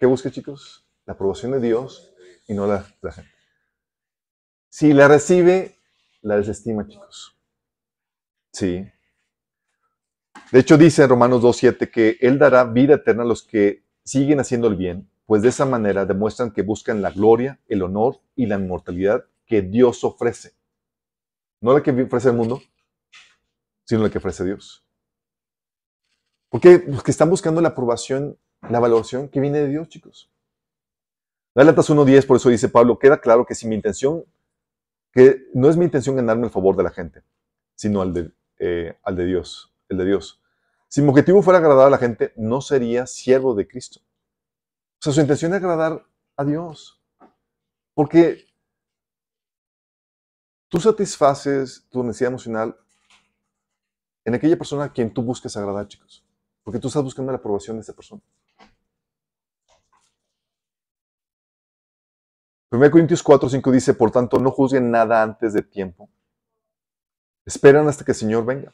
[0.00, 0.88] ¿Qué busca, chicos?
[1.04, 2.14] La aprobación de Dios
[2.48, 3.30] y no la la gente.
[4.70, 5.76] Si la recibe,
[6.22, 7.36] la desestima, chicos.
[8.50, 8.90] Sí.
[10.52, 14.40] De hecho, dice en Romanos 2.7 que Él dará vida eterna a los que siguen
[14.40, 18.46] haciendo el bien, pues de esa manera demuestran que buscan la gloria, el honor y
[18.46, 20.54] la inmortalidad que Dios ofrece.
[21.60, 22.62] No la que ofrece el mundo,
[23.84, 24.82] sino la que ofrece Dios.
[26.48, 28.38] Porque Porque están buscando la aprobación,
[28.68, 30.30] la valoración que viene de Dios, chicos.
[31.54, 34.24] Gálatas 1.10, por eso dice Pablo, queda claro que si mi intención,
[35.12, 37.22] que no es mi intención ganarme el favor de la gente,
[37.74, 40.40] sino al de, eh, al de Dios, el de Dios.
[40.88, 44.00] Si mi objetivo fuera agradar a la gente, no sería siervo de Cristo.
[44.00, 46.04] O sea, su intención es agradar
[46.36, 47.00] a Dios.
[47.94, 48.44] Porque
[50.68, 52.76] tú satisfaces tu necesidad emocional
[54.24, 56.24] en aquella persona a quien tú busques agradar, chicos.
[56.62, 58.22] Porque tú estás buscando la aprobación de esa persona.
[62.72, 66.08] 1 Corintios 4, 5 dice, por tanto, no juzguen nada antes de tiempo.
[67.44, 68.72] Esperan hasta que el Señor venga.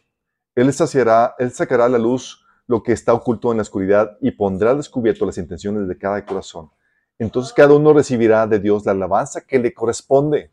[0.54, 5.24] Él, sacará a la luz lo que está oculto en la oscuridad y pondrá descubierto
[5.24, 6.70] las intenciones de cada corazón.
[7.18, 10.52] Entonces cada uno recibirá de Dios la alabanza que le corresponde.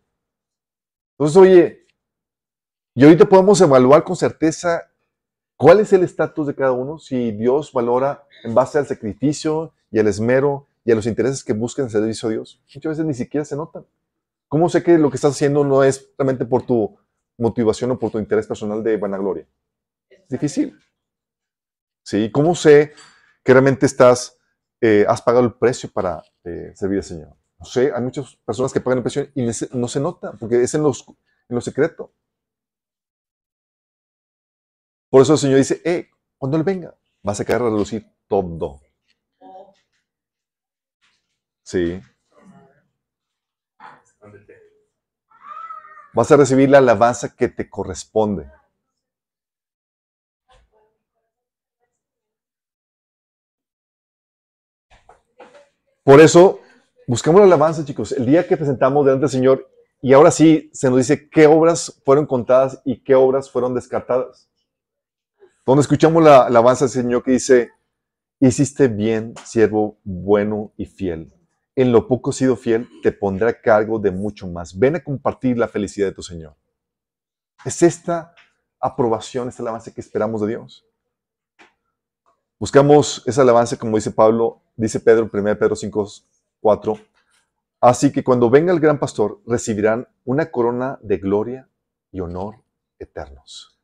[1.17, 1.87] Entonces, oye,
[2.95, 4.89] y ahorita podemos evaluar con certeza
[5.57, 9.99] cuál es el estatus de cada uno, si Dios valora en base al sacrificio y
[9.99, 12.61] al esmero y a los intereses que buscan el servicio a Dios.
[12.75, 13.85] Muchas veces ni siquiera se notan.
[14.47, 16.97] ¿Cómo sé que lo que estás haciendo no es realmente por tu
[17.37, 19.47] motivación o por tu interés personal de vanagloria?
[20.09, 20.77] Es difícil.
[22.03, 22.29] ¿Sí?
[22.31, 22.93] ¿Cómo sé
[23.43, 24.37] que realmente estás,
[24.81, 27.35] eh, has pagado el precio para eh, servir al Señor?
[27.57, 30.73] No sé, hay muchas personas que pagan el precio y no se nota, porque es
[30.73, 32.13] en, los, en lo secreto.
[35.09, 38.81] Por eso el Señor dice, eh, cuando Él venga, vas a quedar a relucir todo.
[41.63, 42.01] Sí.
[46.13, 48.51] Vas a recibir la alabanza que te corresponde.
[56.03, 56.59] Por eso,
[57.07, 58.11] buscamos la alabanza, chicos.
[58.11, 59.69] El día que presentamos delante del Señor,
[60.01, 64.49] y ahora sí se nos dice qué obras fueron contadas y qué obras fueron descartadas.
[65.65, 67.71] Donde escuchamos la alabanza del Señor que dice,
[68.39, 71.33] hiciste bien, siervo bueno y fiel.
[71.75, 74.77] En lo poco sido fiel, te pondré a cargo de mucho más.
[74.77, 76.55] Ven a compartir la felicidad de tu Señor.
[77.65, 78.35] Es esta
[78.79, 80.85] aprobación, esta alabanza que esperamos de Dios.
[82.59, 86.07] Buscamos esa alabanza, como dice Pablo, dice Pedro, 1 Pedro 5,
[86.61, 86.97] 4.
[87.81, 91.69] Así que cuando venga el gran pastor, recibirán una corona de gloria
[92.11, 92.63] y honor
[92.99, 93.77] eternos.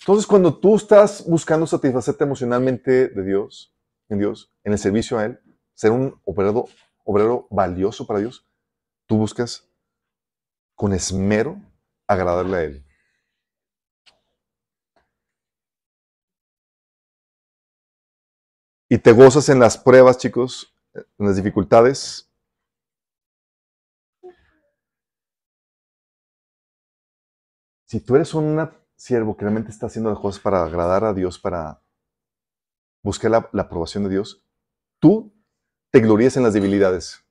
[0.00, 3.74] Entonces, cuando tú estás buscando satisfacerte emocionalmente de Dios,
[4.08, 5.40] en Dios, en el servicio a Él,
[5.76, 6.64] ser un obrero,
[7.04, 8.44] obrero valioso para Dios,
[9.06, 9.70] tú buscas
[10.74, 11.60] con esmero
[12.08, 12.86] agradarle a Él.
[18.88, 22.30] y te gozas en las pruebas, chicos, en las dificultades.
[27.84, 31.38] Si tú eres un siervo que realmente está haciendo las cosas para agradar a Dios,
[31.38, 31.80] para
[33.02, 34.44] buscar la, aprobación de Dios,
[34.98, 35.32] tú
[35.90, 37.24] te glorías en las debilidades.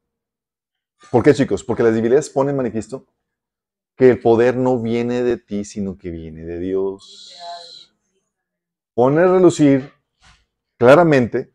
[1.12, 1.64] ¿Por qué, chicos?
[1.64, 3.06] Porque las debilidades ponen manifiesto
[3.96, 7.36] que el poder no viene de ti, sino que viene de Dios.
[8.94, 9.92] Pone a relucir
[10.78, 11.54] claramente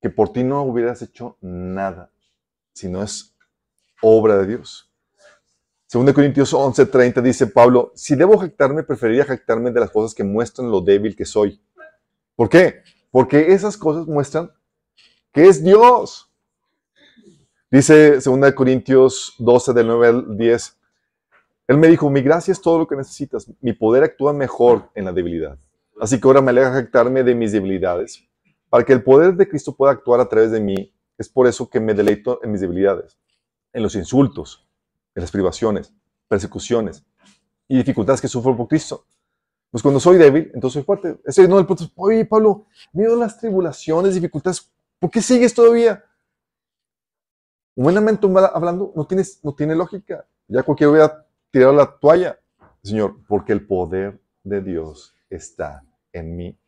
[0.00, 2.10] que por ti no hubieras hecho nada,
[2.74, 3.34] si no es
[4.02, 4.90] obra de Dios.
[5.86, 10.70] Según Corintios 11:30 dice Pablo, si debo jactarme, preferiría jactarme de las cosas que muestran
[10.70, 11.62] lo débil que soy.
[12.34, 12.82] ¿Por qué?
[13.10, 14.50] Porque esas cosas muestran
[15.34, 16.30] que es Dios.
[17.70, 20.78] Dice 2 Corintios 12, del 9 al 10.
[21.66, 23.50] Él me dijo, mi gracia es todo lo que necesitas.
[23.60, 25.58] Mi poder actúa mejor en la debilidad.
[26.00, 28.22] Así que ahora me alegra jactarme de mis debilidades,
[28.70, 30.92] para que el poder de Cristo pueda actuar a través de mí.
[31.18, 33.18] Es por eso que me deleito en mis debilidades,
[33.72, 34.68] en los insultos,
[35.14, 35.92] en las privaciones,
[36.28, 37.04] persecuciones
[37.66, 39.04] y dificultades que sufro por Cristo.
[39.70, 41.18] Pues cuando soy débil, entonces soy fuerte.
[41.24, 41.84] Ese no el punto.
[41.96, 44.72] Oye, Pablo, miedo las tribulaciones, dificultades,
[45.04, 46.02] ¿por qué sigues todavía?
[47.76, 50.26] Humanamente hablando, no, tienes, no tiene lógica.
[50.48, 52.40] Ya cualquiera hubiera tirado la toalla.
[52.82, 56.58] Señor, porque el poder de Dios está en mí.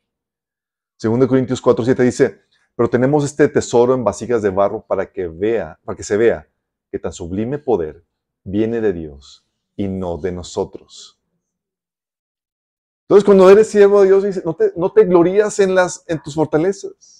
[0.98, 2.42] Segundo Corintios 4, 7 dice,
[2.74, 6.46] pero tenemos este tesoro en vasijas de barro para que vea, para que se vea
[6.92, 8.04] que tan sublime poder
[8.44, 11.18] viene de Dios y no de nosotros.
[13.04, 16.22] Entonces, cuando eres siervo de Dios, dice, no te, no te glorías en, las, en
[16.22, 17.15] tus fortalezas.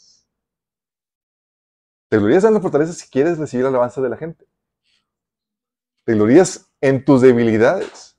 [2.09, 4.47] Te glorías en las fortalezas si quieres recibir la alabanza de la gente.
[6.05, 8.17] Te glorías en tus debilidades.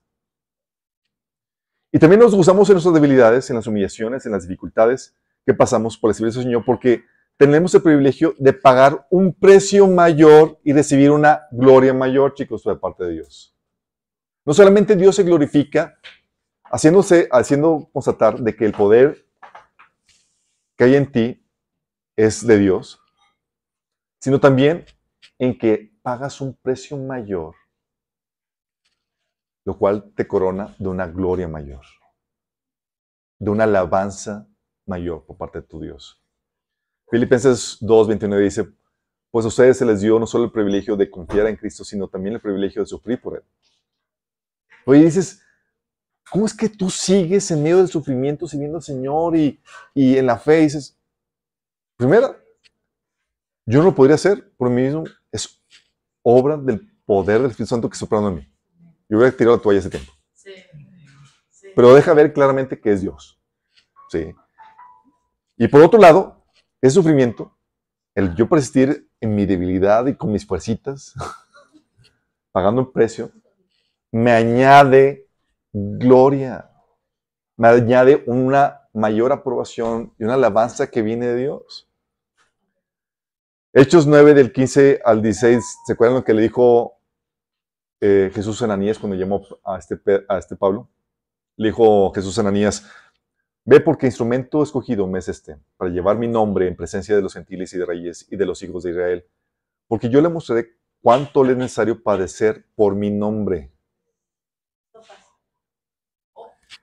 [1.91, 5.15] Y también nos gozamos en nuestras debilidades, en las humillaciones, en las dificultades
[5.45, 7.05] que pasamos por servicio del Señor, porque
[7.37, 12.75] tenemos el privilegio de pagar un precio mayor y recibir una gloria mayor, chicos, de
[12.75, 13.55] parte de Dios.
[14.43, 15.97] No solamente Dios se glorifica
[16.65, 19.25] haciéndose, haciendo constatar de que el poder
[20.75, 21.47] que hay en ti
[22.15, 23.01] es de Dios,
[24.19, 24.85] sino también
[25.39, 27.55] en que pagas un precio mayor,
[29.65, 31.85] lo cual te corona de una gloria mayor,
[33.39, 34.47] de una alabanza
[34.85, 36.23] mayor por parte de tu Dios.
[37.09, 38.67] Filipenses 2.29 dice,
[39.31, 42.07] pues a ustedes se les dio no solo el privilegio de confiar en Cristo, sino
[42.07, 43.43] también el privilegio de sufrir por Él.
[44.85, 45.41] Oye, dices,
[46.31, 49.61] ¿cómo es que tú sigues en medio del sufrimiento sirviendo al Señor y,
[49.93, 50.61] y en la fe?
[50.61, 50.97] dices,
[51.97, 52.41] primera,
[53.67, 55.61] yo no lo podría hacer por mí mismo, es
[56.23, 58.53] obra del poder del Espíritu Santo que está operando en mí.
[59.09, 60.11] Yo hubiera tirado la toalla ese tiempo.
[60.33, 60.53] Sí.
[61.75, 63.39] Pero deja ver claramente que es Dios.
[64.09, 64.33] Sí.
[65.57, 66.45] Y por otro lado,
[66.81, 67.57] ese sufrimiento,
[68.15, 71.13] el yo persistir en mi debilidad y con mis fuercitas,
[72.53, 73.31] pagando un precio,
[74.11, 75.27] me añade
[75.73, 76.71] gloria,
[77.57, 81.86] me añade una mayor aprobación y una alabanza que viene de Dios.
[83.79, 86.97] Hechos 9 del 15 al 16, ¿se acuerdan lo que le dijo
[88.01, 90.89] eh, Jesús Ananías cuando llamó a este, a este Pablo?
[91.57, 92.89] Le dijo Jesús Ananías,
[93.65, 97.35] Ve porque instrumento escogido me es este, para llevar mi nombre en presencia de los
[97.35, 99.25] gentiles y de reyes y de los hijos de Israel,
[99.87, 103.71] porque yo le mostraré cuánto le es necesario padecer por mi nombre.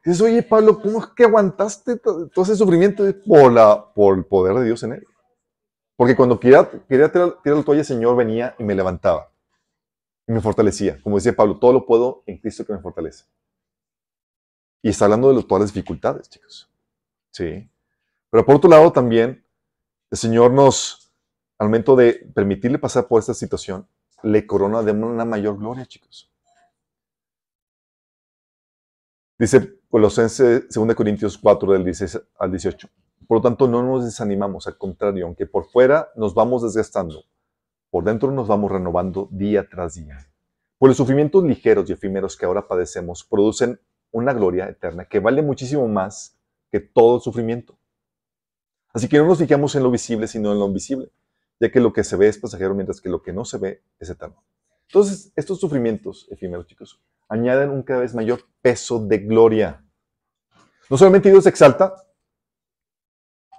[0.05, 4.55] Dices, oye Pablo, ¿cómo es que aguantaste todo ese sufrimiento por, la, por el poder
[4.55, 5.05] de Dios en él?
[5.97, 9.31] Porque cuando quería, tirar, tirar la toalla, el Señor venía y me levantaba
[10.27, 11.01] y me fortalecía.
[11.03, 13.25] Como decía Pablo, todo lo puedo en Cristo que me fortalece.
[14.83, 16.71] Y está hablando de todas las dificultades, chicos.
[17.31, 17.71] ¿sí?
[18.31, 19.45] Pero por otro lado también,
[20.11, 21.13] el Señor nos,
[21.59, 23.89] al momento de permitirle pasar por esta situación,
[24.23, 26.31] le corona de una mayor gloria, chicos.
[29.39, 32.89] Dice Colosenses 2 Corintios 4 del 16 al 18.
[33.27, 37.25] Por lo tanto, no nos desanimamos, al contrario, aunque por fuera nos vamos desgastando,
[37.91, 40.27] por dentro nos vamos renovando día tras día.
[40.79, 45.43] Por los sufrimientos ligeros y efímeros que ahora padecemos producen una gloria eterna que vale
[45.43, 46.37] muchísimo más
[46.70, 47.79] que todo sufrimiento.
[48.93, 51.11] Así que no nos fijamos en lo visible, sino en lo invisible,
[51.59, 53.83] ya que lo que se ve es pasajero, mientras que lo que no se ve
[53.99, 54.43] es eterno.
[54.89, 59.85] Entonces, estos sufrimientos efímeros, chicos, añaden un cada vez mayor peso de gloria.
[60.89, 61.95] No solamente Dios exalta,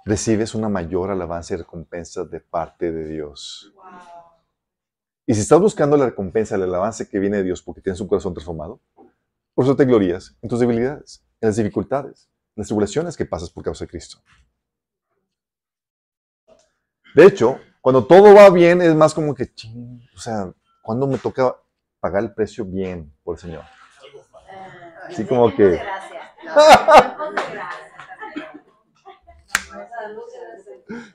[0.06, 3.74] recibes una mayor alabanza y recompensa de parte de Dios.
[5.26, 8.06] Y si estás buscando la recompensa, la alabanza que viene de Dios porque tienes un
[8.06, 8.80] corazón transformado,
[9.52, 13.64] por eso te glorías en tus debilidades, en las dificultades, las tribulaciones que pasas por
[13.64, 14.18] causa de Cristo.
[17.16, 19.50] De hecho, cuando todo va bien, es más como que,
[20.14, 20.52] o sea,
[20.82, 21.56] cuando me toca
[21.98, 23.64] pagar el precio bien por el Señor.
[25.08, 25.80] Así como que...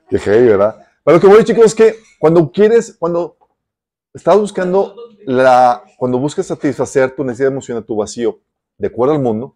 [0.10, 0.88] Qué heavy, ¿verdad?
[1.04, 3.38] Pero lo que voy, chicos, es que cuando quieres, cuando
[4.14, 4.96] estás buscando
[5.26, 8.40] la, cuando buscas satisfacer tu necesidad emocional, tu vacío,
[8.78, 9.56] de acuerdo al mundo,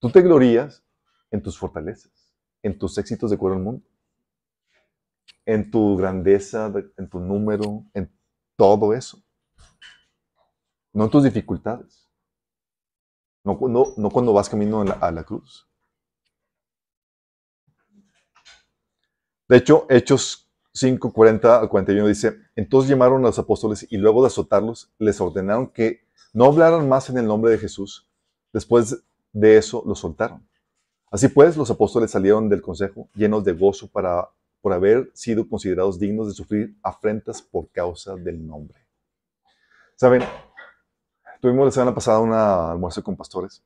[0.00, 0.82] Tú te glorías
[1.30, 2.10] en tus fortalezas,
[2.62, 3.86] en tus éxitos de acuerdo al mundo,
[5.44, 8.10] en tu grandeza, en tu número, en
[8.56, 9.22] todo eso.
[10.92, 12.10] No en tus dificultades.
[13.44, 15.69] No, no, cuando vas camino a la cruz.
[19.50, 24.22] De hecho, Hechos 5, 40 al 41 dice, entonces llamaron a los apóstoles y luego
[24.22, 28.08] de azotarlos, les ordenaron que no hablaran más en el nombre de Jesús.
[28.52, 30.48] Después de eso lo soltaron.
[31.10, 34.28] Así pues, los apóstoles salieron del consejo llenos de gozo para,
[34.60, 38.78] por haber sido considerados dignos de sufrir afrentas por causa del nombre.
[39.96, 40.22] Saben,
[41.40, 43.64] tuvimos la semana pasada un almuerzo con pastores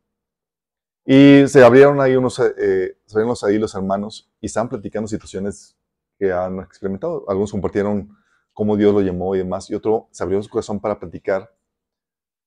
[1.04, 5.76] y se abrieron ahí unos, eh, se abrieron ahí los hermanos y estaban platicando situaciones
[6.18, 7.24] que han experimentado.
[7.28, 8.16] Algunos compartieron
[8.52, 11.50] cómo Dios lo llamó y demás, y otro se abrió su corazón para platicar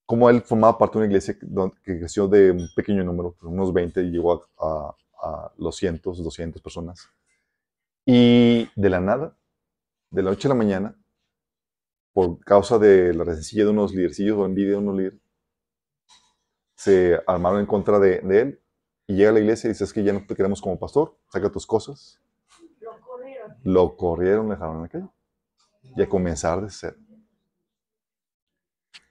[0.08, 1.38] como él formaba parte de una iglesia
[1.84, 4.96] que creció de un pequeño número, unos 20, y llegó a,
[5.58, 7.10] los cientos, 200 personas.
[8.06, 9.38] Y de la nada,
[10.10, 10.96] de la noche a la mañana,
[12.14, 15.20] por causa de la resencilla de unos lidercillos o envidia de unos líderes,
[16.78, 18.62] se armaron en contra de, de él
[19.08, 21.18] y llega a la iglesia y dice, es que ya no te queremos como pastor,
[21.32, 22.22] saca tus cosas.
[22.80, 23.58] Lo corrieron.
[23.64, 25.08] Lo corrieron, dejaron en la calle.
[25.96, 26.98] Y a comenzar de cero.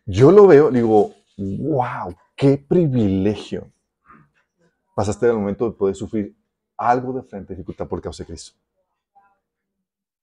[0.04, 3.72] Yo lo veo, digo, wow, qué privilegio.
[4.94, 6.36] Pasaste el momento de poder sufrir
[6.76, 8.56] algo de frente, dificultad por causa de Cristo.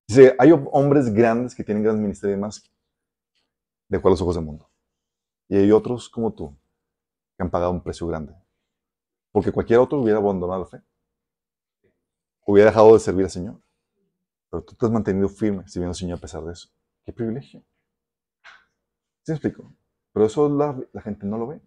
[0.07, 2.71] Dice, hay hombres grandes que tienen grandes ministerios y demás,
[3.89, 4.69] de acuerdo a los ojos del mundo.
[5.49, 6.55] Y hay otros como tú,
[7.43, 8.33] han pagado un precio grande.
[9.31, 10.81] Porque cualquier otro hubiera abandonado la fe.
[12.45, 13.61] Hubiera dejado de servir al Señor.
[14.49, 16.69] Pero tú te has mantenido firme sirviendo al Señor a pesar de eso.
[17.03, 17.63] Qué privilegio.
[19.23, 19.73] ¿Sí explico?
[20.11, 21.61] Pero eso la, la gente no lo ve.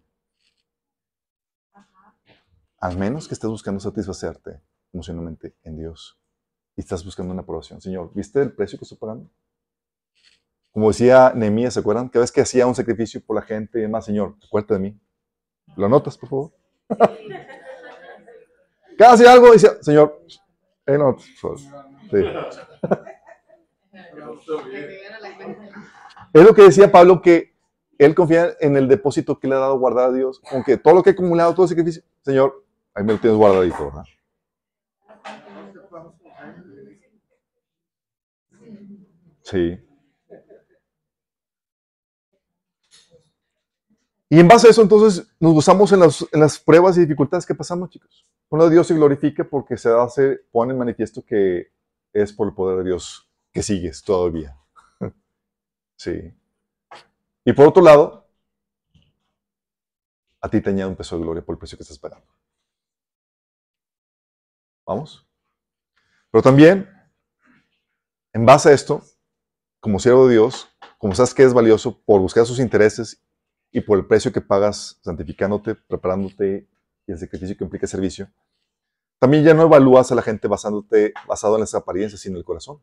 [2.79, 4.61] Al menos que estés buscando satisfacerte
[4.93, 6.19] emocionalmente en Dios.
[6.75, 7.81] Y estás buscando una aprobación.
[7.81, 9.29] Señor, ¿viste el precio que estoy pagando?
[10.71, 12.07] Como decía Nehemías, ¿se acuerdan?
[12.07, 14.99] Cada vez que hacía un sacrificio por la gente y demás, Señor, acuérdate de mí.
[15.75, 16.51] ¿Lo anotas, por favor?
[18.99, 20.23] Hacía algo, decía, Señor,
[20.85, 21.57] eh, no, por favor".
[22.09, 22.23] Sí.
[26.33, 27.53] Es lo que decía Pablo, que
[27.97, 30.41] él confía en el depósito que le ha dado guardar a Dios.
[30.51, 32.63] Aunque todo lo que ha acumulado, todo el sacrificio, Señor,
[32.93, 34.03] ahí me lo tienes guardadito, ¿verdad?
[39.41, 39.86] Sí.
[44.29, 46.01] Y en base a eso, entonces, nos gozamos en
[46.41, 48.25] las, pruebas y dificultades que pasamos, chicos.
[48.49, 51.71] Por lo Dios se glorifique porque se hace, pone en manifiesto que
[52.11, 54.57] es por el poder de Dios que sigues todavía.
[55.99, 56.31] Sí.
[57.43, 58.27] Y por otro lado,
[60.39, 62.27] a ti te añade un peso de gloria por el precio que estás pagando.
[64.85, 65.27] ¿Vamos?
[66.29, 66.87] Pero también,
[68.31, 69.01] en base a esto,
[69.79, 70.67] como siervo de Dios,
[70.99, 73.26] como sabes que es valioso por buscar sus intereses
[73.77, 76.67] y por el precio que pagas santificándote, preparándote
[77.05, 78.27] y el sacrificio que implica servicio,
[79.19, 82.43] también ya no evalúas a la gente basándote, basado en las apariencias, sino en el
[82.43, 82.81] corazón.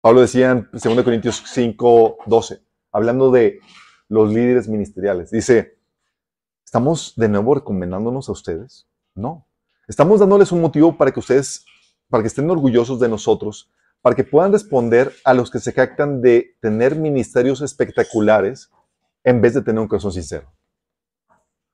[0.00, 2.62] Pablo decía en 2 Corintios 5, 12,
[2.92, 3.58] hablando de
[4.08, 5.76] los líderes ministeriales, dice,
[6.64, 8.86] ¿estamos de nuevo recomendándonos a ustedes?
[9.16, 9.44] No.
[9.88, 11.66] Estamos dándoles un motivo para que ustedes,
[12.08, 13.72] para que estén orgullosos de nosotros,
[14.04, 18.70] para que puedan responder a los que se jactan de tener ministerios espectaculares
[19.22, 20.52] en vez de tener un corazón sincero.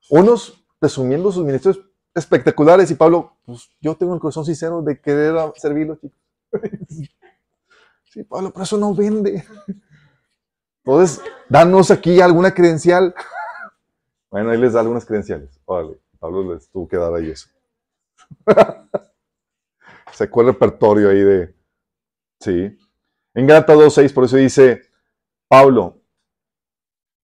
[0.09, 5.35] Unos presumiendo sus ministerios espectaculares y Pablo, pues yo tengo el corazón sincero de querer
[5.57, 5.99] servirlos.
[8.05, 9.45] Sí, Pablo, pero eso no vende.
[10.85, 13.15] Entonces, danos aquí alguna credencial.
[14.31, 15.61] Bueno, ahí les da algunas credenciales.
[15.65, 15.97] Pablo
[16.53, 17.49] les tuvo que dar ahí eso.
[20.13, 21.60] Sacó el repertorio ahí de.
[22.41, 22.77] Sí.
[23.35, 24.83] En Gálatas 2.6, por eso dice
[25.49, 26.01] Pablo,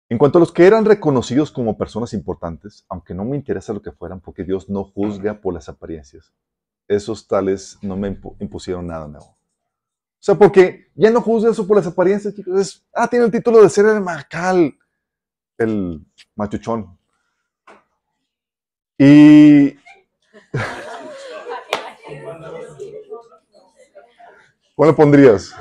[0.09, 3.82] en cuanto a los que eran reconocidos como personas importantes, aunque no me interesa lo
[3.82, 6.34] que fueran, porque Dios no juzga por las apariencias,
[6.88, 9.26] esos tales no me impu- impusieron nada nuevo.
[9.28, 12.59] O sea, porque ya no juzga eso por las apariencias, chicos.
[12.59, 14.78] Es, ah, tiene el título de ser el macal,
[15.57, 16.05] el
[16.36, 16.97] machuchón.
[18.97, 19.76] Y.
[24.76, 25.54] ¿Cuál le pondrías?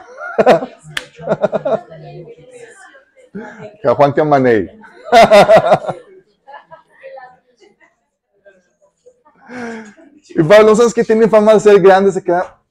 [3.96, 4.68] Juan Camaney.
[10.28, 12.10] y Pablo, ¿sabes que tiene fama de ser grande?
[12.12, 12.62] Se queda.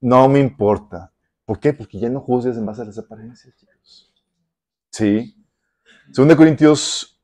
[0.00, 1.12] No me importa.
[1.44, 1.72] ¿Por qué?
[1.72, 4.12] Porque ya no juzgues en base a las apariencias, chicos.
[4.90, 5.36] Sí.
[6.08, 7.20] 2 Corintios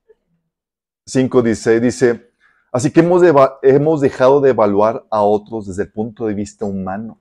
[1.07, 2.33] 5, 16 dice,
[2.73, 7.21] así que hemos dejado de evaluar a otros desde el punto de vista humano.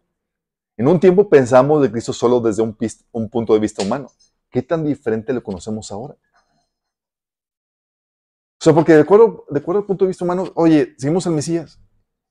[0.78, 4.12] En un tiempo pensamos de Cristo solo desde un, punto de vista humano.
[4.52, 6.16] ¿Qué tan diferente lo conocemos ahora?
[8.60, 11.34] O sea, porque de acuerdo, de acuerdo al punto de vista humano, oye, seguimos al
[11.34, 11.80] Mesías.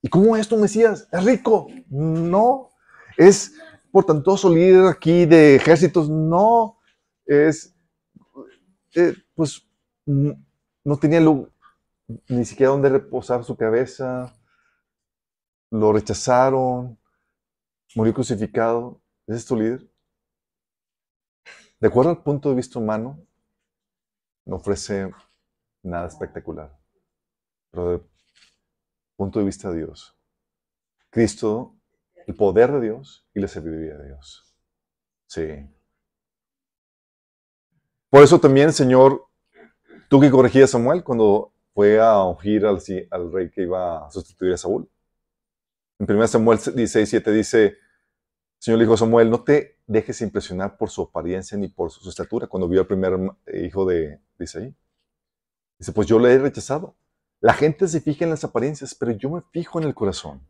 [0.00, 1.08] ¿Y cómo es tu Mesías?
[1.10, 1.66] ¿Es rico?
[1.88, 2.70] No.
[3.16, 3.54] ¿Es
[3.90, 6.08] portantoso líder aquí de ejércitos?
[6.08, 6.78] No.
[7.24, 7.74] Es,
[8.94, 9.66] eh, pues,
[10.04, 11.20] no tenía
[12.28, 14.32] ni siquiera donde reposar su cabeza.
[15.72, 16.96] Lo rechazaron.
[17.94, 19.00] Murió crucificado.
[19.26, 19.88] ¿Ese es tu líder?
[21.80, 23.26] De acuerdo al punto de vista humano,
[24.46, 25.10] no ofrece
[25.82, 26.76] nada espectacular.
[27.70, 28.08] Pero
[29.16, 30.16] punto de vista de Dios,
[31.10, 31.76] Cristo,
[32.26, 34.54] el poder de Dios y la sabiduría de Dios.
[35.26, 35.68] Sí.
[38.10, 39.26] Por eso también, Señor,
[40.08, 42.78] tú que corregías a Samuel cuando fue a ungir al,
[43.10, 44.88] al rey que iba a sustituir a Saúl.
[45.98, 47.78] En 1 Samuel 16, 7 dice,
[48.58, 52.68] Señor dijo Samuel, no te dejes impresionar por su apariencia ni por su estatura, cuando
[52.68, 54.74] vio al primer eh, hijo de, de Isaí.
[55.78, 56.96] Dice, pues yo le he rechazado.
[57.40, 60.46] La gente se fija en las apariencias, pero yo me fijo en el corazón.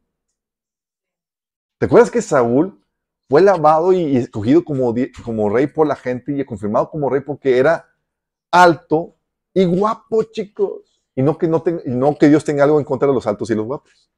[1.78, 2.82] ¿Te acuerdas que Saúl
[3.28, 4.94] fue lavado y escogido como,
[5.24, 7.86] como rey por la gente y confirmado como rey porque era
[8.50, 9.16] alto
[9.52, 11.02] y guapo, chicos?
[11.14, 13.54] Y no que, no, no que Dios tenga algo en contra de los altos y
[13.54, 14.10] los guapos.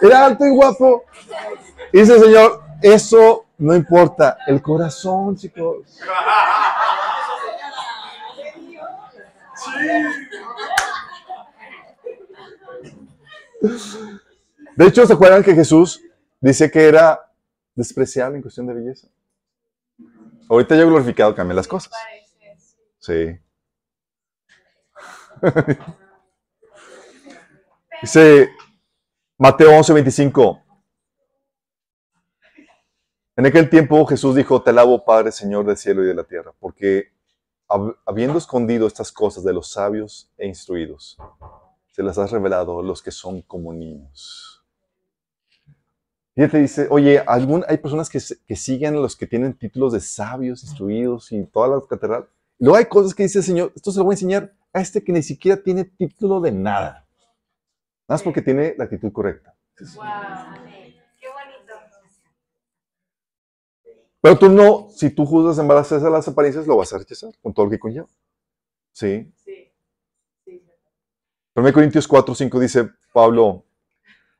[0.00, 1.04] Era alto y guapo.
[1.92, 4.38] Dice el Señor, eso no importa.
[4.46, 6.00] El corazón, chicos.
[14.76, 16.02] De hecho, ¿se acuerdan que Jesús
[16.40, 17.30] dice que era
[17.74, 19.08] despreciable en cuestión de belleza?
[20.48, 21.92] Ahorita ya glorificado cambian las cosas.
[22.98, 23.38] Sí.
[28.02, 28.50] Dice
[29.38, 30.60] Mateo 11:25.
[33.36, 36.52] En aquel tiempo Jesús dijo, te alabo Padre, Señor del cielo y de la tierra,
[36.60, 37.12] porque
[38.06, 41.18] habiendo escondido estas cosas de los sabios e instruidos,
[41.90, 44.54] se las has revelado a los que son como niños.
[46.36, 50.00] Y te dice, oye, ¿algún, hay personas que, siguen a los que tienen títulos de
[50.00, 52.28] sabios, instruidos y toda la catedral.
[52.64, 55.02] Luego hay cosas que dice el Señor, esto se lo voy a enseñar a este
[55.02, 57.06] que ni siquiera tiene título de nada.
[58.06, 59.54] Nada más porque tiene la actitud correcta.
[59.94, 60.04] Wow.
[61.18, 61.74] Qué bonito.
[64.20, 67.32] Pero tú no, si tú juzgas en base a las apariencias, lo vas a rechazar
[67.42, 68.08] con todo lo que conlleva.
[68.92, 69.32] ¿Sí?
[69.44, 69.72] Sí.
[70.44, 70.64] sí.
[71.54, 73.64] 1 Corintios 4, 5 dice Pablo,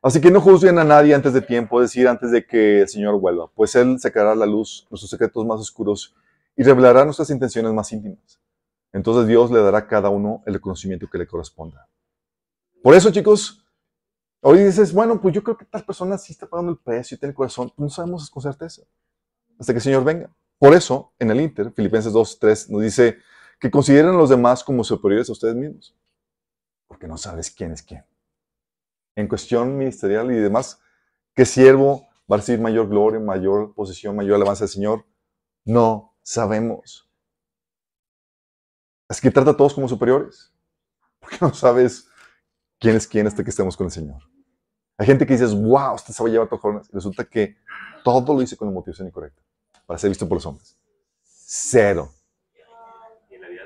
[0.02, 2.88] así que no juzguen a nadie antes de tiempo, es decir, antes de que el
[2.88, 6.14] Señor vuelva, pues Él sacará a la luz nuestros secretos más oscuros
[6.56, 8.40] y revelará nuestras intenciones más íntimas.
[8.92, 11.88] Entonces Dios le dará a cada uno el reconocimiento que le corresponda.
[12.82, 13.64] Por eso, chicos,
[14.40, 17.18] hoy dices, bueno, pues yo creo que tal persona sí está pagando el precio y
[17.18, 17.72] tiene el corazón.
[17.76, 18.82] no sabemos con certeza
[19.58, 20.30] hasta que el Señor venga.
[20.58, 23.18] Por eso, en el Inter, Filipenses 2, 3, nos dice
[23.58, 25.96] que consideren a los demás como superiores a ustedes mismos.
[26.86, 28.04] Porque no sabes quién es quién.
[29.16, 30.80] En cuestión ministerial y demás,
[31.34, 35.04] ¿qué siervo va a recibir mayor gloria, mayor posición, mayor alabanza del Señor?
[35.64, 37.08] No sabemos.
[39.08, 40.52] Así que trata a todos como superiores.
[41.20, 42.08] Porque no sabes
[42.80, 44.20] quién es quién hasta que estemos con el Señor.
[44.96, 46.88] Hay gente que dices, wow, usted a llevar jóvenes.
[46.90, 47.56] Y resulta que
[48.02, 49.42] todo lo hice con la motivación incorrecta
[49.86, 50.76] para ser visto por los hombres.
[51.22, 52.12] Cero.
[53.30, 53.62] Y, la vida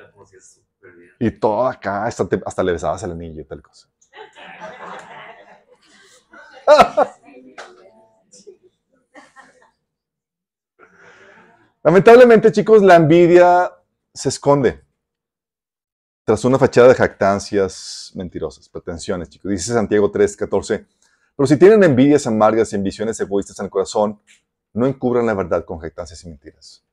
[0.96, 1.10] bien.
[1.18, 3.88] y todo acá, hasta, hasta le besabas el anillo y tal cosa.
[11.82, 13.72] Lamentablemente, chicos, la envidia
[14.12, 14.82] se esconde
[16.24, 19.50] tras una fachada de jactancias mentirosas, pretensiones, chicos.
[19.50, 20.86] Dice Santiago 3, 14.
[21.36, 24.20] Pero si tienen envidias amargas y ambiciones egoístas en el corazón,
[24.72, 26.84] no encubran la verdad con jactancias y mentiras.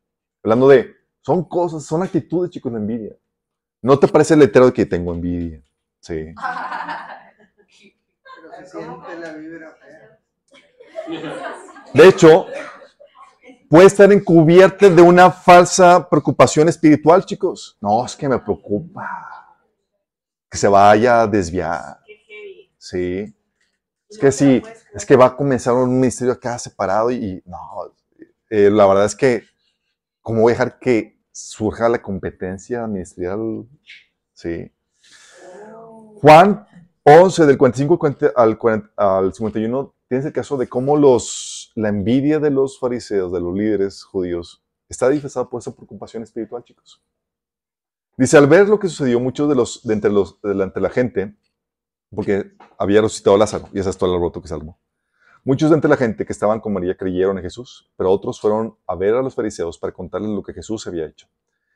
[0.44, 3.16] Hablando de, son cosas, son actitudes, chicos, de envidia.
[3.82, 5.62] ¿No te parece el letrero de que tengo envidia?
[6.00, 6.34] Sí.
[11.94, 12.48] De hecho,
[13.70, 17.78] puede estar encubierta de una falsa preocupación espiritual, chicos.
[17.82, 19.56] No, es que me preocupa
[20.50, 22.00] que se vaya a desviar.
[22.78, 23.34] Sí.
[24.10, 24.62] Es que sí,
[24.94, 27.58] es que va a comenzar un ministerio acá separado y, no,
[28.50, 29.44] eh, la verdad es que,
[30.22, 33.68] ¿cómo voy a dejar que surja la competencia ministerial?
[34.34, 34.72] Sí.
[36.22, 36.66] Juan
[37.04, 38.00] 11, del 45
[38.36, 38.60] al,
[38.96, 43.54] al 51, tienes el caso de cómo los, la envidia de los fariseos, de los
[43.54, 47.04] líderes judíos, está disfrazada por esa preocupación espiritual, chicos.
[48.18, 51.36] Dice, al ver lo que sucedió, muchos de los, de entre, los, de la gente,
[52.14, 54.56] porque había resucitado Lázaro, y ese es todo el alboroto que se
[55.44, 58.78] Muchos de entre la gente que estaban con María creyeron en Jesús, pero otros fueron
[58.88, 61.28] a ver a los fariseos para contarles lo que Jesús había hecho.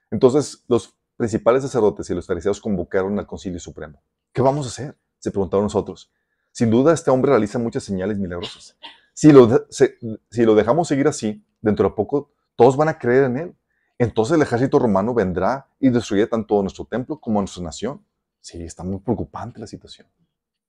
[0.10, 4.02] Entonces, los principales sacerdotes y los fariseos convocaron al concilio supremo.
[4.32, 4.98] ¿Qué vamos a hacer?
[5.20, 6.12] Se preguntaron nosotros.
[6.52, 8.78] Sin duda, este hombre realiza muchas señales milagrosas.
[9.20, 13.38] Si lo, si lo dejamos seguir así, dentro de poco todos van a creer en
[13.38, 13.56] él.
[13.98, 18.02] Entonces el ejército romano vendrá y destruirá tanto nuestro templo como nuestra nación.
[18.40, 20.08] Sí, está muy preocupante la situación.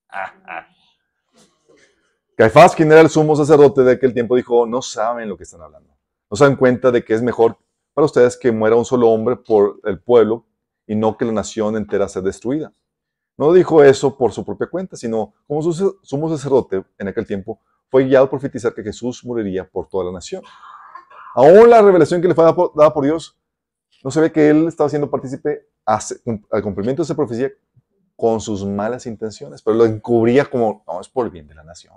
[2.37, 5.63] Caifás, quien era el sumo sacerdote de aquel tiempo, dijo, no saben lo que están
[5.63, 5.97] hablando.
[6.29, 7.57] No se dan cuenta de que es mejor
[7.95, 10.45] para ustedes que muera un solo hombre por el pueblo
[10.89, 12.73] y no que la nación entera sea destruida.
[13.37, 17.61] No dijo eso por su propia cuenta, sino como su sumo sacerdote en aquel tiempo
[17.91, 20.43] fue guiado a profetizar que Jesús moriría por toda la nación.
[21.35, 23.39] Aún la revelación que le fue dada por Dios,
[24.03, 27.51] no se ve que él estaba siendo partícipe al cumplimiento de esa profecía
[28.17, 31.65] con sus malas intenciones, pero lo encubría como, no, es por el bien de la
[31.65, 31.95] nación.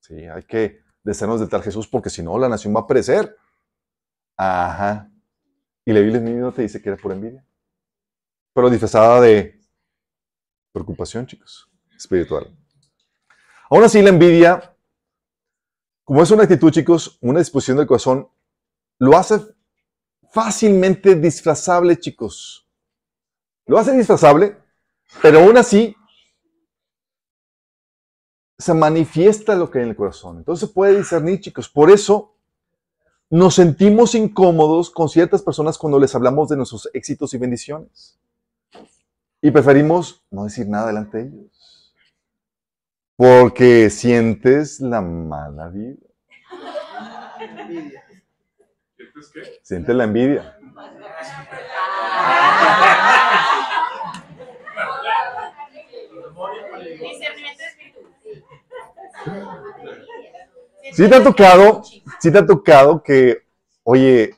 [0.00, 3.36] Sí, hay que deshacernos de tal Jesús porque si no la nación va a perecer.
[4.36, 5.10] Ajá.
[5.84, 7.44] Y la Biblia no te dice que era por envidia.
[8.52, 9.58] Pero disfrazada de
[10.72, 12.54] preocupación, chicos, espiritual.
[13.70, 14.74] Aún así, la envidia,
[16.08, 18.30] como es una actitud, chicos, una disposición del corazón,
[18.98, 19.42] lo hace
[20.30, 22.66] fácilmente disfrazable, chicos.
[23.66, 24.56] Lo hace disfrazable,
[25.20, 25.94] pero aún así
[28.56, 30.38] se manifiesta lo que hay en el corazón.
[30.38, 31.68] Entonces se puede discernir, chicos.
[31.68, 32.34] Por eso
[33.28, 38.18] nos sentimos incómodos con ciertas personas cuando les hablamos de nuestros éxitos y bendiciones.
[39.42, 41.57] Y preferimos no decir nada delante de ellos.
[43.18, 45.96] Porque sientes la mala vida.
[49.64, 50.56] Sientes la envidia.
[60.92, 61.82] Sí te ha tocado,
[62.20, 63.38] sí te ha tocado que,
[63.82, 64.36] oye,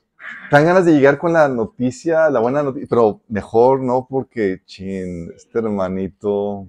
[0.51, 5.31] dan ganas de llegar con la noticia, la buena noticia, pero mejor no porque, chin,
[5.36, 6.66] este hermanito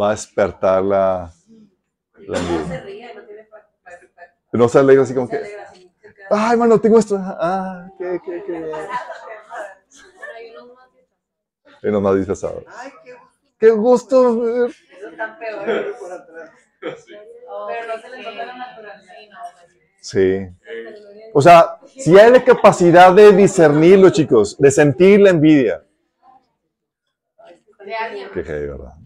[0.00, 1.32] va a despertar la,
[2.16, 3.14] la envidia.
[4.52, 5.40] No se alegra así como que,
[6.30, 7.16] ay, hermano, tengo esto.
[7.20, 8.72] Ah, qué, qué, qué.
[11.82, 12.64] Y unos más disfrazados.
[13.58, 14.70] Qué gusto ver.
[20.00, 20.48] Sí.
[21.32, 25.84] O sea, si hay la capacidad de discernirlo, chicos, de sentir la envidia.
[27.84, 28.30] De alguien.
[28.32, 28.99] Qué ¿verdad?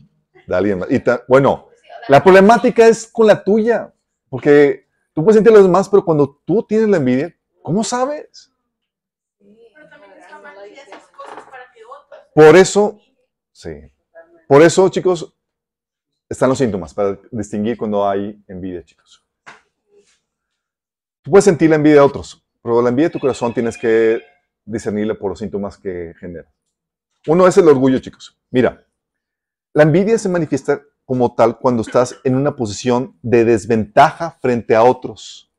[0.47, 0.91] De alguien más.
[0.91, 1.69] Y bueno,
[2.09, 3.93] la problemática es con la tuya.
[4.29, 8.51] Porque tú puedes sentir a los demás, pero cuando tú tienes la envidia, ¿cómo sabes?
[12.35, 12.99] Por eso,
[13.53, 13.71] sí.
[14.49, 15.33] Por eso, chicos,
[16.29, 19.25] están los síntomas para distinguir cuando hay envidia, chicos.
[21.23, 24.21] Tú puedes sentir la envidia de otros, pero la envidia de tu corazón tienes que
[24.65, 26.53] discernirla por los síntomas que genera.
[27.29, 28.37] Uno es el orgullo, chicos.
[28.51, 28.85] Mira,
[29.75, 34.85] la envidia se manifiesta como tal cuando estás en una posición de desventaja frente a
[34.85, 35.53] otros.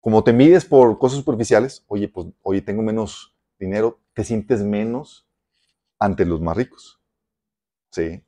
[0.00, 5.26] Como te mides por cosas superficiales, oye, pues, oye, tengo menos dinero, te sientes menos
[5.98, 7.00] ante los más ricos.
[7.92, 8.22] ¿Sí?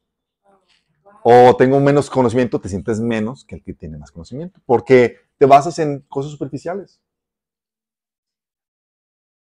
[1.25, 5.47] O tengo menos conocimiento, te sientes menos que el que tiene más conocimiento, porque te
[5.47, 7.01] basas en cosas superficiales.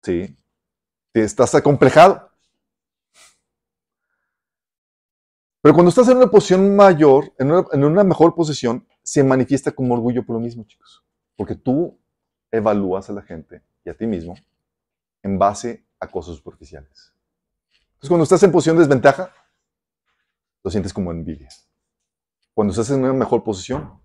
[0.02, 0.36] ¿Sí?
[1.14, 2.31] Estás acomplejado.
[5.62, 9.70] Pero cuando estás en una posición mayor, en una, en una, mejor posición, se manifiesta
[9.70, 11.05] como orgullo por lo mismo, chicos.
[11.36, 11.98] Porque tú
[12.51, 14.34] evalúas a la gente y a ti mismo
[15.22, 17.14] en base a cosas superficiales.
[17.93, 19.32] Entonces, cuando estás en posición de desventaja,
[20.64, 21.48] lo sientes como envidia.
[22.55, 24.02] Cuando estás en una mejor posición,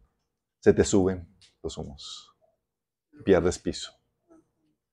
[0.59, 1.27] se te suben
[1.63, 2.35] los humos.
[3.25, 3.91] Pierdes piso.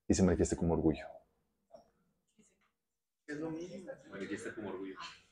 [0.08, 1.06] Y se manifiesta como orgullo.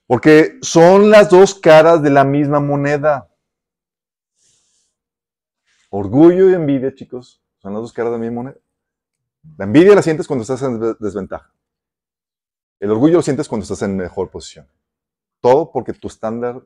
[0.07, 3.29] Porque son las dos caras de la misma moneda.
[5.91, 8.61] Orgullo y envidia, chicos, son las dos caras de la misma moneda.
[9.59, 11.53] La envidia la sientes cuando estás en desventaja.
[12.81, 14.69] El orgullo lo sientes cuando estás en mejor posición.
[15.41, 16.63] Todo porque tu estándar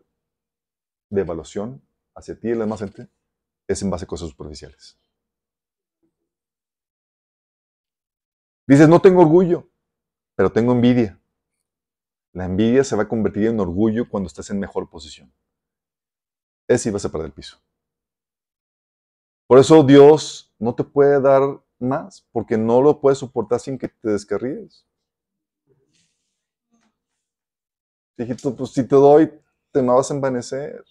[1.11, 1.83] de evaluación
[2.15, 3.09] hacia ti y la demás gente
[3.67, 4.99] es en base a cosas superficiales.
[8.67, 9.69] Dices, no tengo orgullo,
[10.35, 11.19] pero tengo envidia.
[12.37, 15.33] La envidia se va a convertir en orgullo cuando estás en mejor posición.
[16.69, 17.57] Es si vas a perder el piso.
[19.47, 21.41] Por eso Dios no te puede dar
[21.79, 24.87] más, porque no lo puedes soportar sin que te descarríes.
[28.19, 29.33] Hijito, pues si te doy,
[29.73, 30.85] te me vas a envanecer.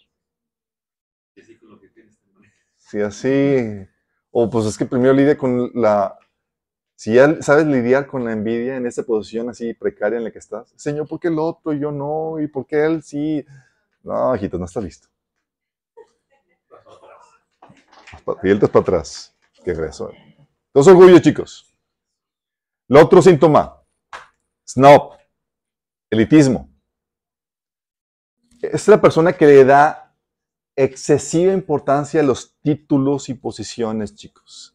[2.76, 3.88] Si así,
[4.32, 6.18] o pues es que primero lidia con la,
[6.96, 10.40] si ya sabes lidiar con la envidia en esa posición así precaria en la que
[10.40, 12.40] estás, Señor, ¿por qué el otro y yo no?
[12.40, 13.46] ¿Y por qué él sí?
[14.04, 15.08] No, hijito, no está listo.
[18.42, 19.36] Fíjate para atrás.
[19.64, 20.12] Qué eso.
[20.68, 21.74] Entonces, orgullo, chicos.
[22.88, 23.82] El otro síntoma,
[24.66, 25.14] snob,
[26.10, 26.70] elitismo
[28.72, 30.14] es la persona que le da
[30.76, 34.75] excesiva importancia a los títulos y posiciones, chicos.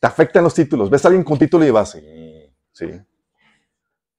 [0.00, 0.90] Te afectan los títulos.
[0.90, 2.86] Ves a alguien con título y vas, sí, sí.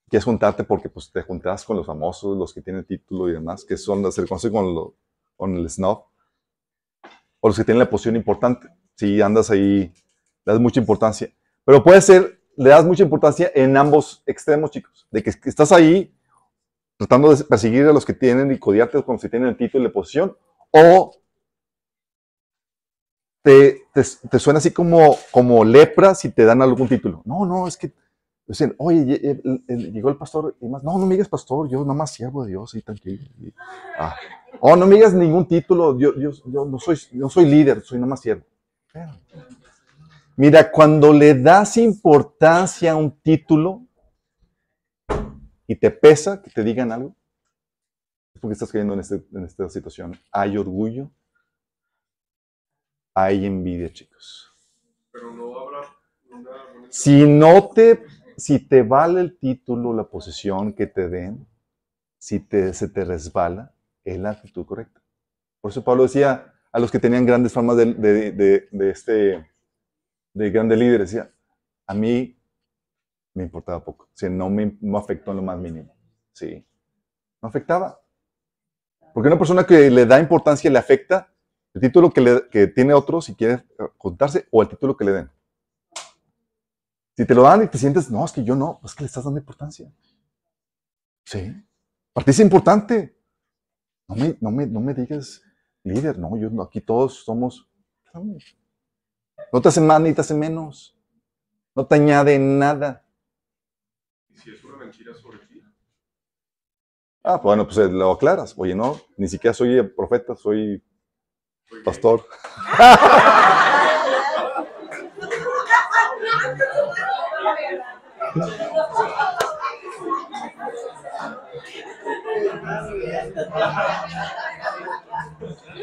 [0.08, 3.64] Quieres juntarte porque pues, te juntas con los famosos, los que tienen título y demás,
[3.64, 4.92] que son, se conoce con,
[5.36, 6.04] con el snob.
[7.40, 8.68] O los que tienen la posición importante.
[8.96, 9.92] Si andas ahí,
[10.44, 11.32] le das mucha importancia.
[11.64, 15.06] Pero puede ser, le das mucha importancia en ambos extremos, chicos.
[15.10, 16.12] De que estás ahí
[16.98, 19.84] tratando de perseguir a los que tienen y codiarte con los que tienen el título
[19.84, 20.36] de posición,
[20.70, 21.12] o
[23.42, 27.22] te, te, suena así como, como lepra si te dan algún título.
[27.24, 27.92] No, no, es que
[28.46, 32.12] dicen, oye, llegó el pastor y más, no, no me digas pastor, yo nada más
[32.12, 33.24] siervo de Dios, y tranquilo.
[33.98, 34.14] Ah.
[34.60, 37.98] Oh, no me digas ningún título, yo, yo, yo no, soy, no soy líder, soy
[37.98, 38.44] nada más siervo.
[40.36, 43.86] Mira, cuando le das importancia a un título
[45.66, 47.14] y te pesa que te digan algo,
[48.34, 50.18] es porque estás cayendo en, este, en esta situación.
[50.32, 51.10] Hay orgullo,
[53.24, 54.52] hay envidia, chicos.
[55.12, 55.80] Pero no habrá
[56.88, 58.04] Si no te,
[58.36, 61.46] si te vale el título, la posición que te den,
[62.18, 63.74] si te, se te resbala,
[64.04, 65.00] es la actitud correcta.
[65.60, 69.46] Por eso Pablo decía a los que tenían grandes formas de, de, de, este,
[70.32, 71.30] de grandes líderes, decía,
[71.86, 72.38] a mí
[73.34, 75.94] me importaba poco, o sea, no me no afectó en lo más mínimo.
[76.32, 76.64] Sí,
[77.42, 78.00] no afectaba.
[79.12, 81.29] Porque una persona que le da importancia le afecta
[81.74, 83.64] el título que, le, que tiene otro si quiere
[83.96, 85.30] contarse o el título que le den.
[87.16, 89.06] Si te lo dan y te sientes, no, es que yo no, pues que le
[89.06, 89.92] estás dando importancia.
[91.24, 91.54] Sí.
[92.12, 93.16] Para es importante.
[94.08, 95.42] No me, no me, no me digas
[95.84, 97.68] líder, no, yo aquí todos somos.
[99.52, 100.96] No te hace más ni te hace menos.
[101.74, 103.04] No te añade nada.
[104.28, 105.62] ¿Y si es una mentira sobre ti?
[107.22, 108.54] Ah, bueno, pues eh, lo aclaras.
[108.56, 110.82] Oye, no, ni siquiera soy profeta, soy
[111.84, 112.26] pastor.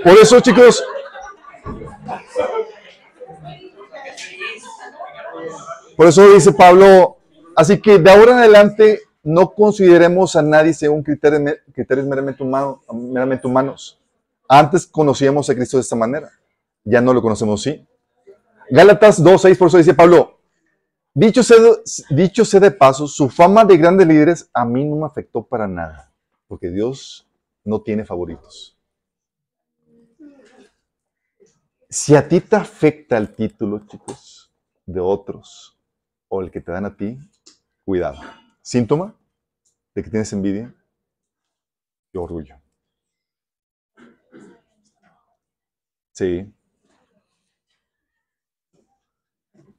[0.03, 0.83] Por eso, chicos,
[5.97, 7.17] por eso dice Pablo,
[7.55, 11.41] así que de ahora en adelante no consideremos a nadie según criterios,
[12.05, 12.43] meramente,
[12.93, 13.99] meramente humanos.
[14.47, 16.31] Antes conocíamos a Cristo de esta manera,
[16.83, 17.85] ya no lo conocemos así.
[18.69, 20.39] Gálatas 2.6, por eso dice Pablo,
[21.13, 21.57] dicho sea,
[22.09, 25.67] dicho sea de paso, su fama de grandes líderes a mí no me afectó para
[25.67, 26.13] nada,
[26.47, 27.27] porque Dios
[27.63, 28.77] no tiene favoritos.
[31.89, 34.51] Si a ti te afecta el título, chicos,
[34.85, 35.77] de otros
[36.27, 37.17] o el que te dan a ti,
[37.85, 38.19] cuidado.
[38.61, 39.15] Síntoma
[39.95, 40.73] de que tienes envidia
[42.11, 42.55] y orgullo.
[46.17, 46.51] Sí.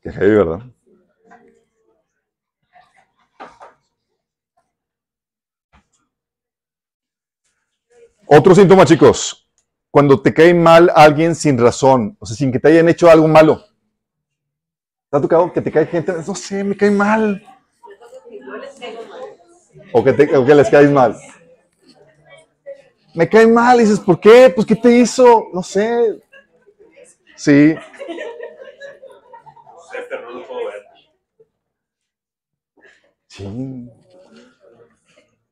[0.01, 0.63] Qué heavy, ¿verdad?
[8.29, 9.45] Otro síntoma, chicos
[9.91, 13.27] cuando te cae mal alguien sin razón, o sea, sin que te hayan hecho algo
[13.27, 13.65] malo.
[15.11, 16.13] ¿Te ha tocado que te cae gente?
[16.25, 17.43] No sé, me cae mal.
[19.93, 21.17] O que, te, o que les caes mal.
[23.13, 24.53] Me cae mal, dices, ¿por qué?
[24.55, 25.47] Pues, ¿qué te hizo?
[25.53, 26.23] No sé.
[27.39, 27.77] Sí.
[33.29, 33.91] Sí.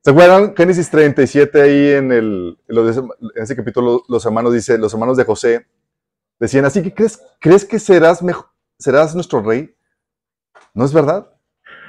[0.01, 0.55] ¿Se acuerdan?
[0.55, 5.65] Génesis 37 ahí en, el, en ese capítulo los hermanos dice, los hermanos de José
[6.39, 8.47] decían, así que crees, crees que serás, mejor,
[8.77, 9.73] serás nuestro rey.
[10.73, 11.33] ¿No es verdad?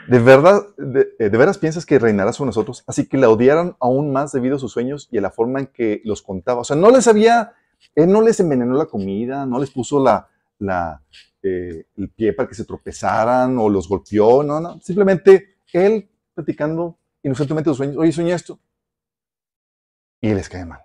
[0.08, 2.82] ¿De verdad, eh, de, veras piensas que reinarás sobre nosotros?
[2.86, 5.66] Así que la odiaron aún más debido a sus sueños y a la forma en
[5.66, 6.60] que los contaba.
[6.60, 7.54] O sea, no les había,
[7.94, 11.02] él no les envenenó la comida, no les puso la,
[11.42, 14.80] eh, el pie para que se tropezaran o los golpeó, no, no.
[14.80, 18.58] Simplemente él platicando inocentemente sus sueños, oye, soñé esto.
[20.20, 20.82] Y les cae mal.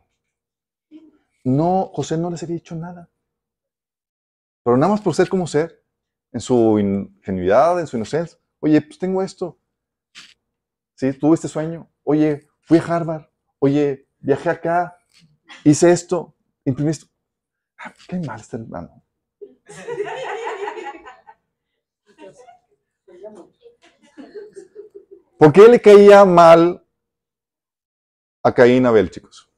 [1.44, 3.10] No, José no les había dicho nada.
[4.64, 5.84] Pero nada más por ser como ser,
[6.32, 8.38] en su ingenuidad, en su inocencia.
[8.60, 9.60] Oye, pues tengo esto.
[10.96, 11.90] Sí, tuve este sueño.
[12.04, 13.26] Oye, fui a Harvard.
[13.60, 14.98] Oye, viajé acá.
[15.64, 16.34] Hice esto.
[16.66, 17.08] Imprimí esto.
[17.78, 19.04] Ah, qué mal este hermano.
[25.38, 26.86] ¿Por qué le caía mal
[28.44, 29.50] a Caín Abel, chicos?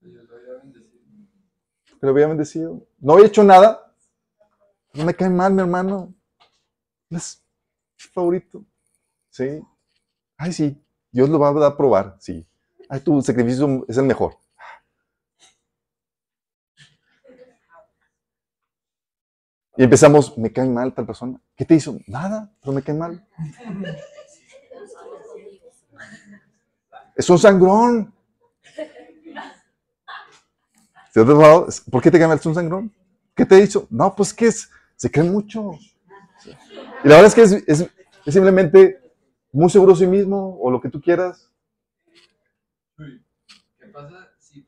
[0.00, 2.86] Que lo había bendecido.
[2.98, 3.94] No había hecho nada.
[4.94, 6.14] No me cae mal, mi hermano.
[7.10, 7.44] Es
[8.12, 8.64] favorito.
[9.30, 9.62] Sí.
[10.36, 10.84] Ay, sí.
[11.10, 12.16] Dios lo va a probar.
[12.20, 12.46] Sí.
[12.88, 14.38] Ay, tu sacrificio es el mejor.
[19.78, 21.40] Y empezamos, me cae mal tal persona.
[21.56, 21.98] ¿Qué te hizo?
[22.06, 23.26] Nada, pero me cae mal.
[27.14, 28.12] Es un sangrón.
[31.90, 32.92] ¿Por qué te llamas un sangrón?
[33.34, 33.86] ¿Qué te dicho?
[33.90, 35.72] No, pues que es, se cree mucho.
[36.44, 37.86] Y la verdad es que es,
[38.26, 39.00] simplemente
[39.52, 41.52] muy seguro de sí mismo o lo que tú quieras.
[42.96, 44.66] ¿Qué pasa si,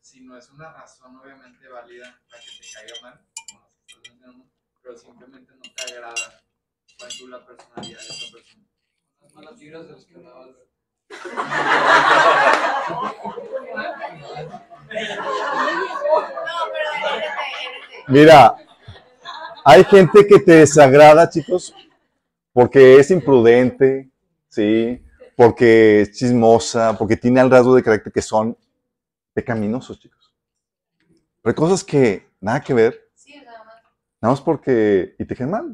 [0.00, 3.80] si no es una razón obviamente válida para que te caiga mal, como las que
[3.80, 4.50] estás mencionando,
[4.84, 6.14] pero simplemente no te agrada
[6.98, 8.64] cuál es la personalidad de esa persona.
[9.22, 10.50] Las malas vibras de los que hablabas.
[18.08, 18.56] Mira,
[19.64, 21.74] hay gente que te desagrada, chicos,
[22.52, 24.10] porque es imprudente,
[24.50, 25.02] ¿sí?
[25.34, 28.54] Porque es chismosa, porque tiene el rasgo de carácter que son
[29.32, 30.34] pecaminosos, chicos.
[31.40, 33.03] Pero hay cosas que nada que ver.
[34.24, 35.16] Nada más porque...
[35.18, 35.72] Y te quedan mal.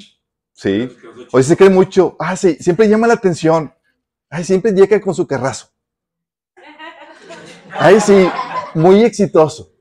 [0.53, 0.91] Sí.
[1.31, 2.17] O se cree mucho.
[2.19, 3.73] Ah, sí, siempre llama la atención.
[4.29, 5.69] Ay, siempre llega con su carrazo.
[7.71, 8.29] Ay, sí,
[8.75, 9.73] muy exitoso.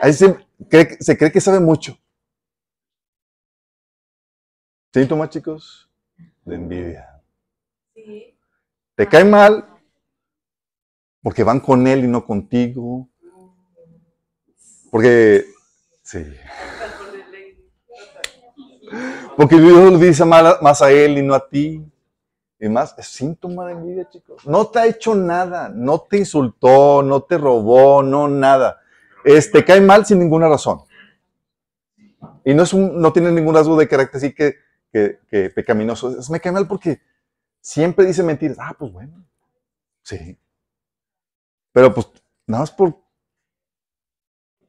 [0.00, 0.36] Ahí se
[0.68, 1.98] cree, se cree que sabe mucho.
[4.94, 5.90] Síntomas, chicos,
[6.44, 7.20] de envidia.
[8.94, 9.68] Te cae mal
[11.22, 13.10] porque van con él y no contigo.
[14.92, 15.44] Porque,
[16.04, 16.24] sí.
[19.40, 21.82] Porque Dios le dice más a él y no a ti.
[22.58, 24.46] Y más, es síntoma de envidia, chicos.
[24.46, 28.82] No te ha hecho nada, no te insultó, no te robó, no nada.
[29.24, 30.82] Este, cae mal sin ninguna razón.
[32.44, 34.56] Y no, es no tiene ningún rasgo de carácter así que,
[34.92, 36.18] que, pecaminoso.
[36.18, 37.00] Es, me cae mal porque
[37.62, 38.58] siempre dice mentiras.
[38.60, 39.24] Ah, pues bueno.
[40.02, 40.38] Sí.
[41.72, 42.10] Pero pues
[42.46, 42.94] nada más por...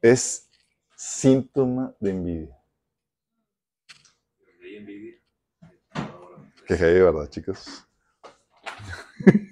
[0.02, 0.50] Es
[0.96, 2.61] síntoma de envidia.
[6.68, 7.86] Que hay, ¿verdad, chicos?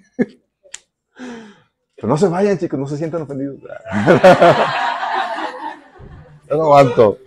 [1.96, 3.60] Pero no se vayan, chicos, no se sientan ofendidos.
[6.48, 7.18] Yo no aguanto.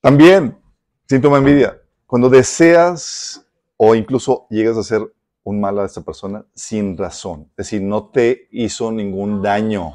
[0.00, 0.58] También,
[1.06, 1.82] síntoma de envidia.
[2.06, 3.46] Cuando deseas
[3.76, 5.02] o incluso llegas a hacer
[5.44, 7.50] un mal a esta persona sin razón.
[7.50, 9.94] Es decir, no te hizo ningún daño.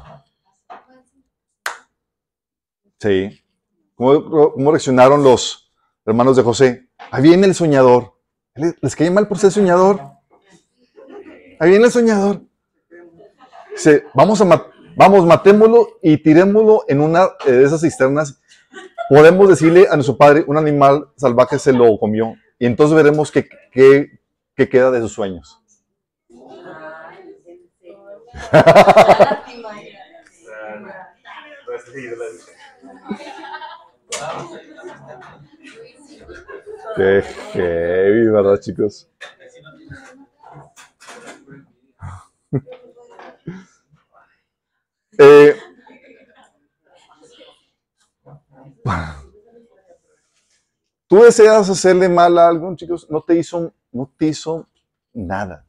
[2.98, 3.42] Sí.
[3.94, 5.72] ¿Cómo, reaccionaron los
[6.04, 6.88] hermanos de José?
[7.10, 8.14] Ahí viene el soñador.
[8.54, 10.00] ¿Les cae mal por ser soñador?
[11.58, 12.42] Ahí viene el soñador.
[13.70, 14.66] Dice, vamos, a
[14.96, 18.40] vamos, matémoslo y tirémoslo en una de esas cisternas.
[19.08, 22.34] Podemos decirle a nuestro padre, un animal salvaje se lo comió.
[22.58, 24.20] Y entonces veremos qué, qué,
[24.54, 25.62] qué queda de sus sueños.
[36.96, 37.22] Qué
[37.52, 39.08] heavy, ¿verdad, chicos?
[45.18, 45.56] Eh,
[51.08, 54.66] Tú deseas hacerle mal a algún, chicos, no te hizo, no te hizo
[55.12, 55.64] nada.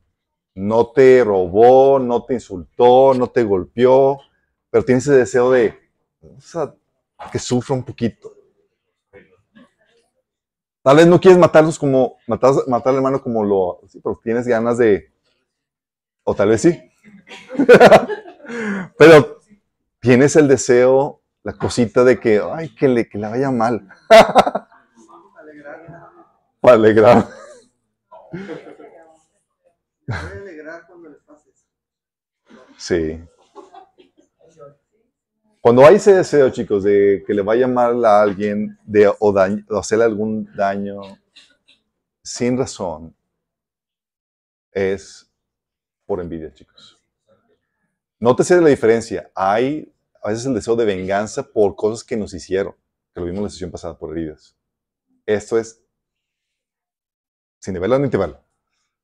[0.56, 4.20] No te robó, no te insultó, no te golpeó,
[4.72, 5.76] pero tienes ese deseo de
[7.32, 8.34] que sufra un poquito.
[10.84, 14.48] Tal vez no quieres matarlos como, matar, matar al hermano como lo, sí, pero tienes
[14.48, 15.12] ganas de,
[16.24, 16.92] o tal vez sí.
[18.98, 19.42] pero
[20.00, 23.86] tienes el deseo, la cosita de que, ay, que le, que le vaya mal.
[26.62, 27.28] Para alegrar.
[32.78, 33.22] Sí.
[35.68, 39.38] Cuando hay ese deseo, chicos, de que le vaya mal a alguien de, o,
[39.78, 41.02] hacerle algún daño
[42.24, 43.14] sin razón,
[44.72, 45.30] es
[46.06, 46.98] por envidia, chicos.
[48.18, 49.30] Nótese la diferencia.
[49.36, 52.74] Hay a veces el deseo de venganza por cosas que nos hicieron,
[53.14, 54.56] que lo vimos en la sesión pasada por heridas.
[55.26, 55.84] Esto es
[57.60, 58.38] sin nivelar ni te vale.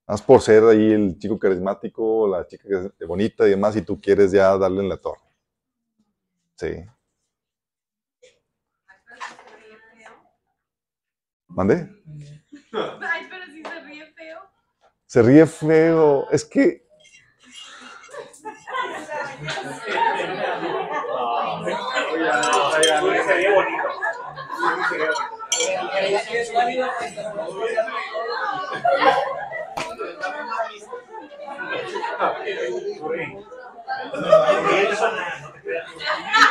[0.08, 3.82] Más por ser ahí el chico carismático, la chica que es bonita y demás, y
[3.82, 5.33] tú quieres ya darle en la torre.
[6.56, 6.86] Sí.
[11.48, 11.88] ¿Mande?
[12.74, 14.40] Ay, pero si se ríe feo.
[15.06, 16.30] Se ríe feo.
[16.32, 16.84] Es que.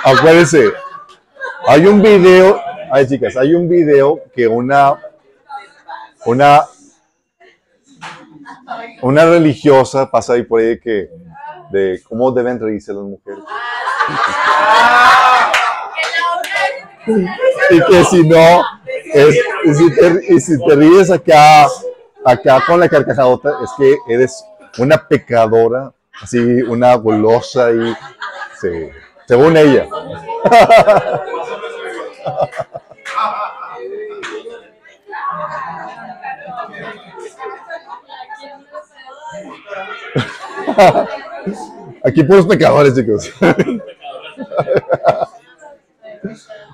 [0.04, 0.72] Acuérdense,
[1.66, 2.60] hay un video,
[2.90, 4.94] ay chicas, hay un video que una,
[6.24, 6.62] una,
[9.02, 11.10] una religiosa pasa ahí por ahí que,
[11.70, 13.44] de cómo deben reírse las mujeres.
[17.70, 18.62] y que si no,
[19.64, 21.66] y, si te, ríes acá,
[22.24, 24.44] acá con la carcajadota, es que eres
[24.78, 27.94] una pecadora, así, una golosa y,
[28.62, 28.88] sí,
[29.26, 29.88] según ella.
[42.04, 43.30] Aquí puros pecadores, chicos.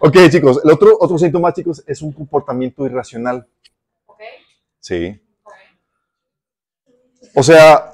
[0.00, 3.46] ok, chicos, el otro, otro síntoma, chicos, es un comportamiento irracional.
[4.80, 5.20] Sí.
[7.34, 7.92] O sea,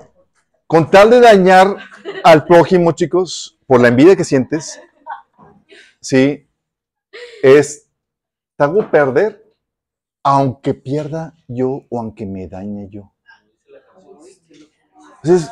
[0.66, 1.76] con tal de dañar
[2.22, 4.80] al prójimo, chicos, por la envidia que sientes,
[6.00, 6.48] sí,
[7.42, 7.88] es,
[8.56, 9.42] te hago perder,
[10.22, 13.12] aunque pierda yo o aunque me dañe yo.
[15.22, 15.50] Entonces,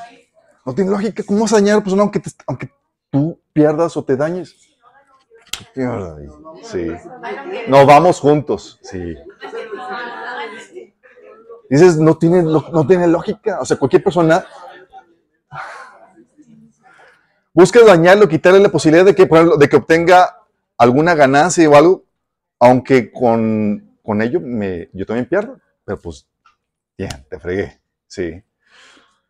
[0.65, 1.23] no tiene lógica.
[1.27, 2.71] ¿Cómo vas a dañar a la persona aunque, te- aunque
[3.11, 4.55] tú pierdas o te dañes?
[6.63, 6.89] Sí.
[7.69, 8.79] No, vamos juntos.
[8.83, 9.17] Sí.
[11.69, 13.61] Dices, no tiene, no tiene lógica.
[13.61, 14.45] O sea, cualquier persona
[17.55, 20.39] busca dañarlo, quitarle la posibilidad de que, por ejemplo, de que obtenga
[20.79, 22.05] alguna ganancia o algo,
[22.59, 25.59] aunque con, con ello me, yo también pierdo.
[25.85, 26.27] Pero pues,
[26.97, 27.81] bien, te fregué.
[28.07, 28.43] Sí,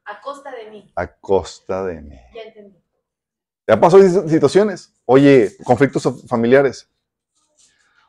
[0.05, 0.93] A costa de mí.
[0.97, 2.17] a costa de mí.
[2.35, 2.79] Ya entendí.
[3.69, 4.93] Ya pasó situ- situaciones.
[5.05, 6.89] Oye, conflictos familiares.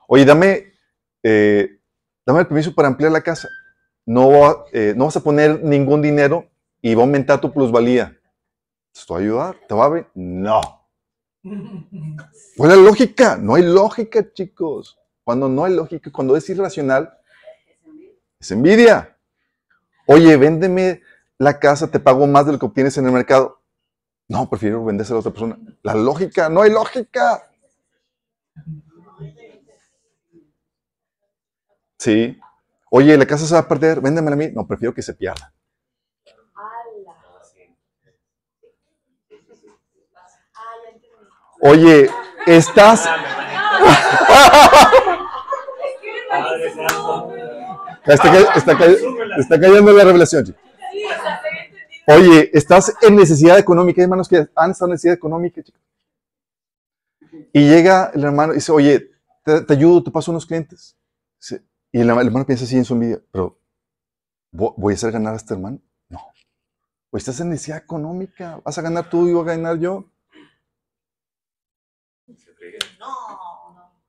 [0.07, 0.73] Oye, dame,
[1.21, 1.79] eh,
[2.25, 3.47] dame el permiso para ampliar la casa.
[4.05, 6.49] No, eh, no vas a poner ningún dinero
[6.81, 8.17] y va a aumentar tu plusvalía.
[8.93, 9.59] ¿Te va a ayudar?
[9.67, 10.07] ¿Te va a ver?
[10.13, 10.61] No.
[11.43, 13.37] ¿Cuál es la lógica?
[13.37, 14.97] No hay lógica, chicos.
[15.23, 17.17] Cuando no hay lógica, cuando es irracional,
[18.39, 19.17] es envidia.
[20.05, 21.01] Oye, véndeme
[21.37, 23.61] la casa, te pago más de lo que obtienes en el mercado.
[24.27, 25.57] No, prefiero vendérsela a otra persona.
[25.81, 27.49] La lógica, no hay lógica.
[31.97, 32.39] Sí.
[32.91, 34.49] Oye, la casa se va a perder, véndemela a mí.
[34.53, 35.53] No, prefiero que se pierda.
[36.55, 36.93] ¡Hala!
[40.55, 41.13] Ah, ya entendí.
[41.63, 42.09] Oye,
[42.45, 43.07] estás.
[48.05, 48.85] Está, ca- está ca-
[49.37, 50.45] está cayendo la revelación.
[50.45, 50.59] chico.
[52.07, 54.01] Oye, estás en necesidad económica.
[54.01, 55.81] Hay hermanos que han estado en necesidad económica, chicos.
[57.53, 59.11] Y llega el hermano y dice, oye,
[59.43, 60.97] te, te ayudo, te paso unos clientes.
[61.91, 63.59] Y el, hermano piensa así en su envidia, pero
[64.51, 65.79] ¿vo- ¿voy a hacer ganar a este hermano?
[66.09, 66.19] No.
[67.11, 68.59] Pues estás en necesidad económica.
[68.65, 70.09] ¿Vas a ganar tú y voy a ganar yo?
[72.35, 72.79] Se friegue.
[72.99, 73.07] No,
[73.75, 74.01] no.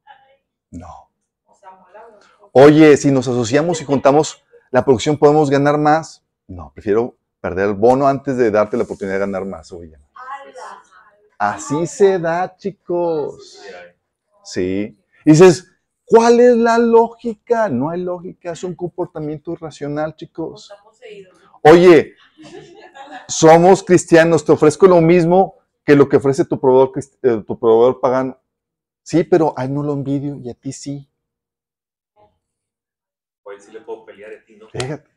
[0.74, 1.10] No.
[2.52, 6.24] Oye, si nos asociamos y juntamos la producción, ¿podemos ganar más?
[6.46, 9.72] No, prefiero perder el bono antes de darte la oportunidad de ganar más.
[9.72, 9.96] Oye.
[11.38, 13.62] Así se da, chicos.
[14.42, 14.96] Sí.
[15.24, 15.70] Dices,
[16.04, 17.68] ¿cuál es la lógica?
[17.68, 20.72] No hay lógica, es un comportamiento irracional, chicos.
[21.62, 22.14] Oye,
[23.28, 26.92] somos cristianos, te ofrezco lo mismo que lo que ofrece tu proveedor,
[27.22, 28.38] eh, tu proveedor pagano.
[29.04, 31.10] Sí, pero a él no lo envidio y a ti sí.
[33.58, 34.68] Sí le puedo pelear a ti, ¿no?
[34.68, 35.10] Fíjate.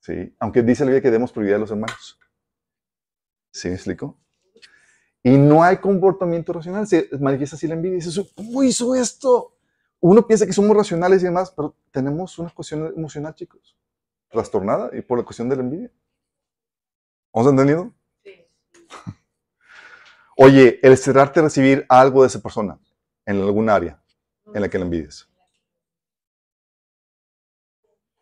[0.00, 0.34] Sí.
[0.40, 2.18] Aunque dice la Biblia que demos prioridad a los hermanos.
[3.52, 4.18] ¿Sí me explico?
[5.22, 6.86] Y no hay comportamiento racional.
[6.86, 7.98] Se manifiesta así la envidia.
[7.98, 9.56] Y dices, ¿cómo hizo esto?
[10.00, 13.76] Uno piensa que somos racionales y demás, pero tenemos una cuestión emocional, chicos.
[14.28, 15.92] Trastornada y por la cuestión de la envidia.
[17.32, 17.94] ¿Vamos entendiendo?
[18.24, 18.46] Sí.
[20.38, 22.80] Oye, el cerrarte a recibir algo de esa persona
[23.26, 24.02] en algún área
[24.52, 25.28] en la que la envidies.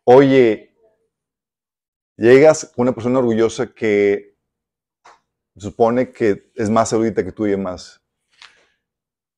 [0.05, 0.75] Oye,
[2.17, 4.37] llegas con una persona orgullosa que
[5.55, 8.01] supone que es más erudita que tú y demás.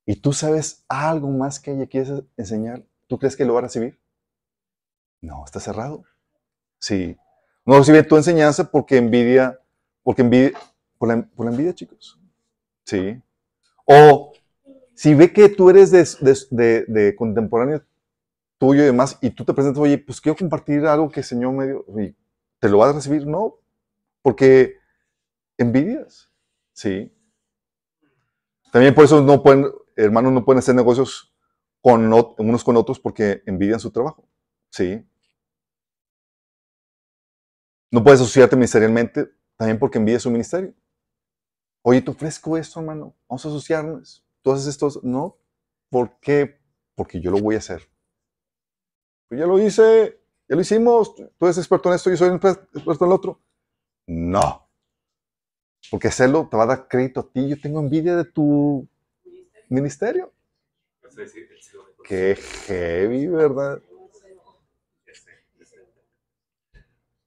[0.05, 2.83] Y tú sabes algo más que ella quieres enseñar.
[3.07, 3.99] ¿Tú crees que lo va a recibir?
[5.21, 6.03] No, está cerrado.
[6.79, 7.17] Sí.
[7.65, 9.59] No recibe tu enseñanza porque envidia,
[10.03, 10.51] porque envidia,
[10.97, 12.19] por la, por la envidia, chicos.
[12.85, 13.19] Sí.
[13.85, 14.34] O
[14.95, 17.83] si ve que tú eres de, de- contemporáneo
[18.59, 21.53] tuyo y demás, y tú te presentas, oye, pues quiero compartir algo que el Señor
[21.53, 22.15] me dio, y
[22.59, 23.27] ¿te lo vas a recibir?
[23.27, 23.55] No,
[24.23, 24.75] porque
[25.57, 26.29] envidias.
[26.73, 27.11] Sí.
[28.71, 29.65] También por eso no pueden,
[29.95, 31.33] hermanos, no pueden hacer negocios
[31.81, 34.27] unos con otros porque envidian su trabajo.
[34.69, 35.05] Sí.
[37.89, 40.75] No puedes asociarte ministerialmente también porque envidias su ministerio.
[41.83, 43.15] Oye, te ofrezco esto, hermano.
[43.29, 44.24] Vamos a asociarnos.
[44.45, 44.91] Tú haces esto.
[45.01, 45.39] No.
[45.89, 46.59] ¿Por qué?
[46.93, 47.81] Porque yo lo voy a hacer.
[49.27, 50.19] Pues ya lo hice.
[50.47, 51.15] Ya lo hicimos.
[51.15, 53.41] Tú eres experto en esto, yo soy experto en lo otro.
[54.05, 54.69] No.
[55.89, 57.49] Porque hacerlo te va a dar crédito a ti.
[57.49, 58.87] Yo tengo envidia de tu
[59.67, 60.31] ministerio.
[62.03, 63.81] Qué heavy, ¿verdad?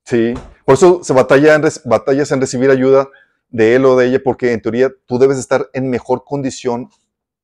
[0.04, 0.34] Sí.
[0.64, 3.08] Por eso se batalla en, batallas en recibir ayuda
[3.48, 6.88] de él o de ella, porque en teoría tú debes estar en mejor condición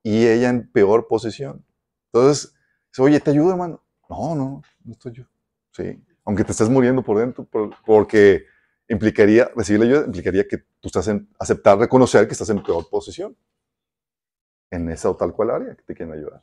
[0.05, 1.67] y ella en peor posición.
[2.13, 2.55] Entonces,
[2.99, 3.83] oye, ¿te ayudo, hermano?
[4.11, 5.25] No, no, no estoy yo.
[5.73, 6.05] Sí.
[6.27, 8.47] Aunque te estés muriendo por dentro, por- porque
[8.89, 12.89] implicaría, recibir la ayuda implicaría que tú estás en, aceptar, reconocer que estás en peor
[12.91, 13.37] posición
[14.71, 16.43] en esa o tal cual área que te quieren ayudar.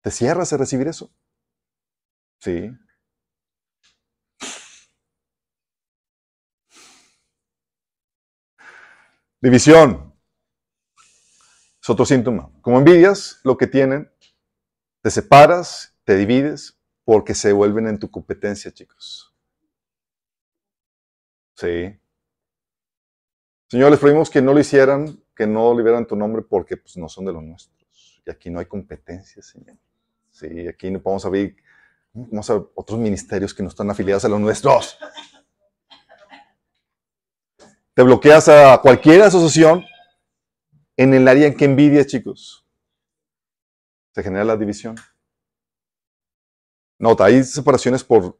[0.00, 1.10] ¿Te cierras a recibir eso?
[2.40, 2.70] Sí.
[9.40, 10.12] División.
[11.86, 12.50] Es otro síntoma.
[12.62, 14.10] Como envidias lo que tienen,
[15.02, 19.32] te separas, te divides, porque se vuelven en tu competencia, chicos.
[21.54, 21.96] Sí.
[23.70, 27.08] Señor, les pedimos que no lo hicieran, que no liberan tu nombre porque pues, no
[27.08, 28.20] son de los nuestros.
[28.26, 29.76] Y aquí no hay competencia, Señor.
[30.32, 31.56] Sí, aquí no podemos abrir
[32.12, 34.98] vamos a otros ministerios que no están afiliados a los nuestros.
[37.94, 39.84] Te bloqueas a cualquier asociación
[40.96, 42.66] en el área en que envidias, chicos.
[44.14, 44.96] Se genera la división.
[46.98, 48.38] Nota, hay separaciones por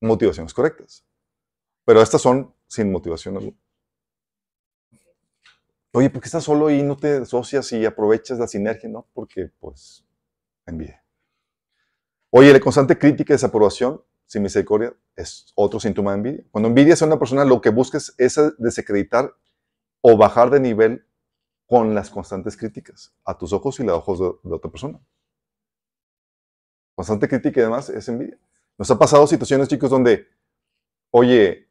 [0.00, 1.04] motivaciones correctas.
[1.84, 3.56] Pero estas son sin motivación alguna.
[5.92, 8.90] Oye, ¿por qué estás solo y no te asocias y aprovechas la sinergia?
[8.90, 10.04] No, porque pues
[10.66, 11.02] envidia.
[12.30, 16.44] Oye, la constante crítica y desaprobación, sin misericordia, es otro síntoma de envidia.
[16.50, 19.34] Cuando envidias a una persona, lo que buscas es desacreditar
[20.02, 21.07] o bajar de nivel
[21.68, 24.98] con las constantes críticas a tus ojos y los ojos de, de otra persona.
[26.96, 28.38] Constante crítica y demás es envidia.
[28.78, 30.26] Nos ha pasado situaciones, chicos, donde,
[31.10, 31.68] oye,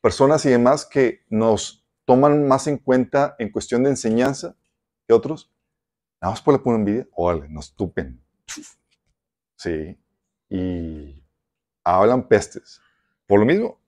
[0.00, 4.56] personas y demás que nos toman más en cuenta en cuestión de enseñanza
[5.06, 5.52] que otros,
[6.20, 8.24] nada más por la pura envidia, órale, nos tupen.
[9.56, 10.00] Sí.
[10.48, 11.22] Y
[11.84, 12.80] hablan pestes.
[13.26, 13.78] Por lo mismo.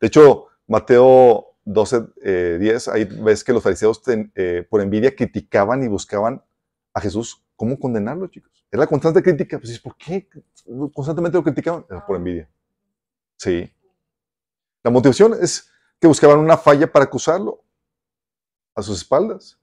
[0.00, 5.14] De hecho, Mateo 12, eh, 10, ahí ves que los fariseos ten, eh, por envidia
[5.14, 6.42] criticaban y buscaban
[6.92, 8.64] a Jesús cómo condenarlo, chicos.
[8.70, 9.58] Era la constante crítica.
[9.58, 10.28] Pues, ¿por qué
[10.92, 11.84] constantemente lo criticaban?
[11.88, 12.48] Era por envidia.
[13.36, 13.72] Sí.
[14.82, 15.70] La motivación es
[16.00, 17.62] que buscaban una falla para acusarlo
[18.74, 19.58] a sus espaldas.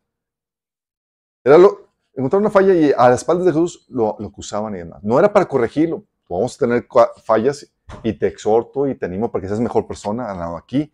[1.43, 4.79] Era lo, encontraron una falla y a las espaldas de Jesús lo, lo, acusaban y
[4.79, 5.03] demás.
[5.03, 6.03] No era para corregirlo.
[6.29, 6.88] Vamos a tener
[7.23, 7.71] fallas
[8.03, 10.55] y te exhorto y te animo para que seas mejor persona.
[10.57, 10.93] Aquí,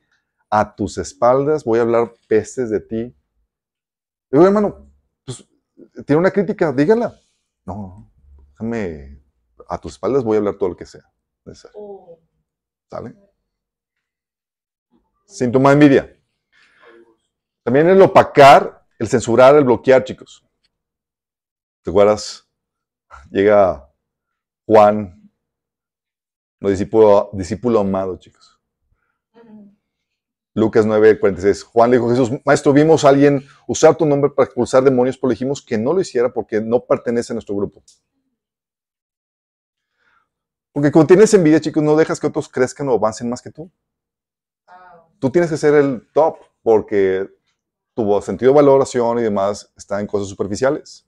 [0.56, 3.16] a tus espaldas, voy a hablar pestes de ti.
[4.30, 4.88] Digo, hermano,
[5.26, 5.44] pues,
[6.06, 7.20] tiene una crítica, díganla.
[7.66, 8.12] No,
[8.52, 9.20] déjame,
[9.68, 11.12] a tus espaldas voy a hablar todo lo que sea.
[12.88, 13.16] ¿Sale?
[15.26, 16.24] Síntoma de envidia.
[17.64, 20.46] También el opacar, el censurar, el bloquear, chicos.
[21.82, 22.48] ¿Te acuerdas?
[23.32, 23.92] Llega
[24.68, 25.32] Juan,
[26.60, 28.53] no discípulo, discípulo amado, chicos.
[30.54, 31.64] Lucas 9, 46.
[31.64, 35.18] Juan le dijo a Jesús, maestro, vimos a alguien usar tu nombre para expulsar demonios,
[35.18, 37.84] pero dijimos que no lo hiciera porque no pertenece a nuestro grupo.
[40.72, 43.72] Porque cuando tienes envidia, chicos, no dejas que otros crezcan o avancen más que tú.
[45.20, 47.30] Tú tienes que ser el top porque
[47.94, 51.08] tu sentido de valoración y demás está en cosas superficiales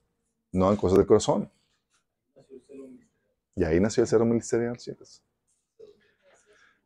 [0.56, 1.50] no en cosas del corazón.
[3.54, 5.22] Y ahí nació el cero ministerial, chicos.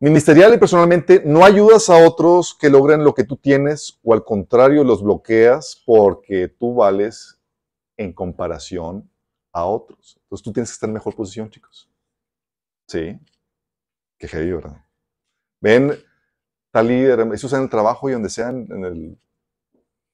[0.02, 4.24] Ministerial y personalmente, no ayudas a otros que logren lo que tú tienes o al
[4.24, 7.38] contrario los bloqueas porque tú vales
[7.98, 9.10] en comparación
[9.52, 10.16] a otros.
[10.22, 11.90] Entonces tú tienes que estar en mejor posición, chicos.
[12.88, 13.20] Sí.
[14.18, 14.84] Qué heavy, ¿verdad?
[15.60, 15.92] Ven,
[16.70, 19.18] tal líder, eso sea en el trabajo y donde sea, en el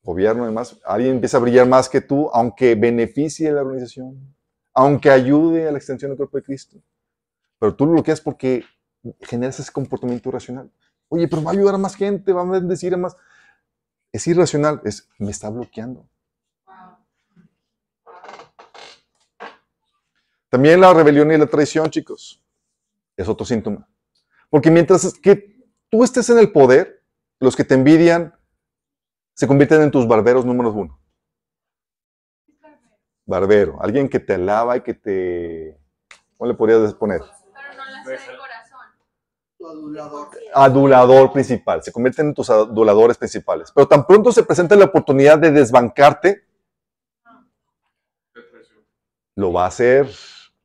[0.02, 4.34] gobierno y demás, alguien empieza a brillar más que tú, aunque beneficie a la organización,
[4.74, 6.78] aunque ayude a la extensión del cuerpo de Cristo.
[7.60, 8.64] Pero tú lo bloqueas porque
[9.20, 10.70] generas ese comportamiento irracional.
[11.08, 13.16] Oye, pero va a ayudar a más gente, va a bendecir a más.
[14.12, 16.08] Es irracional, es, me está bloqueando.
[20.48, 22.42] También la rebelión y la traición, chicos,
[23.16, 23.88] es otro síntoma.
[24.48, 27.02] Porque mientras que tú estés en el poder,
[27.40, 28.34] los que te envidian
[29.34, 30.98] se convierten en tus barberos números uno.
[33.26, 35.78] Barbero, alguien que te alaba y que te...
[36.38, 37.20] ¿Cómo le podrías poner?
[37.20, 38.45] Pero no la sé.
[39.58, 40.28] Tu adulador.
[40.54, 43.72] Adulador principal, se convierten en tus aduladores principales.
[43.74, 46.44] Pero tan pronto se presenta la oportunidad de desbancarte,
[49.34, 50.08] lo va a hacer.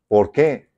[0.07, 0.71] ¿Por qué?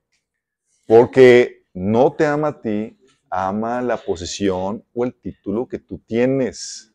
[0.86, 3.00] Porque no te ama a ti,
[3.30, 6.94] ama la posición o el título que tú tienes.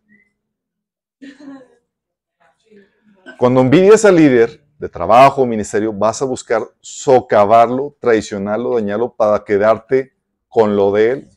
[3.39, 9.45] Cuando envidias al líder de trabajo o ministerio, vas a buscar socavarlo, traicionarlo, dañarlo para
[9.45, 10.18] quedarte
[10.49, 11.31] con lo de él,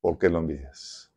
[0.00, 1.12] ¿por qué lo envidias?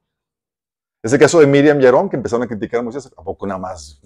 [1.01, 3.11] Es el caso de Miriam y Aarón, que empezaron a criticar a Moisés.
[3.15, 4.01] ¿A poco nada más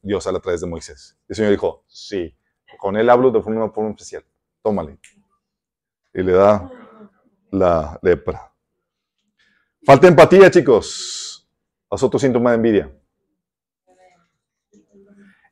[0.00, 1.18] Dios habla a través de Moisés?
[1.28, 2.34] El Señor dijo, sí,
[2.78, 4.24] con él hablo de forma, forma especial.
[4.62, 4.98] Tómale.
[6.14, 6.70] Y le da
[7.50, 8.52] la lepra.
[9.84, 11.48] Falta empatía, chicos.
[11.90, 12.92] Es otro síntoma de envidia.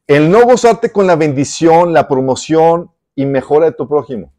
[0.06, 4.34] El no gozarte con la bendición, la promoción y mejora de tu prójimo.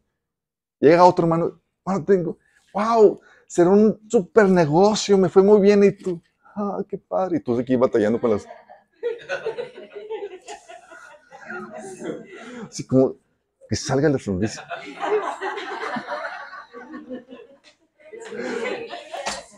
[0.78, 2.38] Llega otro hermano, hermano, tengo,
[2.76, 6.20] wow, será un super negocio, me fue muy bien y tú,
[6.54, 7.38] ah, qué padre.
[7.38, 8.46] Y tú aquí batallando con las...
[12.68, 13.14] Así como
[13.68, 14.66] que salga la sonrisa.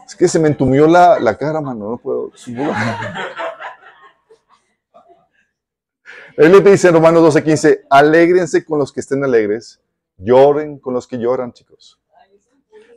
[0.06, 2.30] Es que se me entumió la, la cara, mano, no puedo.
[6.36, 9.80] Él te dice en Romanos 12:15, alégrense con los que estén alegres,
[10.16, 11.97] lloren con los que lloran, chicos.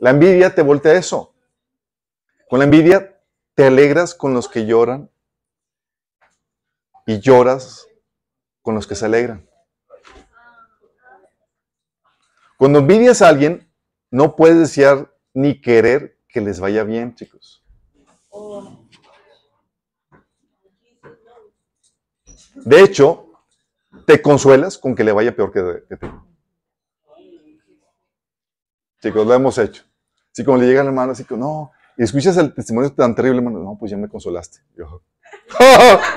[0.02, 1.32] La envidia te voltea a eso.
[2.48, 3.22] Con la envidia
[3.54, 5.08] te alegras con los que lloran
[7.06, 7.86] y lloras
[8.62, 9.48] con los que se alegran.
[12.58, 13.70] Cuando envidias a alguien,
[14.10, 17.64] no puedes desear ni querer que les vaya bien, chicos.
[22.56, 23.30] De hecho,
[24.04, 26.06] te consuelas con que le vaya peor que, que ti.
[29.00, 29.91] Chicos, lo hemos hecho.
[30.32, 33.38] Así como le llega al hermano, así que no, y escuchas el testimonio tan terrible,
[33.38, 34.60] hermano, no, pues ya me consolaste.
[34.74, 35.02] Yo,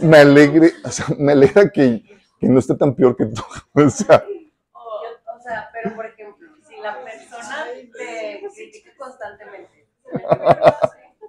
[0.00, 2.02] me alegre, o sea, me alegra que,
[2.40, 3.42] no esté tan peor que tú.
[3.74, 7.64] O sea, Yo- o sea, pero por ejemplo, si la persona
[7.96, 9.86] te critica constantemente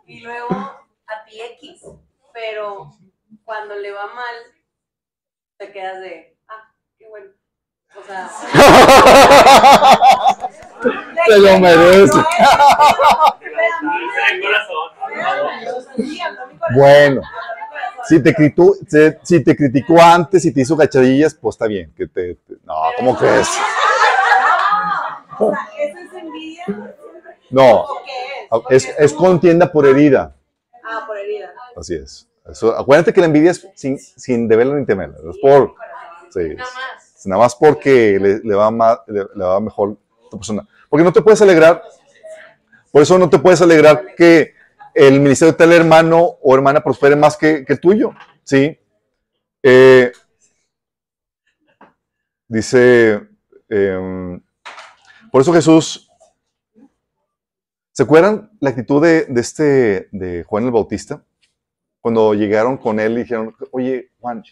[0.05, 1.83] y luego a ti X,
[2.33, 2.91] pero
[3.49, 4.35] cuando le va mal,
[5.57, 7.31] te quedas de, ah, qué bueno.
[7.95, 8.29] O sea,
[11.25, 12.13] te lo merece.
[16.75, 17.21] Bueno,
[18.07, 21.91] si te, criticó, si, si te criticó antes y te hizo gachadillas, pues está bien.
[21.97, 23.49] Que te, te- no, ¿cómo crees?
[25.39, 26.65] O sea, ¿eso es envidia?
[27.49, 27.87] No,
[28.51, 28.85] ¿O qué es?
[28.87, 30.35] es, es contienda por herida.
[30.83, 31.51] Ah, por herida.
[31.75, 32.28] Así es.
[32.51, 35.17] Eso, acuérdate que la envidia es sin, sin deberla ni temerla.
[35.29, 35.75] Es por,
[36.31, 37.55] sí, es- Nada más.
[37.55, 40.67] porque le, le va más, le, le va mejor a tu persona.
[40.89, 41.83] Porque no te puedes alegrar,
[42.91, 44.53] por eso no te puedes alegrar que
[44.95, 48.11] el ministerio de tal hermano o hermana prospere más que, que el tuyo.
[48.43, 48.77] ¿Sí?
[49.61, 50.11] Eh,
[52.47, 53.27] dice,
[53.69, 54.39] eh,
[55.31, 56.09] por eso Jesús,
[57.91, 61.23] ¿se acuerdan la actitud de, de este, de Juan el Bautista?
[62.01, 64.43] Cuando llegaron con él y dijeron, oye, Juan,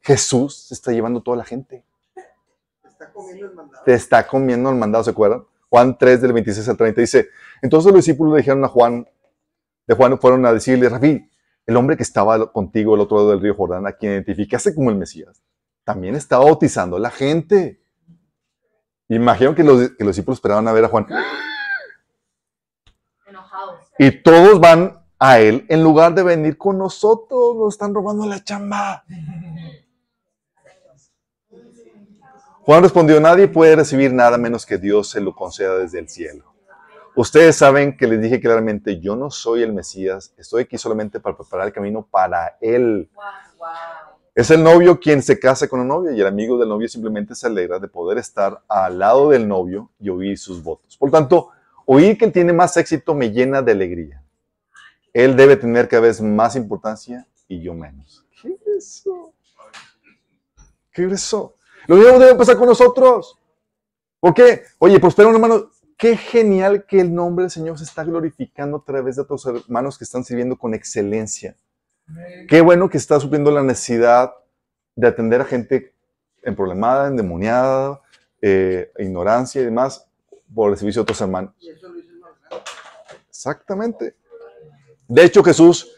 [0.00, 1.84] Jesús se está llevando toda la gente.
[2.84, 3.84] Está comiendo el mandado.
[3.84, 5.44] Te está comiendo el mandado, ¿se acuerdan?
[5.68, 7.28] Juan 3 del 26 al 30 dice,
[7.60, 9.06] entonces los discípulos le dijeron a Juan,
[9.86, 11.28] de Juan fueron a decirle, Rabí,
[11.66, 14.90] el hombre que estaba contigo al otro lado del río Jordán, a quien identificaste como
[14.90, 15.42] el Mesías,
[15.84, 17.80] también estaba bautizando a la gente.
[19.08, 21.06] Imagino que los, que los discípulos esperaban a ver a Juan.
[23.26, 23.80] Enojados.
[23.98, 27.56] Y todos van a él en lugar de venir con nosotros.
[27.56, 29.04] Nos están robando la chamba.
[32.62, 36.44] Juan respondió, nadie puede recibir nada menos que Dios se lo conceda desde el cielo.
[37.14, 41.36] Ustedes saben que les dije claramente, yo no soy el Mesías, estoy aquí solamente para
[41.36, 43.08] preparar el camino para Él.
[44.34, 47.34] Es el novio quien se casa con la novia y el amigo del novio simplemente
[47.34, 50.94] se alegra de poder estar al lado del novio y oír sus votos.
[50.98, 51.48] Por tanto,
[51.86, 54.25] oír que él tiene más éxito me llena de alegría.
[55.16, 58.26] Él debe tener cada vez más importancia y yo menos.
[58.42, 59.32] ¿Qué es eso?
[60.92, 61.56] ¿Qué es eso?
[61.86, 63.40] Lo mismo debe pasar con nosotros.
[64.20, 64.64] ¿Por qué?
[64.78, 65.70] Oye, prospera un hermano.
[65.96, 69.96] Qué genial que el nombre del Señor se está glorificando a través de otros hermanos
[69.96, 71.56] que están sirviendo con excelencia.
[72.46, 74.34] Qué bueno que está supliendo la necesidad
[74.96, 75.94] de atender a gente
[76.42, 78.02] emproblemada, endemoniada,
[78.42, 80.06] eh, ignorancia y demás
[80.54, 81.54] por el servicio de otros hermanos.
[83.30, 84.14] Exactamente.
[85.08, 85.96] De hecho, Jesús,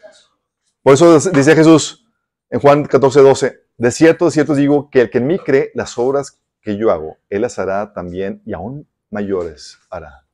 [0.83, 2.05] por eso dice Jesús
[2.49, 5.71] en Juan 14, 12, de cierto, de cierto digo que el que en mí cree,
[5.73, 10.25] las obras que yo hago, él las hará también y aún mayores hará,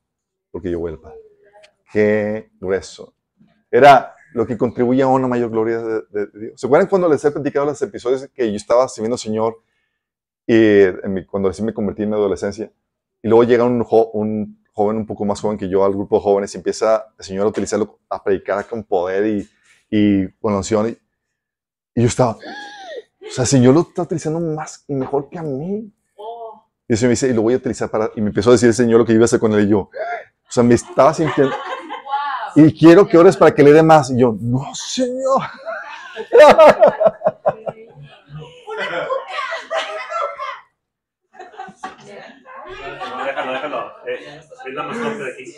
[0.50, 1.18] porque yo voy al Padre.
[1.92, 3.14] Qué grueso.
[3.70, 6.60] Era lo que contribuye a una mayor gloria de, de- Dios.
[6.60, 9.62] ¿Se acuerdan cuando les he platicado los episodios que yo estaba sirviendo al Señor
[10.46, 12.70] y en mi- cuando recién me convertí en mi adolescencia?
[13.22, 16.22] Y luego llega un, un joven un poco más joven que yo al grupo de
[16.22, 19.48] jóvenes y empieza el Señor a utilizarlo, a predicar con poder y,
[19.90, 20.90] y con unción.
[20.90, 20.98] Y,
[21.94, 25.42] Y yo estaba, o sea, si yo lo está utilizando más y mejor que a
[25.42, 25.90] mí.
[26.88, 28.52] Y el Señor me dice, y lo voy a utilizar para, y me empezó a
[28.52, 29.90] decir el Señor lo que iba a hacer con él y yo, o
[30.50, 31.54] sea, me estaba sintiendo,
[32.54, 34.10] y quiero que ores para que le dé más.
[34.10, 35.42] Y yo, no, Señor.
[43.26, 43.92] déjalo, déjalo.
[44.06, 45.54] Eh, es la mascota de aquí.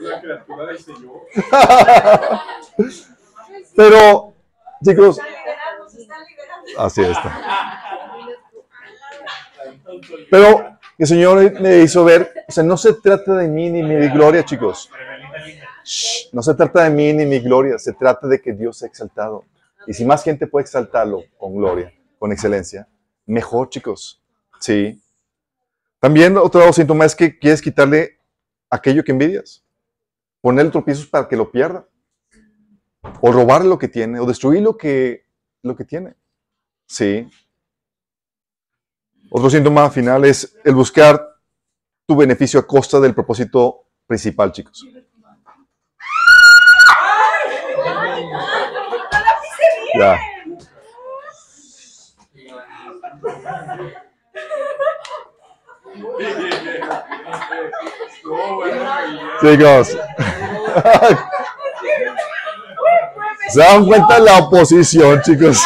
[0.00, 1.22] La criatura del Señor.
[3.76, 4.34] Pero,
[4.84, 5.20] chicos,
[6.76, 7.82] así está.
[10.30, 14.08] Pero el Señor me hizo ver, o sea, no se trata de mí ni mi
[14.08, 14.90] gloria, chicos.
[15.84, 18.88] Shh, no se trata de mí ni mi gloria, se trata de que Dios sea
[18.88, 19.44] exaltado.
[19.86, 22.86] Y si más gente puede exaltarlo con gloria, con excelencia,
[23.26, 24.20] mejor, chicos.
[24.60, 25.00] Sí.
[26.00, 28.20] También otro síntoma es que quieres quitarle
[28.70, 29.64] aquello que envidias.
[30.40, 31.86] Ponerle tropiezos para que lo pierda.
[33.20, 35.26] O robarle lo que tiene, o destruir lo que,
[35.62, 36.14] lo que tiene.
[36.86, 37.28] Sí.
[39.30, 41.36] Otro síntoma final es el buscar
[42.06, 44.86] tu beneficio a costa del propósito principal, chicos.
[49.98, 50.18] Ya.
[59.40, 59.88] Chicos.
[63.48, 65.62] ¿Se dan cuenta la oposición, chicos?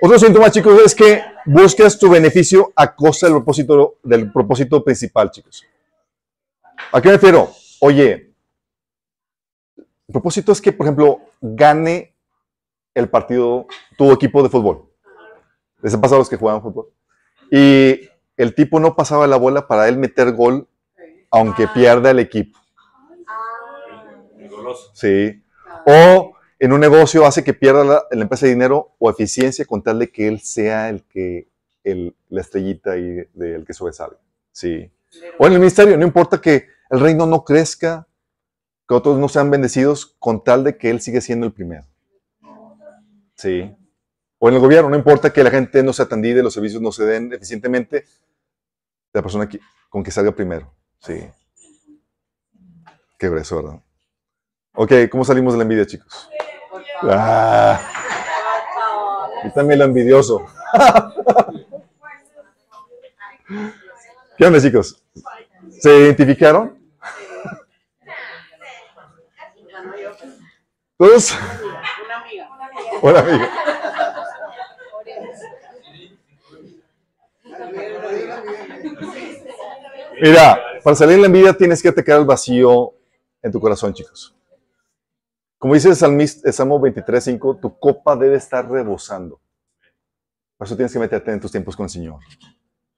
[0.00, 5.30] Otro síntoma, chicos, es que buscas tu beneficio a costa del propósito, del propósito principal,
[5.30, 5.64] chicos.
[6.92, 7.50] ¿A qué me refiero?
[7.80, 8.33] Oye,
[10.08, 12.14] el propósito es que, por ejemplo, gane
[12.94, 13.66] el partido,
[13.96, 14.90] tu equipo de fútbol.
[15.82, 16.92] Les ha pasado a los que juegan fútbol.
[17.50, 20.68] Y el tipo no pasaba la bola para él meter gol,
[21.30, 22.58] aunque pierda el equipo.
[24.38, 24.90] El goloso.
[24.94, 25.42] Sí.
[25.86, 29.98] O en un negocio hace que pierda la, la empresa dinero o eficiencia con tal
[29.98, 31.48] de que él sea el que,
[31.82, 34.16] el, la estrellita y del que sobresale.
[34.52, 34.90] Sí.
[35.38, 38.06] O en el ministerio, no importa que el reino no crezca,
[38.88, 41.84] que otros no sean bendecidos, con tal de que él sigue siendo el primero.
[43.34, 43.74] Sí.
[44.38, 46.92] O en el gobierno, no importa que la gente no sea atendida los servicios no
[46.92, 48.04] se den eficientemente,
[49.12, 50.70] la persona que, con que salga primero.
[50.98, 51.26] Sí.
[53.18, 53.80] Qué grueso, ¿verdad?
[54.74, 56.28] Ok, ¿cómo salimos de la envidia, chicos?
[57.02, 57.80] Ah,
[59.44, 60.44] y también lo envidioso.
[64.36, 65.02] ¿Qué onda, chicos?
[65.80, 66.83] ¿Se identificaron?
[70.96, 71.32] Todos.
[72.04, 72.48] Una amiga.
[73.02, 73.44] Hola, amigo.
[80.22, 82.94] Mira, para salir de la envidia tienes que atacar el vacío
[83.42, 84.36] en tu corazón, chicos.
[85.58, 89.40] Como dice el, Salmo 23.5, tu copa debe estar rebosando.
[90.56, 92.20] Por eso tienes que meterte en tus tiempos con el Señor.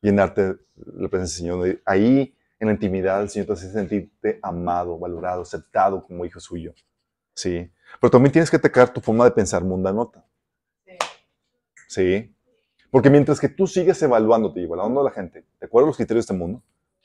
[0.02, 1.80] Llenarte la presencia del Señor.
[1.86, 6.74] Ahí, en la intimidad, el Señor te hace sentirte amado, valorado, aceptado como hijo suyo.
[7.34, 7.70] Sí.
[8.00, 10.24] Pero también tienes que atacar tu forma de pensar mundanota.
[11.88, 12.34] Sí.
[12.90, 15.96] Porque mientras que tú sigues evaluándote y evaluando a la gente, de acuerdo a los
[15.96, 16.62] criterios de este mundo,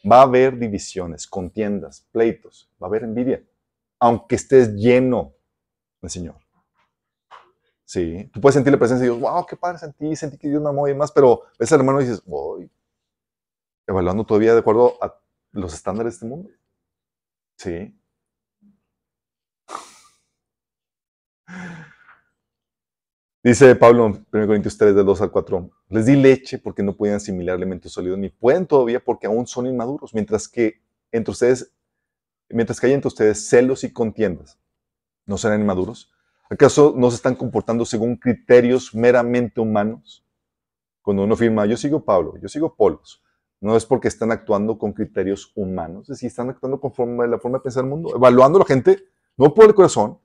[0.09, 3.43] va a haber divisiones, contiendas, pleitos, va a haber envidia,
[3.99, 5.33] aunque estés lleno
[6.01, 6.35] del Señor.
[7.85, 10.61] Sí, tú puedes sentir la presencia de Dios, wow, qué padre sentí, sentí que Dios
[10.61, 12.71] me amó y demás, pero ves al hermano y dices, voy,
[13.85, 15.19] evaluando todavía de acuerdo a
[15.51, 16.49] los estándares de este mundo.
[17.57, 17.93] Sí.
[23.43, 26.95] Dice Pablo en 1 Corintios 3, del 2 al 4, les di leche porque no
[26.95, 31.73] podían asimilar elementos sólidos, ni pueden todavía porque aún son inmaduros, mientras que entre ustedes,
[32.49, 34.59] mientras que hay entre ustedes celos y contiendas,
[35.25, 36.13] ¿no serán inmaduros?
[36.51, 40.23] ¿Acaso no se están comportando según criterios meramente humanos?
[41.01, 43.23] Cuando uno firma, yo sigo Pablo, yo sigo Polos,
[43.59, 47.39] no es porque están actuando con criterios humanos, es decir, están actuando conforme a la
[47.39, 49.03] forma de pensar el mundo, evaluando a la gente,
[49.35, 50.19] no por el corazón,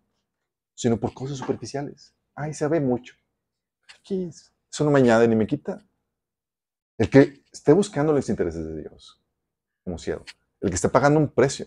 [0.77, 2.15] sino por cosas superficiales.
[2.37, 3.17] Ay, se ve mucho.
[4.09, 5.85] Eso no me añade ni me quita.
[6.99, 9.21] El que esté buscando los intereses de Dios,
[9.83, 10.25] como cielo,
[10.61, 11.67] el que esté pagando un precio,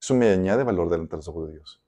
[0.00, 1.82] eso me añade valor delante de los ojos de Dios.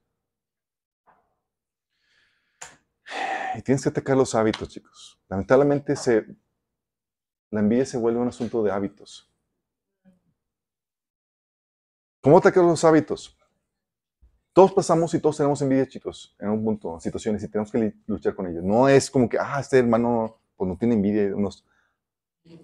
[3.55, 5.19] Y tienes que atacar los hábitos, chicos.
[5.27, 6.25] Lamentablemente se,
[7.49, 9.31] la envidia se vuelve un asunto de hábitos.
[12.21, 13.38] ¿Cómo atacar los hábitos?
[14.53, 18.35] Todos pasamos y todos tenemos envidia, chicos, en un punto, situaciones, y tenemos que luchar
[18.35, 18.63] con ellos.
[18.63, 21.35] No es como que, ah, este hermano pues no tiene envidia.
[21.35, 21.63] Unos,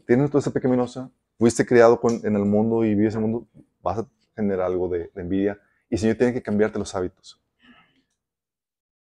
[0.05, 3.47] tienes esa pecaminosa, fuiste creado con- en el mundo y vives en el mundo,
[3.81, 5.59] vas a generar algo de, de envidia.
[5.89, 7.41] Y el Señor tiene que cambiarte los hábitos.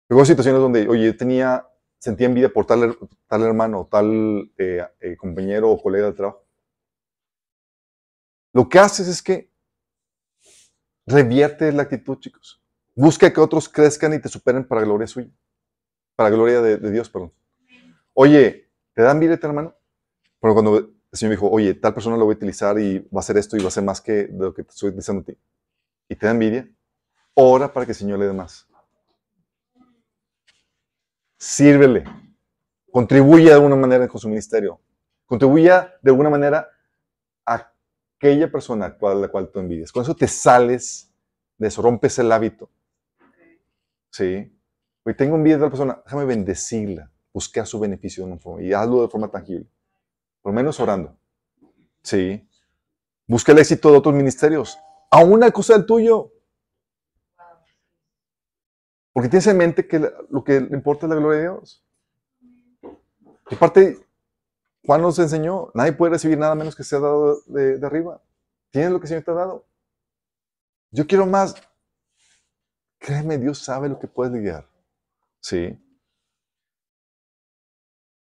[0.10, 1.68] Luego situaciones donde, oye, yo tenía,
[2.00, 2.98] sentía envidia por tal,
[3.28, 6.46] tal hermano, tal eh, eh, compañero o colega de trabajo.
[8.54, 9.52] Lo que haces es que
[11.08, 12.63] revierte la actitud, chicos.
[12.96, 15.30] Busca que otros crezcan y te superen para gloria suya.
[16.16, 17.34] Para gloria de, de Dios, perdón.
[18.14, 19.76] Oye, ¿te dan tu hermano?
[20.40, 23.20] Pero cuando el Señor dijo, oye, tal persona lo voy a utilizar y va a
[23.20, 25.26] hacer esto y va a hacer más que de lo que te estoy diciendo a
[25.26, 25.38] ti.
[26.10, 26.70] Y te da envidia,
[27.34, 28.68] ora para que el Señor le dé más.
[31.38, 32.04] Sírvele.
[32.92, 34.80] Contribuye de alguna manera con su ministerio.
[35.26, 36.70] Contribuya de alguna manera
[37.46, 37.74] a
[38.18, 39.92] aquella persona a la cual tú envidias.
[39.92, 41.12] Con eso te sales
[41.58, 42.70] de eso, rompes el hábito.
[44.14, 44.56] Sí.
[45.04, 49.02] Hoy tengo envidia de la persona, déjame bendecirla, buscar su beneficio de forma y hazlo
[49.02, 49.68] de forma tangible.
[50.42, 51.18] Por lo menos orando.
[52.04, 52.48] Sí.
[53.26, 54.78] Busca el éxito de otros ministerios,
[55.10, 56.32] a una cosa del tuyo.
[59.14, 61.84] Porque tienes en mente que lo que le importa es la gloria de Dios.
[63.50, 63.98] Y aparte,
[64.86, 68.22] Juan nos enseñó, nadie puede recibir nada menos que sea dado de, de arriba.
[68.70, 69.66] Tienes lo que el Señor te ha dado.
[70.92, 71.56] Yo quiero más.
[73.04, 74.66] Créeme, Dios sabe lo que puedes lidiar.
[75.42, 75.78] Sí.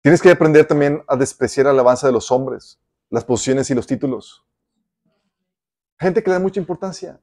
[0.03, 3.87] Tienes que aprender también a despreciar la alabanza de los hombres, las posiciones y los
[3.87, 4.45] títulos.
[6.01, 7.21] Gente que le da mucha importancia.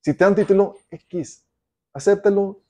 [0.00, 1.46] Si te dan título X,
[1.92, 2.64] acéptalo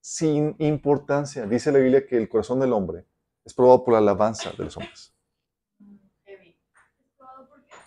[0.00, 1.44] sin importancia.
[1.44, 3.04] Dice la Biblia que el corazón del hombre
[3.44, 5.12] es probado por la alabanza de los hombres.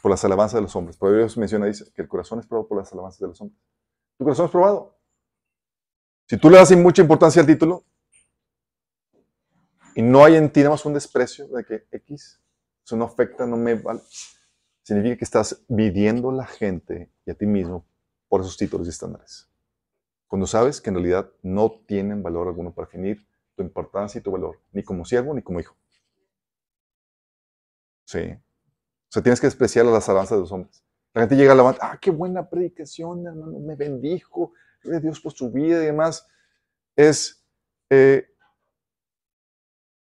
[0.02, 0.98] Por las alabanzas de los hombres.
[0.98, 3.58] Proverbios menciona, dice, que el corazón es probado por las alabanzas de los hombres.
[4.18, 4.97] Tu corazón es probado.
[6.28, 7.86] Si tú le das mucha importancia al título
[9.96, 12.42] y no hay en ti nada más un desprecio de que X,
[12.86, 14.02] eso no afecta, no me vale,
[14.84, 17.86] significa que estás midiendo a la gente y a ti mismo
[18.28, 19.50] por esos títulos y estándares.
[20.28, 23.26] Cuando sabes que en realidad no tienen valor alguno para definir
[23.56, 25.76] tu importancia y tu valor, ni como siervo ni como hijo.
[28.04, 28.20] Sí.
[28.20, 30.84] O sea, tienes que despreciar las alabanzas de los hombres.
[31.14, 34.52] La gente llega a la ah, qué buena predicación, hermano, me bendijo,
[34.88, 36.28] gloria a Dios por su vida y demás.
[36.96, 37.44] Es,
[37.90, 38.28] eh,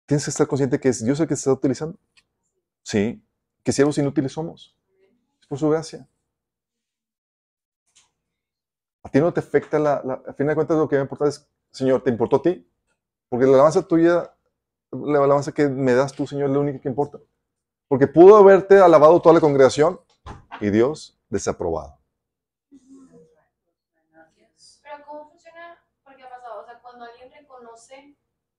[0.07, 1.99] tienes que estar consciente que es Dios el que te está utilizando.
[2.83, 3.23] Sí,
[3.63, 4.77] que siervos inútiles somos.
[5.41, 6.09] Es por su gracia.
[9.03, 11.27] A ti no te afecta la, la- a fin de cuentas lo que me importa
[11.29, 12.67] es, Señor, ¿te importó a ti?
[13.29, 14.35] Porque la alabanza tuya,
[14.93, 17.19] la alabanza que me das tú, Señor, es la única que importa.
[17.89, 20.01] Porque pudo haberte alabado toda la congregación
[20.61, 21.99] y Dios desaprobado.
[24.83, 25.79] Pero ¿cómo funciona?
[26.05, 27.07] Porque ha pasado, o sea, cuando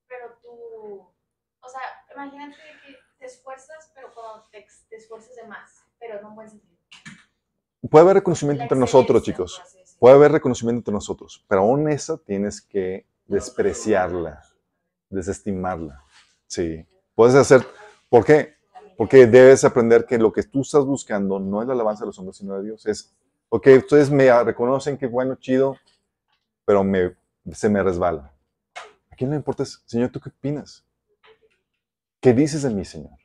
[0.08, 0.50] pero tú,
[1.60, 1.80] o sea,
[2.14, 6.50] imagínate que te esfuerzas, pero cuando te, te esfuerzas de más, pero no en buen
[6.50, 6.72] sentido.
[7.90, 9.60] Puede haber reconocimiento entre nosotros, chicos.
[9.62, 9.98] decirlo.
[9.98, 14.42] Puede haber reconocimiento entre nosotros, pero aún esa tienes que despreciarla,
[15.08, 16.04] desestimarla.
[16.46, 16.86] Sí.
[17.14, 17.66] Puedes hacer,
[18.08, 18.54] ¿por qué?
[18.96, 22.18] Porque debes aprender que lo que tú estás buscando no es la alabanza de los
[22.18, 22.86] hombres, sino de Dios.
[22.86, 23.14] Es,
[23.48, 25.76] ok, ustedes me reconocen que bueno, chido,
[26.64, 27.16] pero me,
[27.52, 28.32] se me resbala.
[29.22, 29.64] ¿A quién le importa?
[29.64, 30.84] Señor, ¿tú qué opinas?
[32.20, 33.16] ¿Qué dices de mí, Señor?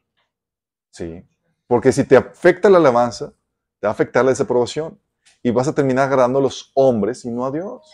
[0.92, 1.28] Sí.
[1.66, 3.34] Porque si te afecta la alabanza,
[3.80, 5.02] te va a afectar la desaprobación
[5.42, 7.92] y vas a terminar agradando a los hombres y no a Dios.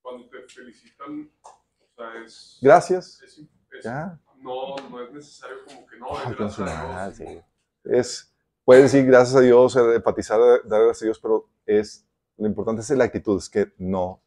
[0.00, 2.58] Cuando te felicitan, o sea, es.
[2.62, 3.20] Gracias.
[3.22, 4.18] es- es- Ya.
[4.38, 7.16] no, no es necesario como que no, es gracias a Dios.
[7.18, 7.40] sí.
[7.84, 12.06] Es, puedes decir gracias a Dios, eh, empatizar, dar gracias a Dios, pero es,
[12.38, 14.22] lo importante es la actitud, es que no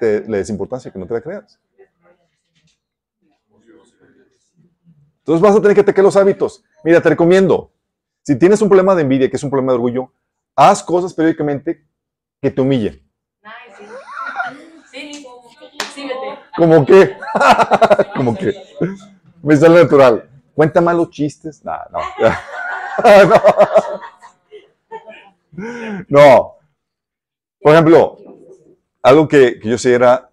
[0.00, 1.60] te, le des importancia, que no te la creas.
[5.22, 6.64] Entonces vas a tener que tener los hábitos.
[6.82, 7.70] Mira, te recomiendo,
[8.22, 10.12] si tienes un problema de envidia, que es un problema de orgullo,
[10.56, 11.86] haz cosas periódicamente
[12.40, 13.00] que te humillen.
[14.90, 15.22] Sí.
[16.56, 17.16] Como que,
[18.16, 18.52] como que,
[19.42, 20.28] me sale natural.
[20.54, 21.64] Cuenta malos chistes.
[21.64, 22.00] Nah, no.
[23.24, 23.34] no.
[26.08, 26.56] No.
[27.60, 28.16] Por ejemplo,
[29.02, 30.30] algo que, que yo sé era,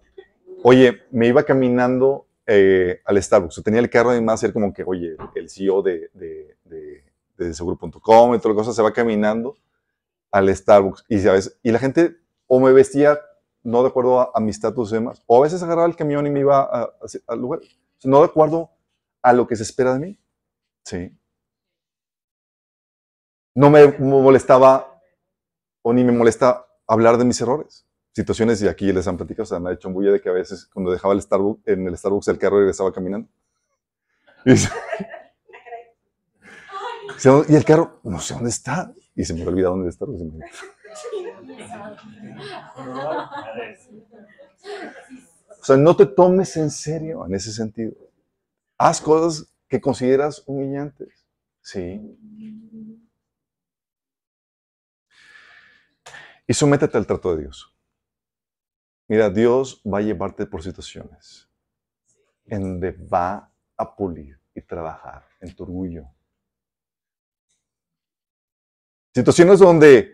[0.62, 3.62] oye, me iba caminando eh, al Starbucks.
[3.62, 6.56] Tenía el carro y más era como que, oye, el CEO de, de,
[7.36, 9.56] de, seguro.com y toda la cosa se va caminando
[10.32, 11.58] al Starbucks y, ¿sabes?
[11.62, 12.16] y la gente
[12.48, 13.20] o me vestía
[13.62, 16.26] no de acuerdo a, a mi estatus y demás, o a veces agarraba el camión
[16.26, 16.90] y me iba
[17.28, 17.60] al lugar,
[18.02, 18.70] no de acuerdo
[19.22, 20.20] a lo que se espera de mí.
[20.84, 21.16] Sí.
[23.54, 25.00] No me molestaba
[25.82, 27.86] o ni me molesta hablar de mis errores.
[28.12, 30.32] Situaciones, y aquí les han platicado, o sea, me ha hecho bulla de que a
[30.32, 33.28] veces cuando dejaba el Starbucks, en el Starbucks el carro regresaba caminando.
[34.44, 34.70] Y, dice-
[37.14, 38.92] dice, "¿Y el carro, no sé dónde está.
[39.14, 40.06] Y se me olvida dónde está.
[40.06, 40.18] me-
[45.60, 47.92] O sea, no te tomes en serio en ese sentido.
[48.78, 51.26] Haz cosas que consideras humillantes.
[51.60, 52.00] Sí.
[56.46, 57.72] Y sométete al trato de Dios.
[59.10, 61.48] Mira, Dios va a llevarte por situaciones
[62.46, 66.06] en donde va a pulir y trabajar en tu orgullo.
[69.12, 70.12] Situaciones donde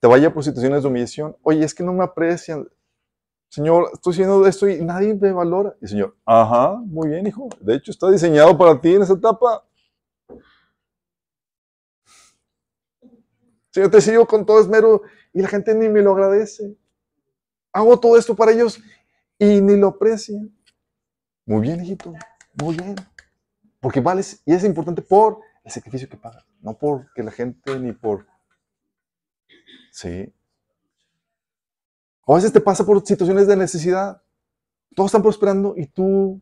[0.00, 1.36] te vaya por situaciones de humillación.
[1.42, 2.66] Oye, es que no me aprecian.
[3.50, 5.76] Señor, estoy haciendo esto y nadie me valora.
[5.82, 7.50] Y Señor, ajá, muy bien, hijo.
[7.60, 9.62] De hecho, está diseñado para ti en esa etapa.
[13.68, 15.02] Señor, te sigo con todo esmero
[15.34, 16.78] y la gente ni me lo agradece.
[17.72, 18.80] Hago todo esto para ellos
[19.38, 20.54] y ni lo aprecian.
[21.46, 22.12] Muy bien, hijito,
[22.60, 22.96] muy bien.
[23.80, 27.92] Porque vales, y es importante por el sacrificio que pagas, no porque la gente ni
[27.92, 28.26] por...
[29.92, 30.32] Sí.
[32.24, 34.22] O a veces te pasa por situaciones de necesidad.
[34.94, 36.40] Todos están prosperando y tú...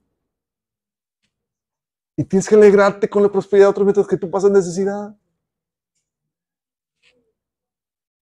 [2.17, 5.15] Y tienes que alegrarte con la prosperidad de otros mientras que tú pasas necesidad.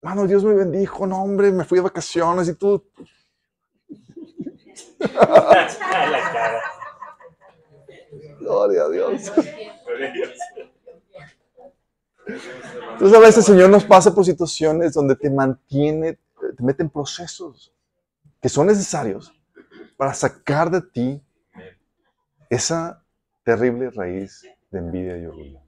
[0.04, 2.84] Mano, Dios me bendijo, no, hombre, me fui de vacaciones y tú.
[8.40, 9.32] Gloria a Dios.
[12.92, 16.90] Entonces a veces el Señor nos pasa por situaciones donde te mantiene, te mete en
[16.90, 17.74] procesos
[18.42, 19.34] que son necesarios
[19.96, 21.24] para sacar de ti
[22.50, 23.02] esa
[23.44, 25.62] terrible raíz de envidia y orgullo.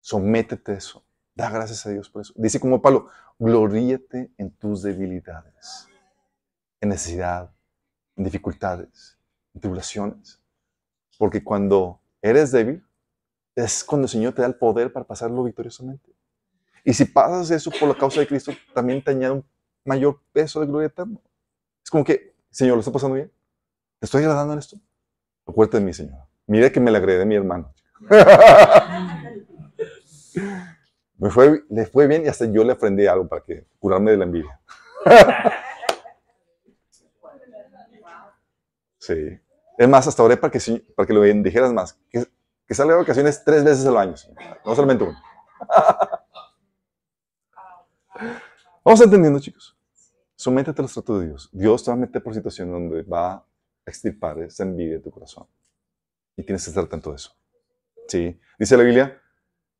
[0.00, 1.05] Sométete a eso.
[1.36, 2.32] Da gracias a Dios por eso.
[2.34, 3.08] Dice como Pablo,
[3.38, 5.86] gloríate en tus debilidades,
[6.80, 7.52] en necesidad,
[8.16, 9.18] en dificultades,
[9.52, 10.40] en tribulaciones.
[11.18, 12.82] Porque cuando eres débil,
[13.54, 16.10] es cuando el Señor te da el poder para pasarlo victoriosamente.
[16.82, 19.44] Y si pasas eso por la causa de Cristo, también te añade un
[19.84, 21.20] mayor peso de gloria eterna.
[21.84, 23.30] Es como que, Señor, ¿lo está pasando bien?
[23.98, 24.78] ¿Te estoy agradando en esto?
[25.46, 26.18] Acuérdate de mí, Señor.
[26.46, 27.74] Mira que me le agradé a mi hermano.
[31.18, 34.16] me fue, le fue bien y hasta yo le aprendí algo para que curarme de
[34.16, 34.60] la envidia.
[38.98, 39.38] Sí.
[39.78, 41.94] Es más, hasta oré para que, sí- para que lo bendijeras más.
[42.10, 42.24] Que,
[42.66, 44.38] que salga de vacaciones tres veces al año, Señor.
[44.64, 45.16] no solamente uno.
[48.84, 49.76] Vamos entendiendo, chicos.
[50.34, 51.48] Sométete a los tratos de Dios.
[51.52, 53.46] Dios te va a meter por situaciones donde va a
[53.86, 55.46] extirpar esa envidia de tu corazón.
[56.36, 57.34] Y tienes que estar atento a eso.
[58.08, 58.38] Sí.
[58.58, 59.20] Dice la Biblia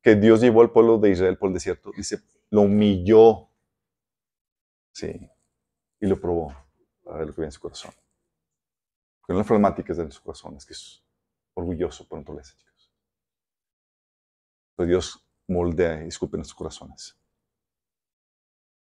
[0.07, 1.91] que Dios llevó al pueblo de Israel por el desierto.
[1.93, 3.49] Dice, lo humilló.
[4.93, 5.29] Sí.
[5.99, 6.55] Y lo probó
[7.03, 7.91] para ver lo que había en su corazón.
[9.19, 11.03] Porque una de las problemáticas de su corazón es que es
[11.55, 12.89] orgulloso por naturaleza, chicos.
[14.77, 17.13] Pero Dios moldea y escupe nuestros corazones.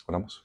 [0.07, 0.43] Oramos.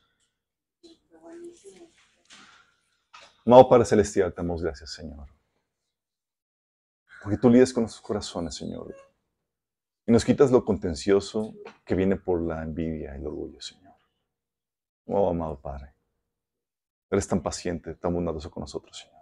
[3.46, 5.30] Amado Padre Celestial, te damos gracias, Señor.
[7.24, 8.94] Porque tú lidias con nuestros corazones, Señor.
[10.08, 13.96] Y nos quitas lo contencioso que viene por la envidia y el orgullo, Señor.
[15.08, 15.94] Oh, amado Padre.
[17.10, 19.16] Eres tan paciente, tan bondadoso con nosotros, Señor.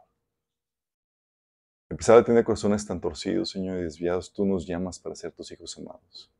[2.19, 5.77] A tener corazones tan torcidos, Señor, y desviados, tú nos llamas para ser tus hijos
[5.77, 6.31] amados.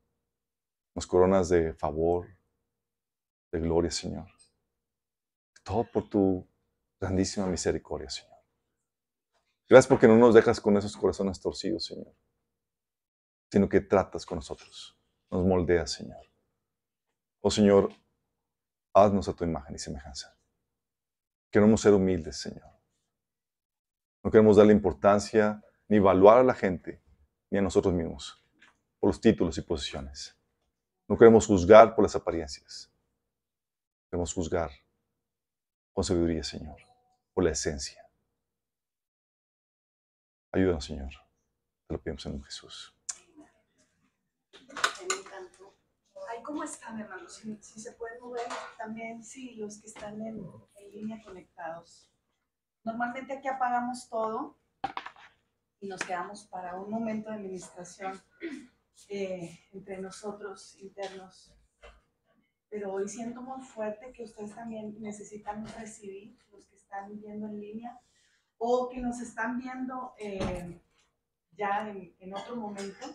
[0.95, 2.27] Nos coronas de favor,
[3.51, 4.27] de gloria, Señor.
[5.63, 6.47] Todo por tu
[6.99, 8.33] grandísima misericordia, Señor.
[9.69, 12.13] Gracias porque no nos dejas con esos corazones torcidos, Señor,
[13.53, 14.97] sino que tratas con nosotros,
[15.29, 16.27] nos moldeas, Señor.
[17.39, 17.93] Oh Señor,
[18.95, 20.35] haznos a tu imagen y semejanza.
[21.51, 22.67] Queremos ser humildes, Señor.
[24.23, 27.03] No queremos darle importancia ni evaluar a la gente
[27.51, 28.43] ni a nosotros mismos
[28.99, 30.35] por los títulos y posiciones.
[31.07, 32.91] No queremos juzgar por las apariencias.
[34.09, 34.71] Queremos juzgar
[35.91, 36.81] con sabiduría, Señor,
[37.35, 38.03] por la esencia.
[40.51, 41.11] Ayúdanos, Señor.
[41.85, 42.95] Te lo pedimos en Jesús.
[45.07, 45.75] Me encantó.
[46.29, 47.41] Ay, ¿cómo están, hermanos?
[47.61, 48.45] Si, se pueden mover
[48.77, 50.45] también, sí, los que están en,
[50.91, 52.07] línea conectados.
[52.83, 54.59] Normalmente aquí apagamos todo
[55.79, 58.21] y nos quedamos para un momento de administración
[59.09, 61.51] eh, entre nosotros internos.
[62.69, 67.59] Pero hoy siento muy fuerte que ustedes también necesitan recibir, los que están viendo en
[67.59, 67.99] línea,
[68.59, 70.79] o que nos están viendo eh,
[71.53, 73.07] ya en otro momento.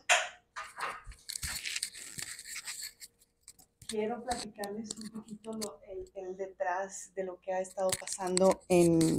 [3.89, 9.16] Quiero platicarles un poquito lo- el, el detrás de lo que ha estado pasando en,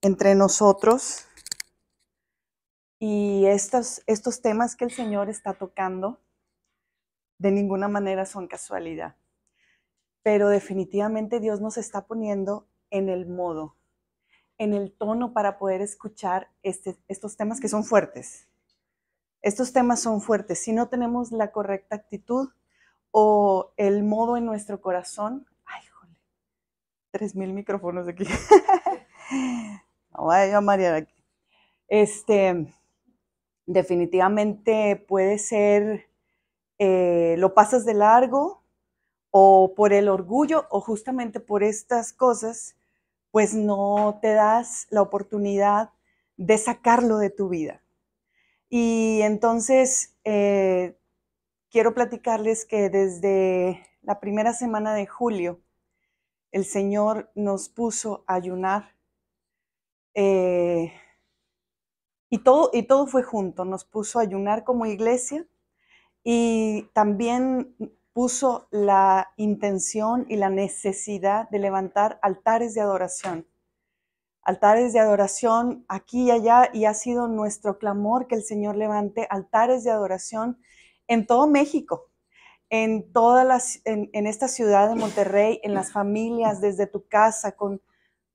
[0.00, 1.26] entre nosotros.
[2.98, 6.20] Y estos, estos temas que el Señor está tocando
[7.38, 9.16] de ninguna manera son casualidad.
[10.22, 13.76] Pero definitivamente Dios nos está poniendo en el modo,
[14.58, 18.48] en el tono para poder escuchar este- estos temas que son fuertes.
[19.42, 20.60] Estos temas son fuertes.
[20.60, 22.48] Si no tenemos la correcta actitud
[23.10, 26.16] o el modo en nuestro corazón, ay, jole,
[27.10, 28.24] tres mil micrófonos aquí.
[30.16, 31.14] No voy a marear aquí.
[31.88, 32.72] Este,
[33.66, 36.08] definitivamente puede ser,
[36.78, 38.62] eh, lo pasas de largo
[39.30, 42.76] o por el orgullo o justamente por estas cosas,
[43.30, 45.90] pues no te das la oportunidad
[46.36, 47.82] de sacarlo de tu vida.
[48.68, 50.96] Y entonces eh,
[51.76, 55.60] quiero platicarles que desde la primera semana de julio,
[56.50, 58.96] el Señor nos puso a ayunar.
[60.14, 60.90] eh,
[62.30, 65.46] y, todo, y todo fue junto, nos puso a ayunar como iglesia
[66.24, 67.76] y también
[68.14, 73.46] puso la intención y la necesidad de levantar altares de adoración.
[74.40, 79.26] Altares de adoración aquí y allá y ha sido nuestro clamor que el Señor levante
[79.28, 80.58] altares de adoración
[81.08, 82.10] en todo México,
[82.68, 87.80] en todas las, en, esta ciudad de Monterrey, en las familias, desde tu casa, con,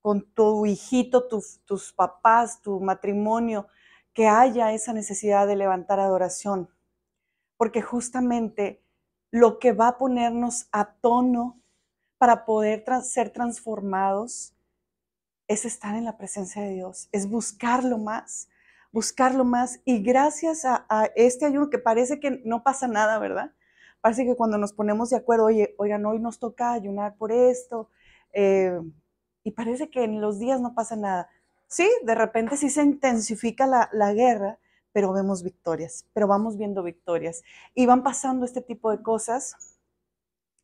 [0.00, 3.68] con tu hijito, tus, papás, tu matrimonio,
[4.14, 6.70] que haya esa necesidad de levantar adoración.
[7.56, 8.82] Porque justamente
[9.30, 11.60] lo que va a ponernos a tono
[12.18, 14.54] para poder ser transformados
[15.48, 18.48] es estar en la presencia de Dios, es buscarlo más,
[18.92, 19.80] buscarlo más.
[19.84, 23.52] Y gracias a, este ayuno que parece que no pasa nada, ¿verdad?
[24.00, 27.88] Parece que cuando nos ponemos de acuerdo, oye, oigan, hoy nos toca ayunar por esto,
[28.32, 28.78] eh,
[29.44, 31.28] y parece que en los días no pasa nada.
[31.66, 34.58] Sí, de repente sí se intensifica la, la guerra,
[34.92, 37.42] pero vemos victorias, pero vamos viendo victorias.
[37.74, 39.56] Y van pasando este tipo de cosas.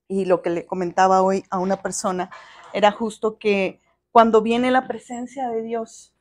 [0.07, 2.31] Y lo que le comentaba hoy a una persona
[2.73, 3.81] era justo que
[4.11, 6.15] cuando viene la presencia de Dios,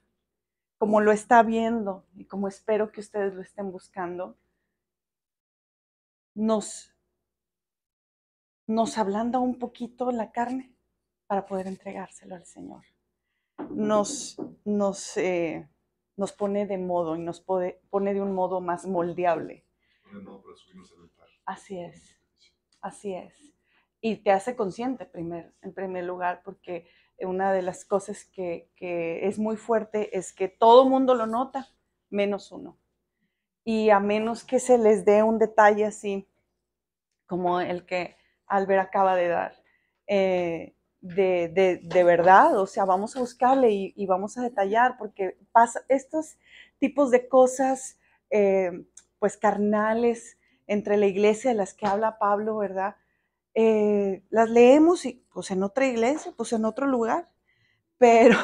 [0.77, 4.37] como lo está viendo y como espero que ustedes lo estén buscando,
[6.35, 6.93] nos,
[8.67, 10.75] nos ablanda un poquito la carne
[11.25, 12.83] para poder entregárselo al Señor.
[13.71, 15.67] Nos, nos, eh,
[16.15, 19.65] nos pone de modo y nos pone, pone de un modo más moldeable.
[21.45, 22.19] Así es,
[22.81, 23.33] así es.
[23.99, 26.87] Y te hace consciente primer, en primer lugar, porque
[27.21, 31.67] una de las cosas que, es muy fuerte es que todo mundo lo nota,
[32.09, 32.77] menos uno.
[33.63, 36.27] Y a menos que se les dé un detalle así,
[37.25, 38.15] como el que
[38.45, 39.55] Albert acaba de dar,
[40.07, 44.97] eh, de, de, de, verdad, o sea, vamos a buscarle y, y, vamos a detallar,
[44.97, 46.37] porque pasa estos
[46.79, 47.99] tipos de cosas,
[48.29, 48.85] eh,
[49.19, 50.37] pues carnales,
[50.67, 52.95] entre la iglesia de las que habla Pablo, ¿verdad?
[53.59, 57.27] Eh, las leemos y pues en otra iglesia, pues en otro lugar,
[57.97, 58.37] pero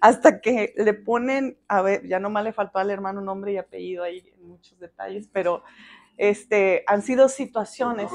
[0.00, 4.02] hasta que le ponen, a ver, ya nomás le faltó al hermano nombre y apellido
[4.02, 5.62] ahí en muchos detalles, pero
[6.16, 8.10] este, han sido situaciones,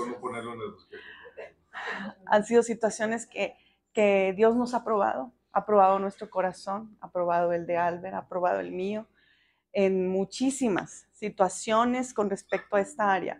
[2.25, 3.55] han sido situaciones que,
[3.93, 8.27] que Dios nos ha probado, ha probado nuestro corazón, ha probado el de Albert, ha
[8.27, 9.05] probado el mío,
[9.71, 13.39] en muchísimas situaciones con respecto a esta área.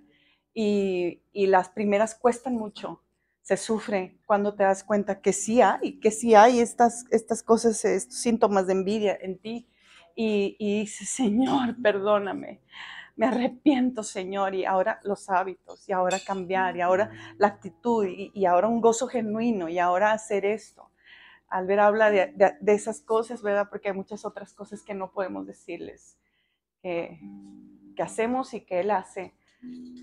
[0.60, 3.04] Y, las primeras cuestan mucho,
[3.44, 7.86] se sufre cuando te das cuenta que sí hay, que sí hay estas, estas cosas,
[7.86, 9.70] estos síntomas de envidia en ti.
[10.16, 12.62] Y, y Señor, perdóname,
[13.16, 18.46] me arrepiento, Señor, y ahora los hábitos, y ahora cambiar, y ahora la actitud, y,
[18.48, 20.90] ahora un gozo genuino, y ahora hacer esto.
[21.50, 23.68] Albert habla de, de, esas cosas, ¿verdad?
[23.70, 26.18] Porque hay muchas otras cosas que no podemos decirles,
[26.82, 27.20] que,
[27.96, 29.37] que hacemos y que él hace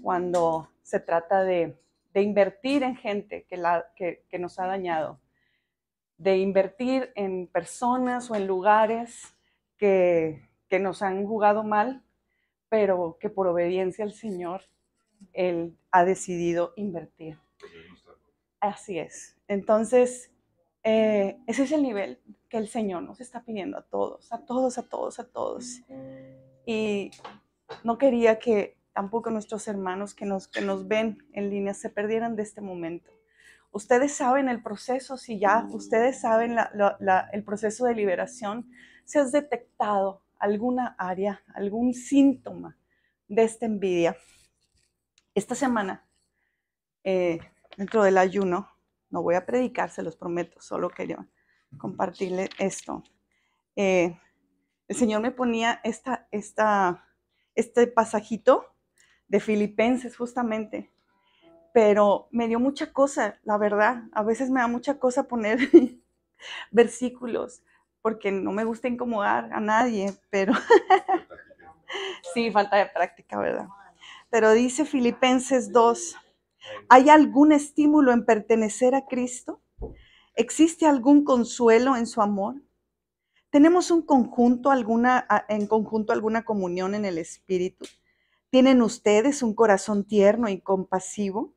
[0.02, 1.76] cuando se trata de,
[2.12, 5.20] de invertir en gente que, la, que, que, nos ha dañado,
[6.18, 9.34] de invertir en personas o en lugares
[9.76, 12.02] que, que nos han jugado mal,
[12.68, 14.62] pero que por obediencia al Señor,
[15.32, 17.38] Él ha decidido invertir.
[18.60, 19.36] Así es.
[19.46, 20.30] Entonces,
[20.82, 24.78] eh, ese es el nivel que el Señor nos está pidiendo a todos, a todos,
[24.78, 25.80] a todos, a todos.
[26.66, 27.10] Y
[27.82, 32.36] no quería que tampoco nuestros hermanos que nos, que nos ven en línea se perdieran
[32.36, 33.10] de este momento.
[33.72, 36.56] Ustedes saben el proceso, si ya ustedes saben
[37.32, 38.70] el proceso de liberación,
[39.04, 42.78] si has detectado alguna área, algún síntoma
[43.26, 44.16] de esta envidia.
[45.34, 46.06] Esta semana,
[47.02, 47.40] eh,
[47.76, 48.68] dentro del ayuno,
[49.10, 51.26] no voy a predicar, se los prometo, solo quería
[51.76, 53.02] compartirle esto.
[53.74, 54.16] Eh,
[54.86, 57.08] el Señor me ponía esta, esta,
[57.56, 58.73] este pasajito
[59.34, 60.92] de Filipenses justamente,
[61.72, 64.04] pero me dio mucha cosa, la verdad.
[64.12, 65.58] A veces me da mucha cosa poner
[66.70, 67.60] versículos
[68.00, 70.52] porque no me gusta incomodar a nadie, pero
[72.32, 73.66] sí, falta de práctica, ¿verdad?
[74.30, 76.16] Pero dice Filipenses 2,
[76.88, 79.60] ¿hay algún estímulo en pertenecer a Cristo?
[80.36, 82.62] ¿Existe algún consuelo en su amor?
[83.50, 87.84] ¿Tenemos un conjunto alguna, en conjunto alguna comunión en el Espíritu?
[88.54, 91.56] ¿Tienen ustedes un corazón tierno y compasivo?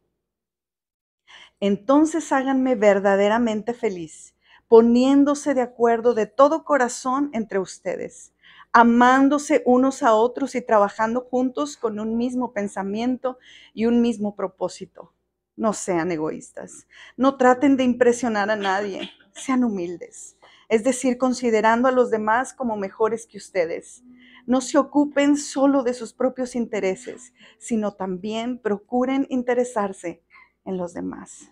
[1.59, 4.33] Entonces háganme verdaderamente feliz,
[4.67, 8.33] poniéndose de acuerdo de todo corazón entre ustedes,
[8.71, 13.37] amándose unos a otros y trabajando juntos con un mismo pensamiento
[13.75, 15.13] y un mismo propósito.
[15.55, 20.35] No sean egoístas, no traten de impresionar a nadie, sean humildes,
[20.69, 24.03] es decir, considerando a los demás como mejores que ustedes.
[24.45, 30.23] No se ocupen solo de sus propios intereses, sino también procuren interesarse
[30.65, 31.52] en los demás.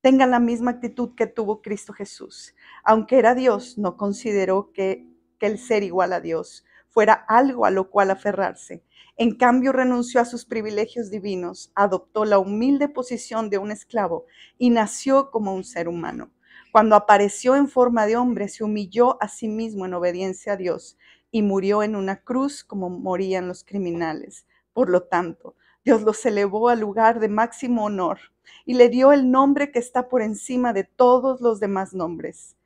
[0.00, 2.54] Tengan la misma actitud que tuvo Cristo Jesús.
[2.82, 7.70] Aunque era Dios, no consideró que, que el ser igual a Dios fuera algo a
[7.70, 8.84] lo cual aferrarse.
[9.16, 14.26] En cambio, renunció a sus privilegios divinos, adoptó la humilde posición de un esclavo
[14.58, 16.30] y nació como un ser humano.
[16.74, 20.98] Cuando apareció en forma de hombre, se humilló a sí mismo en obediencia a Dios
[21.30, 24.44] y murió en una cruz como morían los criminales.
[24.72, 28.18] Por lo tanto, Dios los elevó al lugar de máximo honor
[28.64, 32.56] y le dio el nombre que está por encima de todos los demás nombres,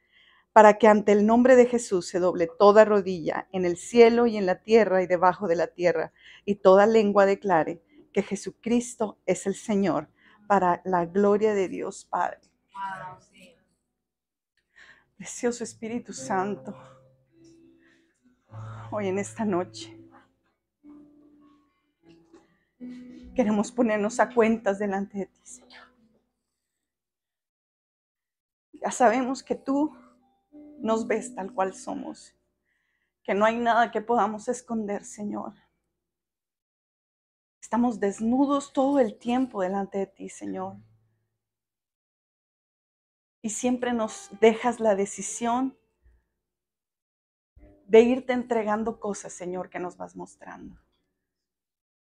[0.54, 4.38] para que ante el nombre de Jesús se doble toda rodilla en el cielo y
[4.38, 6.14] en la tierra y debajo de la tierra,
[6.46, 7.82] y toda lengua declare
[8.14, 10.08] que Jesucristo es el Señor,
[10.46, 12.40] para la gloria de Dios Padre.
[15.18, 16.76] Precioso Espíritu Santo,
[18.92, 19.98] hoy en esta noche
[23.34, 25.82] queremos ponernos a cuentas delante de ti, Señor.
[28.74, 29.92] Ya sabemos que tú
[30.78, 32.32] nos ves tal cual somos,
[33.24, 35.52] que no hay nada que podamos esconder, Señor.
[37.60, 40.76] Estamos desnudos todo el tiempo delante de ti, Señor.
[43.48, 45.74] Y siempre nos dejas la decisión
[47.86, 50.78] de irte entregando cosas, Señor, que nos vas mostrando.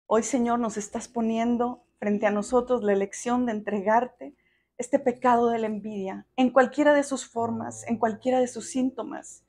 [0.07, 4.35] Hoy, Señor, nos estás poniendo frente a nosotros la elección de entregarte
[4.77, 9.45] este pecado de la envidia en cualquiera de sus formas, en cualquiera de sus síntomas.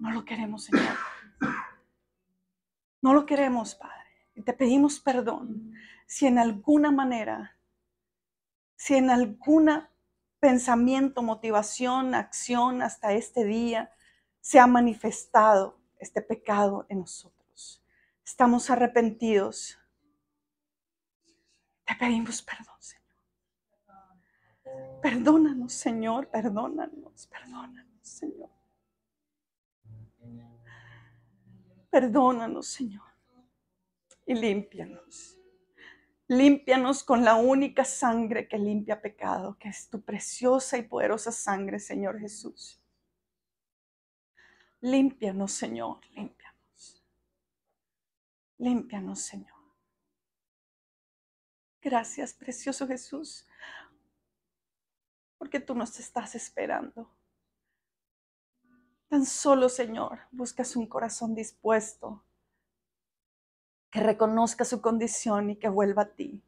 [0.00, 0.96] No lo queremos, Señor.
[3.02, 4.08] No lo queremos, Padre.
[4.34, 5.74] Y te pedimos perdón
[6.06, 7.58] si en alguna manera,
[8.74, 9.90] si en alguna
[10.40, 13.92] pensamiento, motivación, acción hasta este día
[14.40, 17.82] se ha manifestado este pecado en nosotros.
[18.24, 19.78] Estamos arrepentidos.
[21.84, 23.16] Te pedimos perdón, Señor.
[25.02, 28.50] Perdónanos, Señor, perdónanos, perdónanos, Señor.
[31.90, 33.06] Perdónanos, Señor.
[34.26, 35.38] Y límpianos.
[36.28, 41.78] Límpianos con la única sangre que limpia pecado, que es tu preciosa y poderosa sangre,
[41.78, 42.82] Señor Jesús.
[44.80, 47.04] Límpianos, Señor, límpianos.
[48.58, 49.56] Límpianos, Señor.
[51.80, 53.46] Gracias, precioso Jesús,
[55.38, 57.08] porque tú nos estás esperando.
[59.06, 62.25] Tan solo, Señor, buscas un corazón dispuesto,
[63.90, 66.42] que reconozca su condición y que vuelva a ti.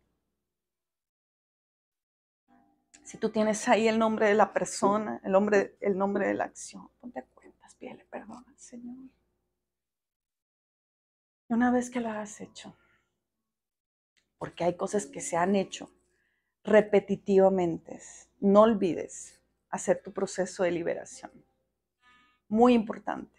[3.05, 6.45] Si tú tienes ahí el nombre de la persona, el nombre, el nombre de la
[6.45, 8.97] acción, ponte a cuentas, pídele perdón al Señor.
[11.49, 12.77] Y una vez que lo has hecho,
[14.37, 15.91] porque hay cosas que se han hecho
[16.65, 17.99] repetitivamente,
[18.41, 19.41] no olvides
[19.71, 21.33] hacer tu proceso de liberación.
[22.49, 23.38] Muy importante.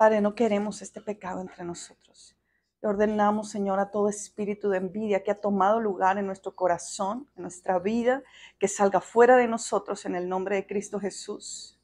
[0.00, 2.34] Padre, no queremos este pecado entre nosotros.
[2.80, 7.28] Le ordenamos, Señor, a todo espíritu de envidia que ha tomado lugar en nuestro corazón,
[7.36, 8.22] en nuestra vida,
[8.58, 11.78] que salga fuera de nosotros en el nombre de Cristo Jesús.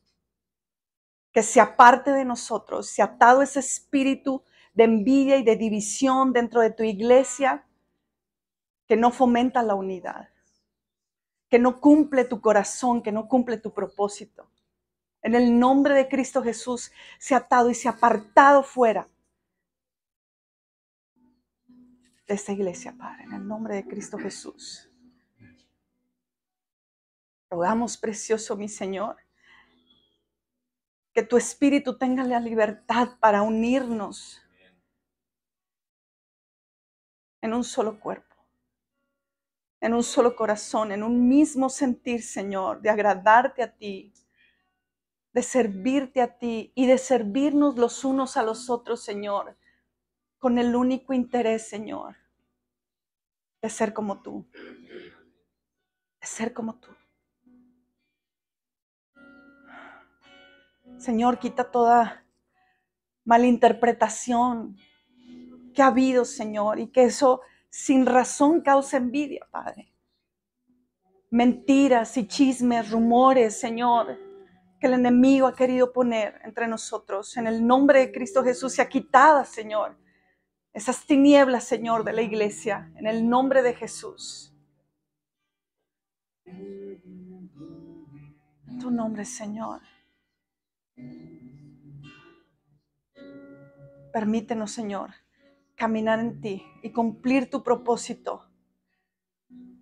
[1.30, 6.62] Que se aparte de nosotros, se atado ese espíritu de envidia y de división dentro
[6.62, 7.66] de tu iglesia,
[8.86, 10.30] que no fomenta la unidad,
[11.50, 14.48] que no cumple tu corazón, que no cumple tu propósito.
[15.26, 19.08] En el nombre de Cristo Jesús se ha atado y se ha apartado fuera
[22.28, 24.88] de esta iglesia, Padre, en el nombre de Cristo Jesús.
[27.50, 29.16] Rogamos, precioso mi Señor,
[31.12, 34.40] que tu espíritu tenga la libertad para unirnos
[37.40, 38.36] en un solo cuerpo,
[39.80, 44.12] en un solo corazón, en un mismo sentir, Señor, de agradarte a ti,
[45.36, 49.58] de servirte a ti y de servirnos los unos a los otros, Señor,
[50.38, 52.16] con el único interés, Señor,
[53.60, 54.46] de ser como tú,
[56.18, 56.88] de ser como tú.
[60.96, 62.24] Señor, quita toda
[63.26, 64.78] malinterpretación
[65.74, 69.92] que ha habido, Señor, y que eso sin razón causa envidia, Padre.
[71.28, 74.25] Mentiras y chismes, rumores, Señor,
[74.80, 77.36] que el enemigo ha querido poner entre nosotros.
[77.36, 79.96] En el nombre de Cristo Jesús se ha quitado, Señor,
[80.72, 84.54] esas tinieblas, Señor, de la iglesia, en el nombre de Jesús.
[88.80, 89.80] Tu nombre, Señor.
[94.12, 95.10] Permítenos, Señor,
[95.74, 98.46] caminar en ti y cumplir tu propósito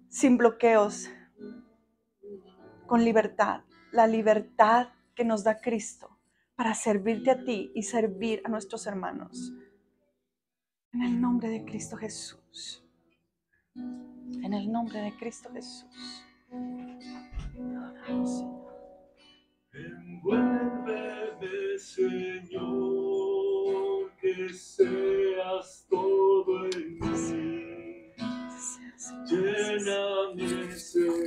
[0.09, 1.11] sin bloqueos,
[2.87, 3.63] con libertad,
[3.95, 6.19] la libertad que nos da Cristo
[6.57, 9.53] para servirte a ti y servir a nuestros hermanos.
[10.93, 12.85] En el nombre de Cristo Jesús.
[13.75, 16.25] En el nombre de Cristo Jesús.
[21.79, 22.57] Señor,
[24.21, 28.13] que seas todo en mí.
[29.27, 31.25] Llena mi Señor.